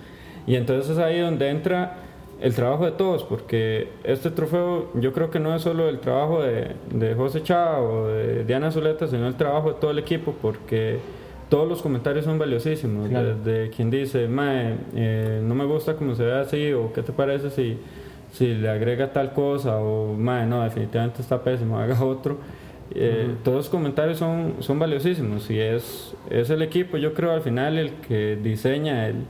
Y 0.46 0.56
entonces 0.56 0.92
es 0.92 0.98
ahí 0.98 1.20
donde 1.20 1.50
entra 1.50 1.98
el 2.40 2.56
trabajo 2.56 2.86
de 2.86 2.92
todos, 2.94 3.26
porque 3.26 3.90
este 4.06 4.32
trofeo 4.32 4.94
yo 4.94 5.12
creo 5.12 5.30
que 5.30 5.42
no 5.42 5.54
es 5.54 5.62
solo 5.62 5.90
el 5.90 6.00
trabajo 6.00 6.42
de, 6.42 6.68
de 6.90 7.14
José 7.14 7.44
Chá 7.44 7.78
o 7.82 8.08
de 8.08 8.46
Diana 8.46 8.72
Zuleta, 8.72 9.08
sino 9.08 9.28
el 9.28 9.36
trabajo 9.36 9.74
de 9.74 9.80
todo 9.82 9.92
el 9.92 10.00
equipo, 10.00 10.36
porque 10.42 11.00
todos 11.50 11.68
los 11.68 11.82
comentarios 11.82 12.24
son 12.24 12.40
valiosísimos. 12.40 13.10
Claro. 13.10 13.36
Desde 13.44 13.72
quien 13.72 13.90
dice, 13.90 14.30
Mae, 14.30 14.74
eh, 14.96 15.42
no 15.44 15.54
me 15.54 15.66
gusta 15.66 15.98
cómo 15.98 16.16
se 16.16 16.24
ve 16.24 16.34
así, 16.34 16.72
o 16.72 16.94
qué 16.94 17.02
te 17.02 17.12
parece 17.12 17.50
si, 17.50 17.78
si 18.38 18.54
le 18.54 18.70
agrega 18.70 19.12
tal 19.12 19.34
cosa, 19.34 19.78
o 19.80 20.14
Mae, 20.14 20.46
no, 20.46 20.64
definitivamente 20.64 21.22
está 21.22 21.42
pésimo, 21.44 21.80
haga 21.80 22.04
otro. 22.04 22.38
Eh, 22.94 23.36
Todos 23.44 23.58
los 23.58 23.70
comentarios 23.70 24.18
son, 24.18 24.56
son 24.60 24.80
valiosísimos 24.80 25.50
y 25.50 25.60
es, 25.60 26.16
es 26.30 26.50
el 26.50 26.62
equipo, 26.62 26.98
yo 26.98 27.14
creo, 27.14 27.32
al 27.32 27.42
final 27.42 27.78
el 27.78 27.92
que 27.96 28.38
diseña 28.42 29.08
el, 29.08 29.26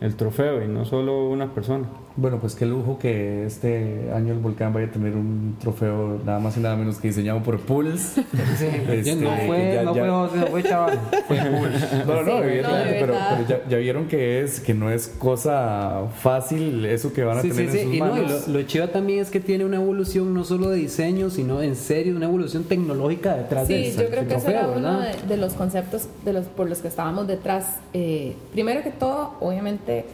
el 0.00 0.14
trofeo 0.16 0.62
y 0.62 0.68
no 0.68 0.84
solo 0.84 1.28
una 1.28 1.52
persona. 1.52 1.88
Bueno, 2.14 2.38
pues 2.38 2.54
qué 2.54 2.66
lujo 2.66 2.98
que 2.98 3.46
este 3.46 4.10
año 4.14 4.34
el 4.34 4.38
volcán 4.38 4.72
vaya 4.74 4.86
a 4.86 4.90
tener 4.90 5.14
un 5.14 5.56
trofeo 5.58 6.20
nada 6.26 6.38
más 6.40 6.56
y 6.58 6.60
nada 6.60 6.76
menos 6.76 6.98
que 6.98 7.08
diseñado 7.08 7.42
por 7.42 7.58
Pulse. 7.60 8.22
Sí, 8.58 8.66
Este, 8.90 9.16
no 9.16 9.30
fue, 9.46 9.72
ya- 9.74 9.82
no 9.82 9.94
ya- 9.94 10.02
fue 10.28 10.38
no 10.40 10.46
fue 10.48 10.62
chaval. 10.62 10.98
Fue 11.26 11.36
Pulse. 11.38 12.04
No, 12.06 12.14
no, 12.14 12.22
no, 12.22 12.24
Sí, 12.24 12.30
no, 12.30 12.40
de 12.40 12.48
evidentemente, 12.52 12.96
pero, 13.00 13.14
ya, 13.48 13.60
ya 13.68 13.76
vieron 13.78 14.08
que 14.08 14.42
es 14.42 14.60
que 14.60 14.74
no 14.74 14.90
es 14.90 15.08
cosa 15.08 16.02
fácil 16.20 16.84
eso 16.84 17.12
que 17.14 17.24
van 17.24 17.38
a 17.38 17.42
Sí, 17.42 17.48
tener 17.50 17.70
sí, 17.70 17.78
en 17.78 17.82
sí. 17.84 17.86
sus 17.86 17.94
Y, 17.96 18.00
no, 18.00 18.06
y 18.06 18.20
manos. 18.20 18.48
lo, 18.48 18.58
lo 18.58 18.62
chido 18.66 18.88
también 18.90 19.20
es 19.20 19.30
que 19.30 19.40
tiene 19.40 19.64
una 19.64 19.76
evolución 19.76 20.34
no 20.34 20.44
solo 20.44 20.68
de 20.68 20.76
diseño, 20.76 21.30
sino 21.30 21.62
en 21.62 21.76
serio, 21.76 22.14
una 22.14 22.26
evolución 22.26 22.64
tecnológica 22.64 23.34
detrás 23.36 23.66
Sí, 23.66 23.72
del 23.74 23.96
yo 23.96 24.08
creo 24.10 24.28
que 24.28 24.34
ese 24.34 24.50
era 24.50 24.68
uno 24.68 25.00
de, 25.00 25.12
de 25.28 25.36
los 25.38 25.54
conceptos 25.54 26.08
de 26.26 26.34
los, 26.34 26.44
por 26.46 26.68
los 26.68 26.78
que 26.80 26.88
estábamos 26.88 27.26
detrás. 27.26 27.78
Eh, 27.94 28.34
primero 28.52 28.82
que 28.82 28.90
todo, 28.90 29.34
obviamente, 29.40 30.04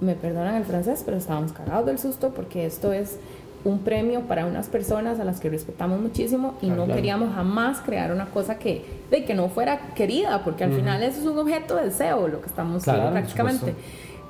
me 0.00 0.14
perdonan 0.14 0.54
el 0.54 0.64
francés, 0.64 1.02
pero 1.04 1.16
estábamos 1.16 1.52
cagados 1.52 1.86
del 1.86 1.98
susto 1.98 2.30
porque 2.30 2.66
esto 2.66 2.92
es 2.92 3.18
un 3.64 3.80
premio 3.80 4.22
para 4.22 4.46
unas 4.46 4.68
personas 4.68 5.20
a 5.20 5.24
las 5.24 5.38
que 5.38 5.50
respetamos 5.50 6.00
muchísimo 6.00 6.54
y 6.62 6.68
no 6.68 6.84
claro. 6.84 6.94
queríamos 6.94 7.34
jamás 7.34 7.80
crear 7.80 8.10
una 8.10 8.26
cosa 8.26 8.58
que, 8.58 8.84
de 9.10 9.24
que 9.24 9.34
no 9.34 9.48
fuera 9.48 9.92
querida, 9.94 10.42
porque 10.44 10.64
al 10.64 10.72
final 10.72 11.02
eso 11.02 11.20
es 11.20 11.26
un 11.26 11.38
objeto 11.38 11.76
de 11.76 11.84
deseo, 11.84 12.26
lo 12.28 12.40
que 12.40 12.46
estamos 12.46 12.84
Claro, 12.84 13.10
prácticamente. 13.10 13.74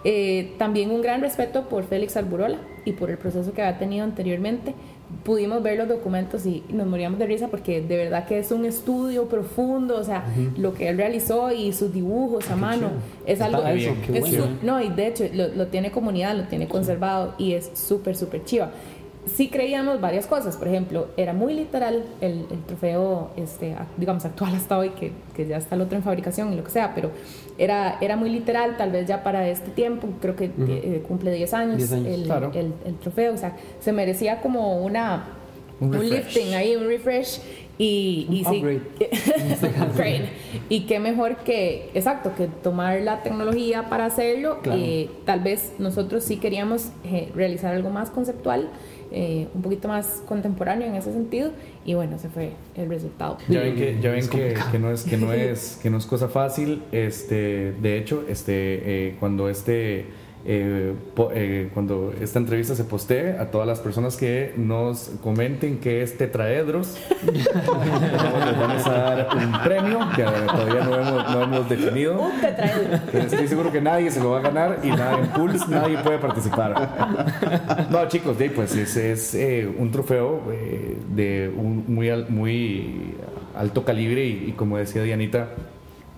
Eh, 0.02 0.54
también 0.58 0.90
un 0.90 1.02
gran 1.02 1.20
respeto 1.20 1.68
por 1.68 1.84
Félix 1.84 2.16
Alburola 2.16 2.58
y 2.84 2.92
por 2.92 3.10
el 3.10 3.18
proceso 3.18 3.52
que 3.52 3.62
había 3.62 3.78
tenido 3.78 4.02
anteriormente, 4.02 4.74
pudimos 5.24 5.62
ver 5.62 5.78
los 5.78 5.88
documentos 5.88 6.46
y 6.46 6.62
nos 6.70 6.86
moríamos 6.86 7.18
de 7.18 7.26
risa 7.26 7.48
porque 7.48 7.82
de 7.82 7.96
verdad 7.96 8.26
que 8.26 8.38
es 8.38 8.50
un 8.50 8.64
estudio 8.64 9.28
profundo, 9.28 9.96
o 9.98 10.04
sea, 10.04 10.24
lo 10.56 10.74
que 10.74 10.88
él 10.88 10.96
realizó 10.96 11.52
y 11.52 11.72
sus 11.72 11.92
dibujos 11.92 12.50
a 12.50 12.56
mano 12.56 12.90
es 13.26 13.40
algo... 13.40 13.64
eso, 13.66 13.90
es 14.12 14.38
bueno. 14.38 14.58
no, 14.62 14.80
y 14.80 14.88
de 14.88 15.06
hecho 15.06 15.24
lo, 15.32 15.48
lo 15.48 15.66
tiene 15.66 15.90
comunidad, 15.90 16.36
lo 16.36 16.44
tiene 16.44 16.68
conservado 16.68 17.34
y 17.38 17.52
es 17.52 17.70
súper, 17.74 18.16
súper 18.16 18.44
chiva. 18.44 18.70
Sí 19.26 19.48
creíamos 19.48 20.00
varias 20.00 20.26
cosas, 20.26 20.56
por 20.56 20.68
ejemplo, 20.68 21.08
era 21.16 21.32
muy 21.34 21.54
literal 21.54 22.04
el, 22.20 22.46
el 22.50 22.62
trofeo, 22.66 23.30
este, 23.36 23.76
digamos, 23.98 24.24
actual 24.24 24.54
hasta 24.54 24.78
hoy, 24.78 24.90
que, 24.90 25.12
que 25.34 25.46
ya 25.46 25.58
está 25.58 25.74
el 25.74 25.82
otro 25.82 25.96
en 25.96 26.02
fabricación 26.02 26.52
y 26.52 26.56
lo 26.56 26.64
que 26.64 26.70
sea, 26.70 26.94
pero 26.94 27.10
era, 27.58 27.98
era 28.00 28.16
muy 28.16 28.30
literal, 28.30 28.76
tal 28.78 28.90
vez 28.90 29.06
ya 29.06 29.22
para 29.22 29.46
este 29.48 29.70
tiempo, 29.70 30.08
creo 30.20 30.36
que 30.36 30.46
eh, 30.46 31.04
cumple 31.06 31.32
10 31.32 31.54
años, 31.54 31.76
10 31.76 31.92
años, 31.92 32.06
el, 32.06 32.22
claro. 32.24 32.50
el, 32.54 32.72
el 32.86 32.94
trofeo, 32.96 33.34
o 33.34 33.36
sea, 33.36 33.56
se 33.80 33.92
merecía 33.92 34.40
como 34.40 34.82
una, 34.82 35.24
Un 35.80 35.94
un, 35.94 36.08
lifting 36.08 36.54
ahí, 36.54 36.74
un 36.76 36.86
refresh. 36.86 37.40
Y, 37.76 38.26
y 38.28 38.44
Un 38.46 38.52
sí. 38.52 39.06
Upgrade. 39.82 40.28
Y 40.68 40.80
qué 40.80 40.98
mejor 40.98 41.36
que, 41.36 41.88
exacto, 41.94 42.32
que 42.36 42.46
tomar 42.46 43.00
la 43.00 43.22
tecnología 43.22 43.88
para 43.88 44.04
hacerlo. 44.04 44.58
Claro. 44.60 44.78
Eh, 44.78 45.08
tal 45.24 45.40
vez 45.40 45.72
nosotros 45.78 46.22
sí 46.24 46.36
queríamos 46.36 46.90
eh, 47.04 47.30
realizar 47.34 47.74
algo 47.74 47.88
más 47.88 48.10
conceptual, 48.10 48.68
eh, 49.12 49.48
un 49.54 49.62
poquito 49.62 49.88
más 49.88 50.22
contemporáneo 50.26 50.88
en 50.88 50.94
ese 50.94 51.12
sentido. 51.12 51.52
Y 51.84 51.94
bueno, 51.94 52.16
ese 52.16 52.28
fue 52.28 52.52
el 52.76 52.88
resultado. 52.88 53.38
Ya 53.48 53.60
ven 53.60 53.74
que, 53.74 53.98
ya 54.00 54.10
ven 54.10 54.28
que 54.28 54.78
no 54.78 54.90
es 54.90 55.04
que 55.04 55.16
no 55.16 55.32
es 55.32 55.78
que 55.82 55.90
no 55.90 55.98
es 55.98 56.06
cosa 56.06 56.28
fácil. 56.28 56.82
Este, 56.92 57.72
de 57.72 57.98
hecho, 57.98 58.24
este, 58.28 59.08
eh, 59.08 59.16
cuando 59.18 59.48
este 59.48 60.06
eh, 60.46 60.94
po- 61.14 61.30
eh, 61.34 61.68
cuando 61.74 62.14
esta 62.20 62.38
entrevista 62.38 62.74
se 62.74 62.84
postee 62.84 63.36
a 63.38 63.50
todas 63.50 63.66
las 63.66 63.78
personas 63.80 64.16
que 64.16 64.52
nos 64.56 65.10
comenten 65.22 65.78
que 65.78 66.02
es 66.02 66.16
tetraedros, 66.16 66.96
vamos, 67.66 68.00
les 68.46 68.58
vamos 68.58 68.86
a 68.86 68.90
dar 68.92 69.28
un 69.36 69.52
premio 69.62 69.98
que 70.16 70.22
todavía 70.22 70.84
no 70.84 70.94
hemos, 70.96 71.30
no 71.30 71.42
hemos 71.44 71.68
definido. 71.68 72.20
Un 72.20 72.40
tetraedro. 72.40 72.98
Pero 73.12 73.24
estoy 73.24 73.48
seguro 73.48 73.70
que 73.72 73.80
nadie 73.80 74.10
se 74.10 74.20
lo 74.20 74.30
va 74.30 74.38
a 74.38 74.42
ganar 74.42 74.78
y 74.82 74.88
nada 74.88 75.18
en 75.18 75.26
Pulse, 75.28 75.64
nadie 75.68 75.98
puede 75.98 76.18
participar. 76.18 77.88
No, 77.90 78.08
chicos, 78.08 78.38
de 78.38 78.50
pues 78.50 78.74
es, 78.76 78.96
es, 78.96 79.34
eh, 79.34 79.68
un 79.78 79.90
trofeo 79.90 80.42
eh, 80.52 80.96
de 81.14 81.52
un 81.54 81.84
muy, 81.86 82.08
al- 82.08 82.28
muy 82.30 83.14
alto 83.56 83.84
calibre 83.84 84.24
y, 84.24 84.44
y 84.48 84.52
como 84.52 84.78
decía 84.78 85.02
Dianita, 85.02 85.48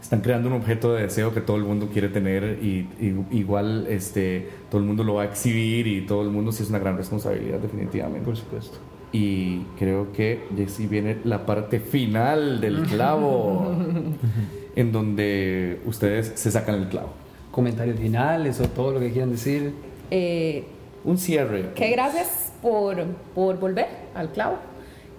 están 0.03 0.21
creando 0.21 0.49
un 0.49 0.55
objeto 0.55 0.95
de 0.95 1.03
deseo 1.03 1.33
que 1.33 1.41
todo 1.41 1.57
el 1.57 1.63
mundo 1.63 1.89
quiere 1.93 2.09
tener 2.09 2.59
y, 2.61 2.89
y 3.01 3.39
igual 3.39 3.87
este, 3.89 4.49
todo 4.69 4.81
el 4.81 4.87
mundo 4.87 5.05
lo 5.05 5.15
va 5.15 5.23
a 5.23 5.25
exhibir 5.27 5.87
y 5.87 6.03
todo 6.03 6.23
el 6.23 6.29
mundo 6.29 6.51
sí 6.51 6.65
es 6.65 6.69
una 6.71 6.81
gran 6.81 6.97
responsabilidad 6.97 7.61
definitivamente. 7.61 8.27
Por 8.27 8.37
supuesto. 8.37 8.79
Y 9.13 9.61
creo 9.79 10.13
que 10.13 10.45
ya 10.57 10.69
sí 10.69 10.87
viene 10.89 11.19
la 11.23 11.47
parte 11.47 11.79
final 11.79 12.61
del 12.61 12.83
clavo, 12.83 13.77
en 14.77 14.91
donde 14.91 15.81
ustedes 15.87 16.33
se 16.35 16.51
sacan 16.51 16.75
el 16.77 16.89
clavo. 16.89 17.11
Comentarios 17.53 17.99
finales 18.01 18.59
o 18.61 18.69
todo 18.69 18.93
lo 18.93 19.01
que 19.01 19.13
quieran 19.13 19.31
decir. 19.31 19.73
Eh, 20.11 20.65
Un 21.05 21.17
cierre. 21.17 21.71
que 21.75 21.91
gracias 21.91 22.53
por, 22.61 23.05
por 23.35 23.59
volver 23.61 23.87
al 24.15 24.33
clavo, 24.33 24.57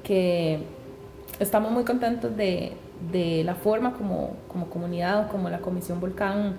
que 0.03 0.59
estamos 1.39 1.71
muy 1.71 1.83
contentos 1.83 2.35
de, 2.35 2.73
de 3.11 3.43
la 3.43 3.55
forma 3.55 3.93
como, 3.93 4.31
como 4.47 4.69
comunidad 4.69 5.25
o 5.25 5.27
como 5.29 5.49
la 5.49 5.59
Comisión 5.59 5.99
Volcán 5.99 6.55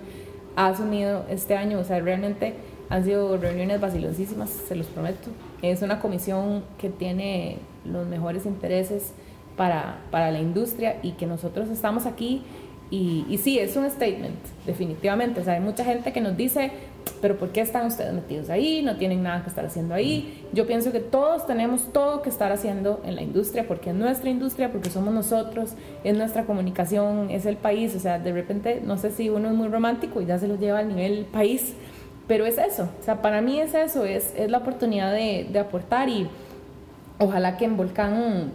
ha 0.55 0.67
asumido 0.67 1.25
este 1.29 1.55
año, 1.55 1.79
o 1.79 1.83
sea, 1.83 1.99
realmente 1.99 2.53
han 2.89 3.03
sido 3.03 3.37
reuniones 3.37 3.81
vaciloncísimas, 3.81 4.49
se 4.49 4.75
los 4.75 4.87
prometo. 4.87 5.29
Es 5.61 5.81
una 5.81 5.99
comisión 5.99 6.63
que 6.77 6.89
tiene 6.89 7.57
los 7.83 8.07
mejores 8.07 8.45
intereses 8.45 9.13
para, 9.57 9.99
para 10.11 10.31
la 10.31 10.39
industria 10.39 10.97
y 11.01 11.13
que 11.13 11.25
nosotros 11.25 11.69
estamos 11.69 12.05
aquí 12.05 12.43
y, 12.91 13.25
y 13.27 13.37
sí, 13.39 13.57
es 13.57 13.75
un 13.75 13.89
statement, 13.89 14.35
definitivamente. 14.65 15.41
O 15.41 15.43
sea, 15.43 15.53
hay 15.53 15.61
mucha 15.61 15.83
gente 15.83 16.13
que 16.13 16.21
nos 16.21 16.37
dice, 16.37 16.71
pero 17.21 17.37
¿por 17.37 17.49
qué 17.49 17.61
están 17.61 17.87
ustedes 17.87 18.13
metidos 18.13 18.49
ahí? 18.49 18.81
No 18.83 18.97
tienen 18.97 19.23
nada 19.23 19.43
que 19.43 19.49
estar 19.49 19.65
haciendo 19.65 19.93
ahí. 19.93 20.43
Yo 20.53 20.67
pienso 20.67 20.91
que 20.91 20.99
todos 20.99 21.47
tenemos 21.47 21.91
todo 21.93 22.21
que 22.21 22.29
estar 22.29 22.51
haciendo 22.51 23.01
en 23.05 23.15
la 23.15 23.21
industria, 23.21 23.67
porque 23.67 23.91
es 23.91 23.95
nuestra 23.95 24.29
industria, 24.29 24.71
porque 24.71 24.89
somos 24.89 25.13
nosotros, 25.13 25.73
es 26.03 26.17
nuestra 26.17 26.45
comunicación, 26.45 27.29
es 27.29 27.45
el 27.45 27.57
país. 27.57 27.95
O 27.95 27.99
sea, 27.99 28.19
de 28.19 28.31
repente, 28.31 28.81
no 28.83 28.97
sé 28.97 29.11
si 29.11 29.29
uno 29.29 29.49
es 29.49 29.55
muy 29.55 29.67
romántico 29.67 30.21
y 30.21 30.25
ya 30.25 30.37
se 30.37 30.47
lo 30.47 30.57
lleva 30.57 30.79
al 30.79 30.89
nivel 30.89 31.25
país, 31.25 31.73
pero 32.27 32.45
es 32.45 32.57
eso. 32.57 32.89
O 32.99 33.03
sea, 33.03 33.21
para 33.21 33.41
mí 33.41 33.59
es 33.59 33.73
eso, 33.73 34.05
es, 34.05 34.33
es 34.35 34.49
la 34.49 34.59
oportunidad 34.59 35.13
de, 35.13 35.47
de 35.51 35.59
aportar 35.59 36.09
y 36.09 36.27
ojalá 37.19 37.57
que 37.57 37.65
en 37.65 37.77
Volcán 37.77 38.51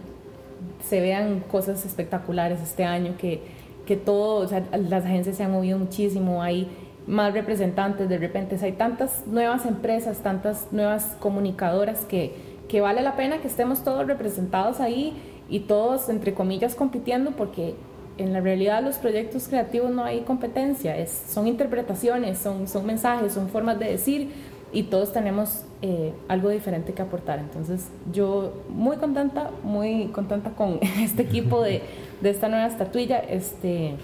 se 0.83 1.01
vean 1.01 1.41
cosas 1.41 1.85
espectaculares 1.85 2.61
este 2.61 2.83
año, 2.83 3.15
que, 3.17 3.41
que 3.85 3.95
todo, 3.95 4.45
o 4.45 4.47
sea, 4.47 4.63
las 4.71 5.05
agencias 5.05 5.37
se 5.37 5.43
han 5.43 5.51
movido 5.51 5.77
muchísimo, 5.77 6.41
hay 6.41 6.69
más 7.07 7.33
representantes 7.33 8.07
de 8.07 8.17
repente, 8.17 8.57
hay 8.61 8.73
tantas 8.73 9.25
nuevas 9.27 9.65
empresas, 9.65 10.19
tantas 10.19 10.71
nuevas 10.71 11.17
comunicadoras 11.19 12.05
que, 12.05 12.33
que 12.67 12.81
vale 12.81 13.01
la 13.01 13.15
pena 13.15 13.39
que 13.39 13.47
estemos 13.47 13.83
todos 13.83 14.05
representados 14.07 14.79
ahí 14.79 15.13
y 15.49 15.61
todos, 15.61 16.09
entre 16.09 16.33
comillas, 16.33 16.75
compitiendo 16.75 17.31
porque 17.31 17.75
en 18.17 18.33
la 18.33 18.39
realidad 18.39 18.83
los 18.83 18.97
proyectos 18.97 19.47
creativos 19.47 19.91
no 19.91 20.03
hay 20.03 20.21
competencia, 20.21 20.95
es, 20.97 21.09
son 21.29 21.47
interpretaciones, 21.47 22.37
son, 22.37 22.67
son 22.67 22.85
mensajes, 22.85 23.33
son 23.33 23.49
formas 23.49 23.79
de 23.79 23.85
decir 23.85 24.29
y 24.73 24.83
todos 24.83 25.11
tenemos 25.11 25.65
eh, 25.81 26.13
algo 26.27 26.49
diferente 26.49 26.93
que 26.93 27.01
aportar. 27.01 27.39
Entonces 27.39 27.89
yo 28.11 28.63
muy 28.69 28.97
contenta, 28.97 29.51
muy 29.63 30.07
contenta 30.07 30.51
con 30.51 30.79
este 30.99 31.23
equipo 31.23 31.61
de, 31.61 31.81
de 32.21 32.29
esta 32.29 32.47
nueva 32.47 32.67
estatuilla. 32.67 33.19
Este, 33.19 33.95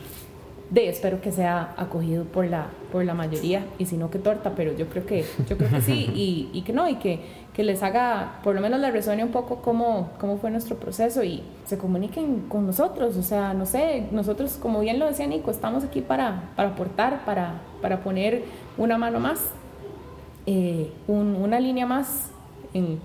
de, 0.70 0.90
espero 0.90 1.22
que 1.22 1.32
sea 1.32 1.74
acogido 1.78 2.26
por 2.26 2.46
la, 2.46 2.68
por 2.92 3.06
la 3.06 3.14
mayoría 3.14 3.66
y 3.80 3.86
si 3.86 3.96
no 3.96 4.10
que 4.12 4.20
torta, 4.20 4.54
pero 4.56 4.74
yo 4.76 4.88
creo 4.88 5.06
que, 5.06 5.24
yo 5.48 5.58
creo 5.58 5.70
que 5.70 5.82
sí 5.82 6.12
y, 6.14 6.50
y 6.52 6.62
que 6.64 6.74
no, 6.74 6.90
y 6.90 6.96
que, 6.96 7.22
que 7.54 7.64
les 7.64 7.82
haga, 7.84 8.40
por 8.44 8.54
lo 8.54 8.60
menos 8.62 8.80
les 8.82 8.92
resuene 8.92 9.24
un 9.24 9.32
poco 9.32 9.62
cómo, 9.62 10.10
cómo 10.20 10.38
fue 10.38 10.52
nuestro 10.52 10.76
proceso 10.76 11.24
y 11.24 11.42
se 11.66 11.78
comuniquen 11.78 12.42
con 12.50 12.66
nosotros, 12.68 13.16
o 13.16 13.24
sea, 13.24 13.54
no 13.54 13.66
sé, 13.66 14.08
nosotros 14.12 14.58
como 14.62 14.82
bien 14.82 15.00
lo 15.00 15.06
decía 15.06 15.26
Nico, 15.26 15.52
estamos 15.52 15.86
aquí 15.86 16.02
para, 16.02 16.50
para 16.58 16.70
aportar, 16.70 17.24
para, 17.24 17.62
para 17.82 18.02
poner 18.02 18.44
una 18.78 18.98
mano 18.98 19.20
más, 19.22 19.40
eh, 20.46 20.92
un- 21.08 21.36
una 21.36 21.60
línea 21.60 21.86
más 21.86 22.30
en, 22.74 23.00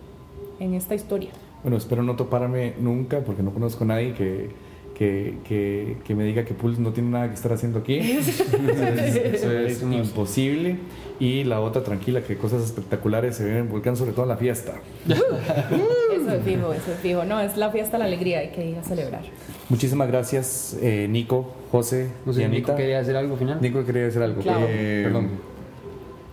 en 0.61 0.75
esta 0.75 0.95
historia. 0.95 1.31
Bueno, 1.63 1.77
espero 1.77 2.03
no 2.03 2.17
toparme 2.17 2.75
nunca 2.81 3.21
porque 3.21 3.43
no 3.43 3.53
conozco 3.53 3.85
a 3.85 3.87
nadie 3.87 4.15
que, 4.15 4.51
que, 4.97 5.37
que, 5.49 5.97
que 6.05 6.15
me 6.15 6.25
diga 6.25 6.45
que 6.45 6.55
Pulse 6.55 6.81
no 6.81 6.93
tiene 6.93 7.11
nada 7.11 7.29
que 7.29 7.35
estar 7.35 7.53
haciendo 7.53 7.81
aquí. 7.81 7.99
Eso 8.01 8.45
es, 8.45 9.17
eso 9.17 9.51
es 9.51 9.83
imposible. 9.83 10.77
Y 11.19 11.45
la 11.45 11.61
otra, 11.61 11.83
tranquila, 11.83 12.23
que 12.23 12.37
cosas 12.37 12.65
espectaculares 12.65 13.37
se 13.37 13.45
ven 13.45 13.57
en 13.57 13.69
Volcán, 13.69 13.97
sobre 13.97 14.13
todo 14.13 14.25
en 14.25 14.31
la 14.31 14.37
fiesta. 14.37 14.75
Eso 15.09 16.31
es 16.33 16.45
fijo, 16.45 16.73
eso 16.73 16.93
es 16.93 16.99
fijo. 17.01 17.25
No, 17.25 17.41
es 17.41 17.57
la 17.57 17.71
fiesta, 17.71 17.99
la 17.99 18.07
alegría, 18.07 18.41
hay 18.41 18.49
que 18.51 18.71
ir 18.71 18.77
a 18.77 18.83
celebrar. 18.83 19.23
Muchísimas 19.69 20.09
gracias, 20.09 20.77
eh, 20.83 21.07
Nico, 21.09 21.55
José, 21.71 22.09
No 22.27 22.33
sé, 22.33 22.43
y 22.43 22.49
Nico 22.49 22.75
quería 22.75 22.99
decir 22.99 23.17
algo 23.17 23.37
final. 23.37 23.59
Nico 23.61 23.85
quería 23.85 24.03
decir 24.03 24.21
algo. 24.21 24.43
Claro. 24.43 24.67
Eh, 24.69 25.03
Perdón. 25.05 25.31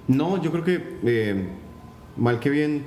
No, 0.07 0.41
yo 0.41 0.51
creo 0.51 0.63
que 0.63 0.81
eh, 1.05 1.45
mal 2.17 2.39
que 2.39 2.49
bien, 2.49 2.83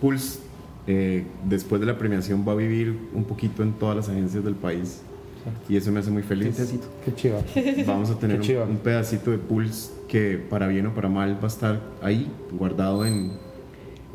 Pulse 0.00 0.40
eh, 0.86 1.24
después 1.44 1.80
de 1.80 1.86
la 1.86 1.98
premiación 1.98 2.44
va 2.46 2.52
a 2.52 2.56
vivir 2.56 2.96
un 3.14 3.24
poquito 3.24 3.62
en 3.62 3.72
todas 3.72 3.96
las 3.96 4.08
agencias 4.08 4.44
del 4.44 4.54
país 4.54 5.02
y 5.68 5.76
eso 5.76 5.92
me 5.92 6.00
hace 6.00 6.10
muy 6.10 6.22
feliz. 6.22 6.56
Qué 7.04 7.14
chiva. 7.14 7.38
Vamos 7.86 8.10
a 8.10 8.18
tener 8.18 8.40
un, 8.40 8.70
un 8.70 8.76
pedacito 8.78 9.30
de 9.30 9.38
Pulse 9.38 9.90
que 10.08 10.38
para 10.38 10.66
bien 10.68 10.86
o 10.86 10.94
para 10.94 11.08
mal 11.08 11.36
va 11.38 11.44
a 11.44 11.48
estar 11.48 11.80
ahí, 12.02 12.30
guardado 12.52 13.04
en, 13.04 13.32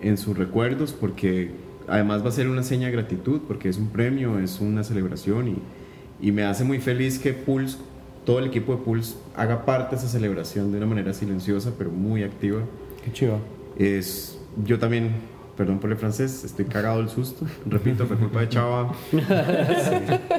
en 0.01 0.17
sus 0.17 0.38
recuerdos, 0.38 0.93
porque 0.93 1.51
además 1.88 2.24
va 2.24 2.30
a 2.30 2.32
ser 2.32 2.47
una 2.47 2.63
seña 2.63 2.88
de 2.88 2.93
gratitud, 2.93 3.41
porque 3.47 3.70
es 3.70 3.78
un 3.78 3.89
premio, 3.89 4.39
es 4.39 4.59
una 4.59 4.84
celebración 4.84 5.49
y, 5.49 6.28
y 6.28 6.32
me 6.32 6.43
hace 6.43 6.63
muy 6.63 6.80
feliz 6.80 7.20
que 7.20 7.34
Pulse, 7.34 7.78
todo 8.26 8.39
el 8.39 8.45
equipo 8.45 8.76
de 8.76 8.80
Pulse, 8.84 9.15
haga 9.36 9.65
parte 9.65 9.95
de 9.95 10.01
esa 10.01 10.09
celebración 10.09 10.72
de 10.72 10.78
una 10.78 10.88
manera 10.88 11.13
silenciosa, 11.13 11.74
pero 11.78 11.89
muy 11.91 12.24
activa. 12.24 12.61
Qué 13.03 13.11
chiva. 13.11 13.39
Es, 13.78 14.39
yo 14.65 14.78
también, 14.80 15.11
perdón 15.60 15.80
por 15.80 15.91
el 15.91 15.97
francés, 15.97 16.45
estoy 16.45 16.64
cagado 16.66 16.99
del 16.99 17.10
susto. 17.10 17.45
Repito, 17.66 18.05
fue 18.05 18.16
culpa 18.16 18.39
de 18.39 18.47
Chava. 18.47 18.93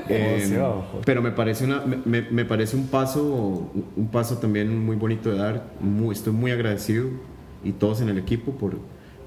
Eh, 0.09 0.39
Demasiado. 0.41 0.85
pero 1.05 1.21
me 1.23 1.31
parece, 1.31 1.65
una, 1.67 1.83
me- 1.85 1.99
me, 2.05 2.23
me 2.31 2.45
parece 2.47 2.75
un 2.77 2.87
paso, 2.89 3.71
un 3.97 4.09
paso 4.09 4.39
también 4.39 4.85
muy 4.85 4.97
bonito 4.97 5.31
de 5.31 5.37
dar. 5.39 5.67
Muy- 5.81 6.15
estoy 6.15 6.33
muy 6.33 6.51
agradecido 6.51 7.09
y 7.63 7.73
todos 7.73 8.01
en 8.01 8.09
el 8.09 8.17
equipo 8.19 8.53
por, 8.53 8.79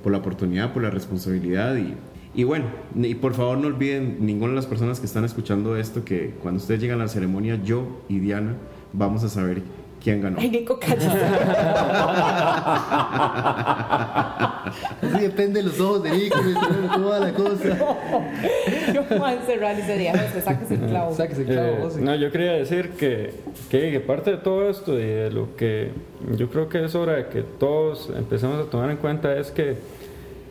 por 0.02 0.12
la 0.12 0.18
oportunidad, 0.18 0.74
por 0.74 0.82
la 0.84 0.90
responsabilidad 0.90 1.76
y, 1.78 1.94
y 2.36 2.44
bueno, 2.44 2.66
y 2.96 3.14
por 3.16 3.34
favor 3.36 3.60
no 3.60 3.68
olviden 3.68 4.18
ninguna 4.26 4.50
de 4.50 4.56
las 4.56 4.66
personas 4.66 5.00
que 5.00 5.06
están 5.06 5.24
escuchando 5.26 5.78
esto 5.78 6.04
que 6.04 6.34
cuando 6.42 6.60
ustedes 6.60 6.82
llegan 6.82 7.00
a 7.00 7.04
la 7.04 7.10
ceremonia, 7.10 7.60
yo 7.64 8.02
y 8.10 8.18
Diana 8.20 8.56
vamos 8.94 9.24
a 9.24 9.30
saber 9.30 9.62
quién 10.04 10.22
ganó. 10.22 10.38
Ay, 10.40 10.50
Nico, 10.50 10.80
cállate. 10.80 11.06
Así 15.02 15.20
depende 15.22 15.62
de 15.62 15.68
los 15.70 15.80
ojos 15.80 16.04
de 16.04 16.12
Nico, 16.12 16.40
toda 16.96 17.20
la 17.20 17.34
cosa. 17.34 17.78
Yo 18.94 19.04
me 19.10 19.18
voy 19.18 19.30
a 19.30 19.34
encerrar 19.34 19.80
ese 19.80 19.98
día, 19.98 20.12
José, 20.12 20.42
sáquese 20.42 20.74
el 20.76 20.82
clavo. 20.82 21.14
Sáquese 21.14 21.42
el 21.42 21.48
clavo, 21.48 21.90
Eh, 21.90 22.02
no, 22.02 22.16
yo 22.16 22.32
quería 22.32 22.54
decir 22.54 22.92
que, 22.92 23.34
que, 23.70 23.92
que 23.92 24.00
parte 24.00 24.32
de 24.32 24.38
todo 24.38 24.70
esto 24.70 24.94
y 25.00 25.04
de 25.06 25.32
lo 25.32 25.56
que 25.56 25.92
yo 26.36 26.50
creo 26.50 26.70
que 26.70 26.84
es 26.86 26.96
hora 26.96 27.14
de 27.14 27.28
que 27.28 27.42
todos 27.42 28.12
empecemos 28.16 28.66
a 28.66 28.70
tomar 28.70 28.90
en 28.90 28.98
cuenta 28.98 29.36
es 29.38 29.52
que, 29.52 29.76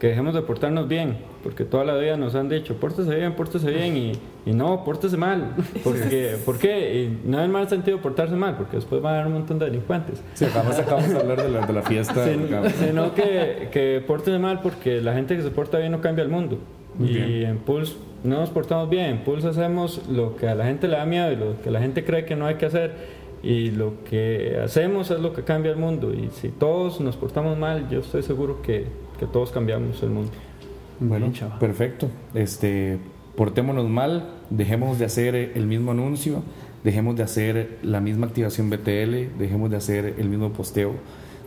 que 0.03 0.09
dejemos 0.09 0.35
de 0.35 0.43
portarnos 0.43 0.89
bien, 0.89 1.17
porque 1.45 1.65
toda 1.65 1.85
la 1.85 1.95
vida 1.97 2.17
nos 2.17 2.35
han 2.35 2.49
dicho, 2.49 2.75
pórtese 2.75 3.15
bien, 3.15 3.35
pórtese 3.35 3.71
bien, 3.71 3.97
y, 3.97 4.13
y 4.45 4.53
no, 4.53 4.83
pórtese 4.85 5.17
mal. 5.17 5.55
Porque, 5.85 6.39
¿Por 6.45 6.59
qué? 6.59 7.03
Y 7.05 7.21
no 7.25 7.41
en 7.41 7.53
mal 7.53 7.69
sentido 7.69 7.99
portarse 7.99 8.35
mal, 8.35 8.57
porque 8.57 8.79
después 8.79 9.01
van 9.01 9.15
a 9.15 9.17
haber 9.21 9.29
un 9.29 9.35
montón 9.39 9.61
de 9.61 9.67
delincuentes. 9.67 10.21
Sí, 10.35 10.45
acabamos, 10.45 10.77
acabamos 10.77 11.09
de 11.09 11.19
hablar 11.21 11.43
de 11.45 11.49
la, 11.51 11.67
de 11.67 11.73
la 11.73 11.83
fiesta. 11.83 12.25
Sin- 12.27 12.49
sino 12.85 13.15
que, 13.15 13.69
que 13.71 14.03
pórtese 14.05 14.41
mal 14.41 14.61
porque 14.61 15.01
la 15.01 15.15
gente 15.15 15.37
que 15.37 15.43
se 15.43 15.51
porta 15.53 15.79
bien 15.79 15.93
no 15.93 16.01
cambia 16.01 16.25
el 16.25 16.31
mundo. 16.31 16.59
y 16.99 17.45
en 17.45 17.59
Pulse 17.59 17.95
no 18.25 18.41
nos 18.41 18.51
portamos 18.51 18.91
bien. 18.91 19.05
En 19.07 19.19
Pulse 19.19 19.47
hacemos 19.47 20.03
lo 20.09 20.35
que 20.35 20.49
a 20.49 20.57
la 20.57 20.65
gente 20.65 20.89
le 20.89 20.97
da 20.97 21.07
miedo 21.07 21.31
y 21.31 21.37
lo 21.37 21.63
que 21.63 21.71
la 21.71 21.79
gente 21.81 22.05
cree 22.05 22.25
que 22.25 22.35
no 22.35 22.47
hay 22.47 22.57
que 22.57 22.67
hacer. 22.67 23.23
Y 23.45 23.71
lo 23.71 24.03
que 24.11 24.59
hacemos 24.65 25.13
es 25.13 25.21
lo 25.21 25.33
que 25.33 25.43
cambia 25.45 25.71
el 25.71 25.79
mundo. 25.79 26.13
Y 26.13 26.31
si 26.33 26.49
todos 26.49 27.01
nos 27.01 27.17
portamos 27.17 27.57
mal, 27.57 27.89
yo 27.89 28.01
estoy 28.01 28.23
seguro 28.25 28.63
que, 28.63 28.87
que 29.23 29.29
todos 29.29 29.53
cambiamos 29.53 30.03
el 30.03 30.11
mundo. 30.11 30.33
Bueno, 30.99 31.27
Bien, 31.27 31.33
chava. 31.33 31.57
perfecto. 31.61 32.09
Este, 32.35 32.99
portémonos 33.37 33.89
mal, 33.89 34.31
dejemos 34.51 34.99
de 34.99 35.05
hacer 35.05 35.37
el 35.37 35.65
mismo 35.65 35.93
anuncio, 35.93 36.43
dejemos 36.83 37.15
de 37.15 37.23
hacer 37.23 37.79
la 37.85 38.01
misma 38.01 38.27
activación 38.27 38.69
BTL, 38.69 39.39
dejemos 39.39 39.71
de 39.71 39.77
hacer 39.77 40.17
el 40.19 40.29
mismo 40.29 40.53
posteo, 40.53 40.95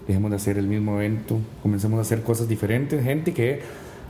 dejemos 0.07 0.31
de 0.31 0.37
hacer 0.37 0.57
el 0.57 0.67
mismo 0.67 0.95
evento, 1.01 1.37
comencemos 1.61 1.97
a 1.99 2.03
hacer 2.03 2.21
cosas 2.21 2.47
diferentes. 2.47 3.03
Gente 3.03 3.33
que 3.33 3.59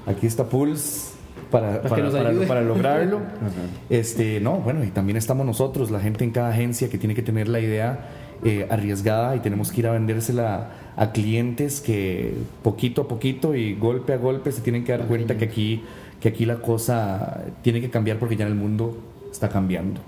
aquí 0.06 0.28
está 0.28 0.48
Pulse 0.48 1.16
para, 1.50 1.82
para, 1.82 2.12
para 2.48 2.62
lograrlo. 2.62 3.22
Este, 3.90 4.40
no, 4.42 4.60
bueno, 4.60 4.84
y 4.84 4.90
también 4.90 5.18
estamos 5.18 5.44
nosotros, 5.44 5.90
la 5.90 6.02
gente 6.02 6.24
en 6.24 6.30
cada 6.30 6.50
agencia 6.50 6.88
que 6.88 7.00
tiene 7.00 7.16
que 7.16 7.24
tener 7.24 7.48
la 7.48 7.60
idea 7.60 8.10
eh, 8.44 8.68
arriesgada 8.70 9.36
y 9.36 9.40
tenemos 9.40 9.72
que 9.72 9.82
ir 9.82 9.88
a 9.88 9.92
vendérsela 9.92 10.72
a 10.98 11.12
clientes 11.12 11.82
que 11.82 12.34
poquito 12.64 13.04
a 13.04 13.08
poquito 13.08 13.54
y 13.56 13.76
golpe 13.76 14.14
a 14.14 14.18
golpe 14.18 14.52
se 14.52 14.62
tienen 14.62 14.84
que 14.84 14.92
dar 14.94 15.08
cuenta 15.08 15.38
que 15.38 15.46
aquí, 15.46 15.84
que 16.22 16.30
aquí 16.30 16.46
la 16.46 16.56
cosa 16.62 17.44
tiene 17.62 17.82
que 17.82 17.90
cambiar 17.90 18.18
porque 18.18 18.36
ya 18.36 18.48
el 18.48 18.56
mundo 18.56 18.98
está 19.32 19.50
cambiando. 19.50 20.00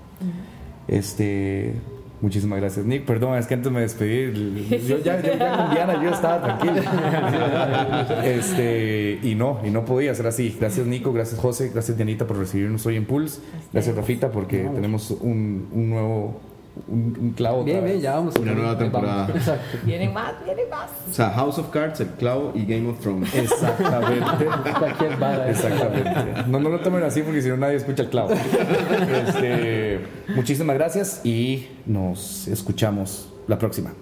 Este, 0.86 1.74
muchísimas 2.22 2.58
gracias, 2.60 2.86
Nick. 2.86 3.04
Perdón, 3.04 3.36
es 3.36 3.46
que 3.46 3.54
antes 3.54 3.70
me 3.70 3.80
despedí. 3.82 4.66
Yo 4.88 4.98
ya, 4.98 5.20
ya- 5.20 5.36
ya 5.36 5.56
con 5.56 5.70
Diana 5.74 6.02
yo 6.02 6.10
estaba 6.10 6.42
tranquilo. 6.42 6.82
Este, 8.24 9.18
y 9.22 9.34
no, 9.34 9.60
y 9.64 9.70
no 9.70 9.84
podía 9.84 10.14
ser 10.14 10.26
así. 10.26 10.56
Gracias, 10.58 10.86
Nico. 10.86 11.12
Gracias, 11.12 11.38
José. 11.40 11.70
Gracias, 11.72 11.96
Dianita, 11.96 12.26
por 12.26 12.38
recibirnos 12.38 12.84
hoy 12.86 12.96
en 12.96 13.04
Pulse. 13.04 13.40
Gracias, 13.72 13.94
Rafita, 13.94 14.30
porque 14.30 14.68
tenemos 14.74 15.10
un, 15.10 15.68
un 15.72 15.90
nuevo 15.90 16.40
un, 16.86 17.16
un 17.20 17.30
clavo. 17.32 17.64
Bien, 17.64 18.00
ya 18.00 18.14
vamos. 18.14 18.36
Una 18.36 18.52
nueva 18.52 18.74
vamos. 18.74 18.82
temporada. 18.82 19.28
Exacto. 19.34 19.78
Vienen 19.84 20.12
más, 20.12 20.32
vienen 20.44 20.68
más. 20.70 20.90
O 21.10 21.12
sea, 21.12 21.30
House 21.30 21.58
of 21.58 21.70
Cards, 21.70 22.00
El 22.00 22.08
Clavo 22.08 22.52
y 22.54 22.64
Game 22.64 22.88
of 22.88 23.00
Thrones. 23.00 23.34
Exactamente. 23.34 24.46
Cualquier 24.78 25.16
vara. 25.16 25.50
Exactamente. 25.50 26.42
No, 26.46 26.60
no 26.60 26.68
lo 26.68 26.80
tomen 26.80 27.02
así 27.02 27.22
porque 27.22 27.42
si 27.42 27.48
no 27.48 27.56
nadie 27.56 27.76
escucha 27.76 28.02
el 28.04 28.10
clavo. 28.10 28.30
Este, 28.32 30.00
muchísimas 30.34 30.76
gracias 30.76 31.20
y 31.24 31.68
nos 31.86 32.46
escuchamos 32.48 33.32
la 33.46 33.58
próxima. 33.58 33.92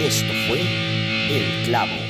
Esto 0.00 0.32
fue 0.48 0.60
El 0.60 1.66
Clavo. 1.66 2.05